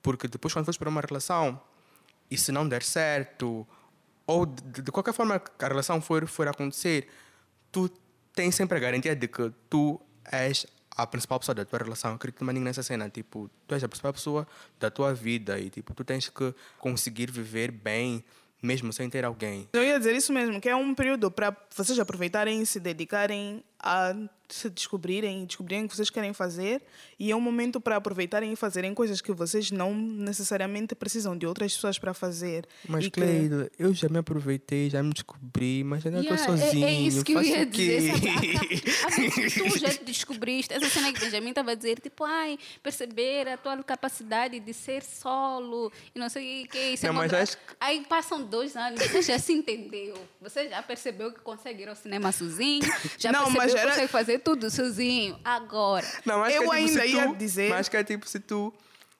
porque 0.01 0.27
depois 0.27 0.53
quando 0.53 0.63
fores 0.63 0.77
para 0.77 0.89
uma 0.89 1.01
relação 1.01 1.59
e 2.31 2.37
se 2.37 2.51
não 2.51 2.67
der 2.67 2.83
certo 2.83 3.67
ou 4.27 4.45
de, 4.45 4.81
de 4.81 4.91
qualquer 4.91 5.13
forma 5.13 5.39
que 5.39 5.65
a 5.65 5.67
relação 5.67 6.01
for 6.01 6.27
for 6.27 6.47
acontecer, 6.47 7.07
tu 7.71 7.89
tens 8.35 8.53
sempre 8.53 8.77
a 8.77 8.81
garantia 8.81 9.15
de 9.15 9.27
que 9.27 9.51
tu 9.69 9.99
és 10.29 10.67
a 10.91 11.07
principal 11.07 11.39
pessoa 11.39 11.55
da 11.55 11.63
tua 11.63 11.79
relação. 11.79 12.11
Eu 12.11 12.15
acredito 12.15 12.39
também 12.39 12.61
nessa 12.61 12.83
cena. 12.83 13.09
Tipo, 13.09 13.49
tu 13.67 13.73
és 13.75 13.83
a 13.83 13.87
principal 13.87 14.11
pessoa 14.11 14.47
da 14.79 14.91
tua 14.91 15.13
vida 15.13 15.59
e 15.59 15.69
tipo, 15.69 15.93
tu 15.93 16.03
tens 16.03 16.27
que 16.27 16.53
conseguir 16.79 17.31
viver 17.31 17.71
bem 17.71 18.23
mesmo 18.61 18.91
sem 18.91 19.09
ter 19.09 19.23
alguém. 19.23 19.69
Eu 19.73 19.83
ia 19.83 19.97
dizer 19.99 20.15
isso 20.15 20.33
mesmo, 20.33 20.59
que 20.59 20.67
é 20.67 20.75
um 20.75 20.95
período 20.95 21.29
para 21.29 21.55
vocês 21.69 21.97
aproveitarem 21.99 22.61
e 22.61 22.65
se 22.65 22.79
dedicarem 22.79 23.63
a 23.79 24.15
se 24.49 24.69
descobrirem 24.69 25.43
e 25.43 25.45
descobrirem 25.45 25.83
o 25.83 25.89
que 25.89 25.95
vocês 25.95 26.09
querem 26.09 26.31
fazer 26.33 26.81
e 27.19 27.29
é 27.29 27.35
um 27.35 27.41
momento 27.41 27.81
para 27.81 27.97
aproveitarem 27.97 28.53
e 28.53 28.55
fazerem 28.55 28.93
coisas 28.93 29.19
que 29.19 29.33
vocês 29.33 29.71
não 29.71 29.93
necessariamente 29.93 30.95
precisam 30.95 31.37
de 31.37 31.45
outras 31.45 31.73
pessoas 31.75 31.99
para 31.99 32.13
fazer. 32.13 32.65
Mas, 32.87 33.03
e 33.05 33.11
que- 33.11 33.19
Cleido, 33.19 33.69
eu 33.77 33.93
já 33.93 34.07
me 34.07 34.19
aproveitei, 34.19 34.89
já 34.89 35.03
me 35.03 35.11
descobri, 35.11 35.83
mas 35.83 36.05
ainda 36.05 36.19
estou 36.21 36.37
Yeah, 36.37 36.53
é- 36.53 36.65
sozinho. 36.65 36.87
É, 36.87 36.91
isso 36.93 37.25
que 37.25 37.33
eu 37.33 37.43
ia 37.43 37.65
dizer. 37.65 38.13
sabe? 38.13 38.83
Ah, 39.07 39.69
tu 39.69 39.79
já 39.79 39.89
te 39.89 40.03
descobriste. 40.05 40.73
Essa 40.73 40.89
cena 40.89 41.11
que 41.11 41.19
Benjamin 41.19 41.49
estava 41.49 41.71
a 41.71 41.75
dizer, 41.75 41.99
tipo, 41.99 42.23
ai, 42.23 42.57
perceber 42.81 43.47
a 43.49 43.57
tua 43.57 43.81
capacidade 43.83 44.59
de 44.59 44.73
ser 44.73 45.03
solo 45.03 45.91
e 46.15 46.19
não 46.19 46.29
sei 46.29 46.63
o 46.63 46.67
que. 46.69 46.95
se 46.97 47.05
Não, 47.05 47.13
mas 47.13 47.23
encontrar- 47.25 47.41
acho 47.43 47.57
Aí 47.79 48.05
passam 48.07 48.43
dois 48.43 48.75
anos, 48.77 49.01
você 49.01 49.21
já 49.21 49.37
se 49.39 49.51
entendeu. 49.53 50.15
Você 50.41 50.69
já 50.69 50.81
percebeu 50.81 51.31
que 51.33 51.39
consegue 51.41 51.83
ir 51.83 51.89
ao 51.89 51.95
cinema 51.95 52.31
sozinho, 52.31 52.81
já 53.17 53.31
Não, 53.31 53.43
percebeu 53.43 53.66
mas 53.73 53.81
era- 53.81 53.91
consegue 53.91 54.07
fazer 54.07 54.39
tudo 54.39 54.69
sozinho. 54.69 55.37
Agora. 55.43 56.05
Não, 56.25 56.43
acho 56.43 56.55
Eu 56.55 56.69
que 56.69 56.75
é, 56.75 56.77
tipo, 56.85 56.89
ainda 56.89 57.01
se 57.01 57.07
ia 57.15 57.27
tu, 57.27 57.35
dizer- 57.35 57.69
Mas 57.69 57.89
que 57.89 57.97
é 57.97 58.03
tipo, 58.03 58.27
se 58.27 58.39
tu... 58.39 58.73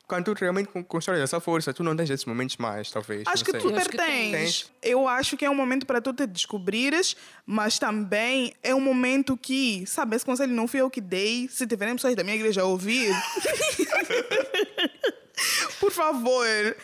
Quando 0.08 0.34
tu 0.34 0.40
realmente 0.40 0.70
con- 0.70 0.82
constróis 0.86 1.20
essa 1.20 1.42
força, 1.42 1.74
tu 1.74 1.84
não 1.84 1.94
tens 1.94 2.10
esses 2.10 2.24
momentos 2.26 2.56
mais, 2.56 2.90
talvez. 2.90 3.24
Acho 3.28 3.44
que 3.44 3.52
sei. 3.52 3.60
tu 3.60 3.74
pertens. 3.74 4.32
tens. 4.32 4.72
Eu 4.82 5.06
acho 5.06 5.36
que 5.36 5.44
é 5.44 5.50
um 5.50 5.54
momento 5.54 5.86
para 5.86 6.00
tu 6.00 6.14
te 6.14 6.26
descobrires, 6.26 7.14
mas 7.46 7.78
também 7.78 8.56
é 8.64 8.74
um 8.74 8.80
momento 8.80 9.36
que, 9.36 9.84
sabe, 9.86 10.16
esse 10.16 10.24
conselho 10.24 10.54
não 10.54 10.66
fui 10.66 10.80
eu 10.80 10.90
que 10.90 11.02
dei. 11.02 11.50
Se 11.52 11.68
tiverem 11.68 11.94
pessoas 11.96 12.16
da 12.16 12.24
minha 12.24 12.38
igreja 12.38 12.62
a 12.62 12.64
ouvir, 12.64 13.12
por 15.78 15.92
favor, 15.92 16.78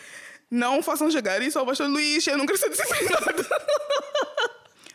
não 0.50 0.82
façam 0.82 1.10
chegar 1.10 1.40
isso 1.40 1.58
ao 1.58 1.64
pastor 1.64 1.88
Luís. 1.88 2.26
Eu 2.26 2.36
não 2.36 2.44
quero 2.44 2.58
ser 2.58 2.68
disciplinado. 2.68 3.46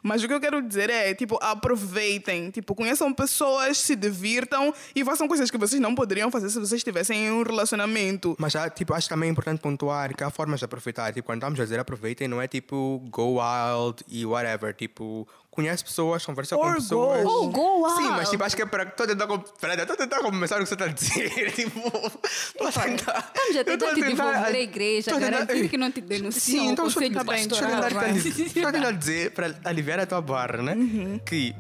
Mas 0.09 0.23
o 0.23 0.27
que 0.27 0.33
eu 0.33 0.39
quero 0.39 0.59
dizer 0.59 0.89
é, 0.89 1.13
tipo, 1.13 1.37
aproveitem, 1.39 2.49
tipo, 2.49 2.73
conheçam 2.73 3.13
pessoas, 3.13 3.77
se 3.77 3.95
divirtam 3.95 4.73
e 4.95 5.05
façam 5.05 5.27
coisas 5.27 5.51
que 5.51 5.57
vocês 5.57 5.79
não 5.79 5.93
poderiam 5.93 6.31
fazer 6.31 6.49
se 6.49 6.55
vocês 6.55 6.79
estivessem 6.79 7.27
em 7.27 7.31
um 7.31 7.43
relacionamento. 7.43 8.35
Mas 8.39 8.53
tipo, 8.75 8.95
acho 8.95 9.07
também 9.07 9.29
importante 9.29 9.59
pontuar 9.59 10.15
que 10.15 10.23
há 10.23 10.31
formas 10.31 10.57
de 10.61 10.65
aproveitar. 10.65 11.13
Tipo, 11.13 11.27
quando 11.27 11.37
estamos 11.37 11.59
a 11.59 11.63
dizer 11.63 11.79
aproveitem, 11.79 12.27
não 12.27 12.41
é 12.41 12.47
tipo 12.47 12.99
go 13.11 13.39
wild 13.39 14.03
e 14.07 14.25
whatever. 14.25 14.73
Tipo, 14.73 15.27
conhece 15.51 15.83
pessoas, 15.83 16.25
conversa 16.25 16.55
Or 16.55 16.67
com 16.67 16.73
pessoas. 16.75 17.23
go. 17.23 17.29
Oh, 17.43 17.47
go 17.49 17.83
wild. 17.85 17.97
Sim, 18.01 18.09
mas 18.11 18.29
tipo, 18.29 18.43
acho 18.43 18.55
que 18.55 18.61
é 18.61 18.65
para. 18.65 18.83
Estou 18.83 19.03
a 19.03 19.07
tentar. 19.07 19.25
estou 19.33 19.93
a 19.93 19.97
tentar 19.97 20.19
começar 20.19 20.55
o 20.55 20.59
que 20.59 20.65
você 20.67 20.73
está 20.75 20.85
a 20.85 20.87
dizer. 20.89 21.51
tipo, 21.53 21.79
estou 21.79 22.67
a 22.67 22.71
tentar. 22.71 23.31
Estamos 23.35 23.55
a 23.57 23.63
tô 23.63 23.71
tentar 23.77 23.93
te 23.93 24.01
devolver 24.01 24.45
a 24.55 24.59
igreja, 24.59 25.11
tô 25.11 25.17
a 25.17 25.19
tentar- 25.19 25.31
garantir 25.45 25.69
que 25.69 25.77
não 25.77 25.91
te 25.91 26.01
denunciam 26.01 26.63
Sim, 26.65 26.71
então 26.71 26.87
estou 26.87 27.01
a 27.01 27.05
tentar- 27.05 27.35
estou 27.35 27.57
a 27.57 27.61
pastoral, 27.61 27.83
tentar- 27.89 27.99
vai. 28.01 28.17
estou 28.17 28.65
a 28.67 28.71
tentar 28.71 28.91
dizer, 28.91 29.31
para 29.31 29.55
aliviar 29.65 29.99
a 29.99 30.05
tua 30.05 30.21
barra, 30.21 30.61
né? 30.61 30.75
Que 31.25 31.53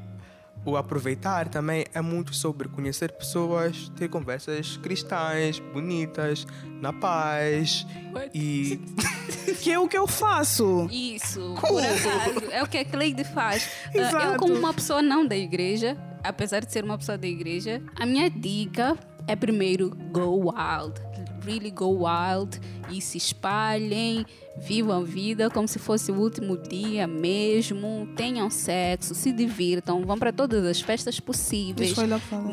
o 0.65 0.75
aproveitar 0.75 1.47
também 1.47 1.85
é 1.93 2.01
muito 2.01 2.33
sobre 2.35 2.67
conhecer 2.67 3.11
pessoas, 3.11 3.89
ter 3.95 4.09
conversas 4.09 4.77
cristãs, 4.77 5.59
bonitas, 5.73 6.45
na 6.81 6.93
paz. 6.93 7.85
What? 8.13 8.29
E. 8.33 8.79
Que 9.61 9.71
é 9.71 9.79
o 9.79 9.87
que 9.87 9.97
eu 9.97 10.07
faço. 10.07 10.87
Isso, 10.91 11.55
por 11.59 11.81
acaso. 11.83 12.51
É 12.51 12.63
o 12.63 12.67
que 12.67 12.77
a 12.77 12.85
Cleide 12.85 13.23
faz. 13.23 13.69
Ah, 13.89 13.97
eu, 13.97 14.07
Exato. 14.07 14.37
como 14.39 14.53
uma 14.53 14.73
pessoa 14.73 15.01
não 15.01 15.25
da 15.27 15.35
igreja, 15.35 15.97
apesar 16.23 16.63
de 16.63 16.71
ser 16.71 16.83
uma 16.83 16.97
pessoa 16.97 17.17
da 17.17 17.27
igreja, 17.27 17.81
a 17.95 18.05
minha 18.05 18.29
dica 18.29 18.97
é 19.27 19.35
primeiro 19.35 19.89
go 20.11 20.49
wild. 20.49 21.08
Really 21.43 21.71
go 21.71 22.05
wild 22.05 22.59
e 22.89 23.01
se 23.01 23.17
espalhem, 23.17 24.25
vivam 24.57 25.01
a 25.01 25.03
vida 25.03 25.49
como 25.49 25.67
se 25.67 25.79
fosse 25.79 26.11
o 26.11 26.15
último 26.15 26.57
dia 26.57 27.07
mesmo, 27.07 28.07
tenham 28.15 28.49
sexo, 28.49 29.15
se 29.15 29.31
divirtam, 29.31 30.05
vão 30.05 30.17
para 30.17 30.33
todas 30.33 30.65
as 30.65 30.81
festas 30.81 31.19
possíveis. 31.19 31.93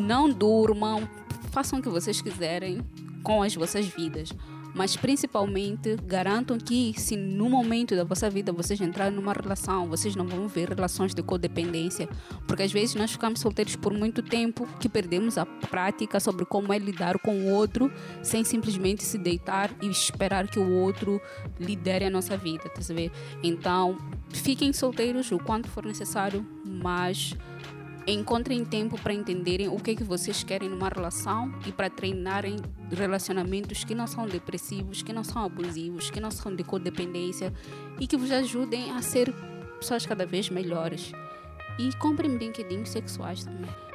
Não 0.01 0.29
durmam, 0.29 1.09
façam 1.51 1.79
o 1.79 1.83
que 1.83 1.89
vocês 1.89 2.21
quiserem 2.21 2.81
com 3.23 3.43
as 3.43 3.55
vossas 3.55 3.87
vidas. 3.87 4.31
Mas 4.77 4.95
principalmente 4.95 5.97
garantam 6.07 6.59
que 6.59 6.93
se 6.99 7.17
no 7.17 7.49
momento 7.49 7.97
da 7.97 8.05
vossa 8.05 8.29
vida 8.29 8.53
vocês 8.53 8.79
entrarem 8.79 9.17
numa 9.17 9.33
relação, 9.33 9.89
vocês 9.89 10.15
não 10.15 10.27
vão 10.27 10.47
ver 10.47 10.69
relações 10.69 11.15
de 11.15 11.23
codependência, 11.23 12.07
porque 12.47 12.63
às 12.63 12.71
vezes 12.71 12.95
nós 12.95 13.11
ficamos 13.11 13.41
solteiros 13.41 13.75
por 13.75 13.95
muito 13.95 14.23
tempo 14.23 14.69
que 14.79 14.87
perdemos 14.87 15.39
a 15.39 15.47
prática 15.47 16.21
sobre 16.21 16.45
como 16.45 16.75
é 16.75 16.79
lidar 16.79 17.19
com 17.19 17.35
o 17.35 17.53
outro, 17.55 17.91
sem 18.23 18.45
simplesmente 18.45 19.03
se 19.03 19.17
deitar 19.17 19.71
e 19.81 19.87
esperar 19.87 20.47
que 20.47 20.59
o 20.59 20.71
outro 20.71 21.23
lidere 21.59 22.05
a 22.05 22.11
nossa 22.11 22.37
vida, 22.37 22.69
tá 22.69 22.83
ver? 22.93 23.11
Então, 23.43 23.97
fiquem 24.29 24.75
solteiros 24.75 25.33
o 25.33 25.39
quanto 25.39 25.71
for 25.71 25.87
necessário, 25.87 26.47
mas 26.67 27.35
encontrem 28.07 28.65
tempo 28.65 29.01
para 29.01 29.13
entenderem 29.13 29.69
o 29.69 29.77
que 29.77 29.91
é 29.91 29.95
que 29.97 30.05
vocês 30.05 30.45
querem 30.45 30.69
numa 30.69 30.89
relação 30.89 31.53
e 31.67 31.73
para 31.73 31.91
treinarem 31.91 32.57
relacionamentos 32.91 33.83
que 33.85 33.95
não 33.95 34.07
são 34.07 34.27
depressivos, 34.27 35.03
que 35.03 35.13
não 35.13 35.25
são 35.25 35.45
abusivos, 35.45 36.11
que 36.11 36.21
não 36.21 36.31
são 36.31 36.55
de 36.55 36.63
codependência 36.63 37.53
e 37.99 38.07
que 38.07 38.17
vos 38.17 38.31
ajudem 38.31 38.93
a 38.93 39.03
ser 39.03 39.33
pessoas 39.79 40.07
cada 40.07 40.25
vez 40.25 40.49
melhores. 40.49 41.13
E 41.79 41.95
comprem 41.97 42.37
brinquedinhos 42.37 42.91
sexuais 42.91 43.45
também. 43.45 43.86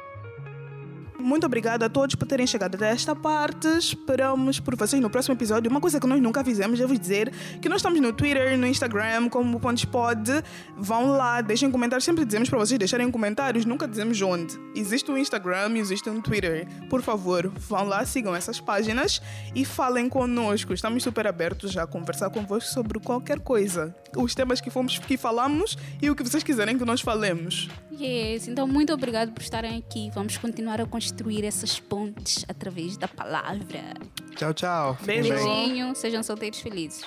Muito 1.22 1.46
obrigada 1.46 1.86
a 1.86 1.88
todos 1.88 2.16
por 2.16 2.26
terem 2.26 2.44
chegado 2.48 2.74
até 2.74 2.90
esta 2.90 3.14
parte. 3.14 3.68
Esperamos 3.78 4.58
por 4.58 4.74
vocês 4.74 5.00
no 5.00 5.08
próximo 5.08 5.36
episódio. 5.36 5.70
Uma 5.70 5.80
coisa 5.80 6.00
que 6.00 6.06
nós 6.06 6.20
nunca 6.20 6.42
fizemos 6.42 6.80
vos 6.80 6.98
dizer 6.98 7.32
que 7.60 7.68
nós 7.68 7.78
estamos 7.78 8.00
no 8.00 8.12
Twitter, 8.12 8.58
no 8.58 8.66
Instagram, 8.66 9.28
como 9.28 9.60
Pontes 9.60 9.84
Pod. 9.84 10.20
Vão 10.76 11.12
lá, 11.12 11.40
deixem 11.40 11.70
comentários. 11.70 12.04
Sempre 12.04 12.24
dizemos 12.24 12.50
para 12.50 12.58
vocês 12.58 12.76
deixarem 12.76 13.08
comentários, 13.08 13.64
nunca 13.64 13.86
dizemos 13.86 14.20
onde. 14.20 14.58
Existe 14.74 15.12
um 15.12 15.16
Instagram 15.16 15.76
e 15.76 15.78
existe 15.78 16.10
um 16.10 16.20
Twitter. 16.20 16.66
Por 16.90 17.02
favor, 17.02 17.52
vão 17.56 17.86
lá, 17.86 18.04
sigam 18.04 18.34
essas 18.34 18.58
páginas 18.58 19.22
e 19.54 19.64
falem 19.64 20.08
conosco. 20.08 20.74
Estamos 20.74 21.04
super 21.04 21.28
abertos 21.28 21.76
a 21.76 21.86
conversar 21.86 22.30
convosco 22.30 22.68
sobre 22.68 22.98
qualquer 22.98 23.38
coisa. 23.38 23.94
Os 24.16 24.34
temas 24.34 24.60
que 24.60 24.70
fomos 24.70 24.98
que 24.98 25.16
falamos 25.16 25.78
e 26.02 26.10
o 26.10 26.16
que 26.16 26.24
vocês 26.24 26.42
quiserem 26.42 26.76
que 26.76 26.84
nós 26.84 27.00
falemos. 27.00 27.68
Yes, 27.92 28.48
então 28.48 28.66
muito 28.66 28.92
obrigado 28.92 29.30
por 29.30 29.40
estarem 29.40 29.78
aqui. 29.78 30.10
Vamos 30.12 30.36
continuar 30.36 30.80
a 30.80 30.86
construir 30.86 31.11
essas 31.44 31.78
pontes 31.78 32.44
através 32.48 32.96
da 32.96 33.08
palavra. 33.08 33.94
Tchau, 34.36 34.52
tchau. 34.54 34.96
Fiquem 34.96 35.22
bem. 35.22 35.32
Beijinho, 35.32 35.94
sejam 35.94 36.22
solteiros 36.22 36.60
felizes. 36.60 37.04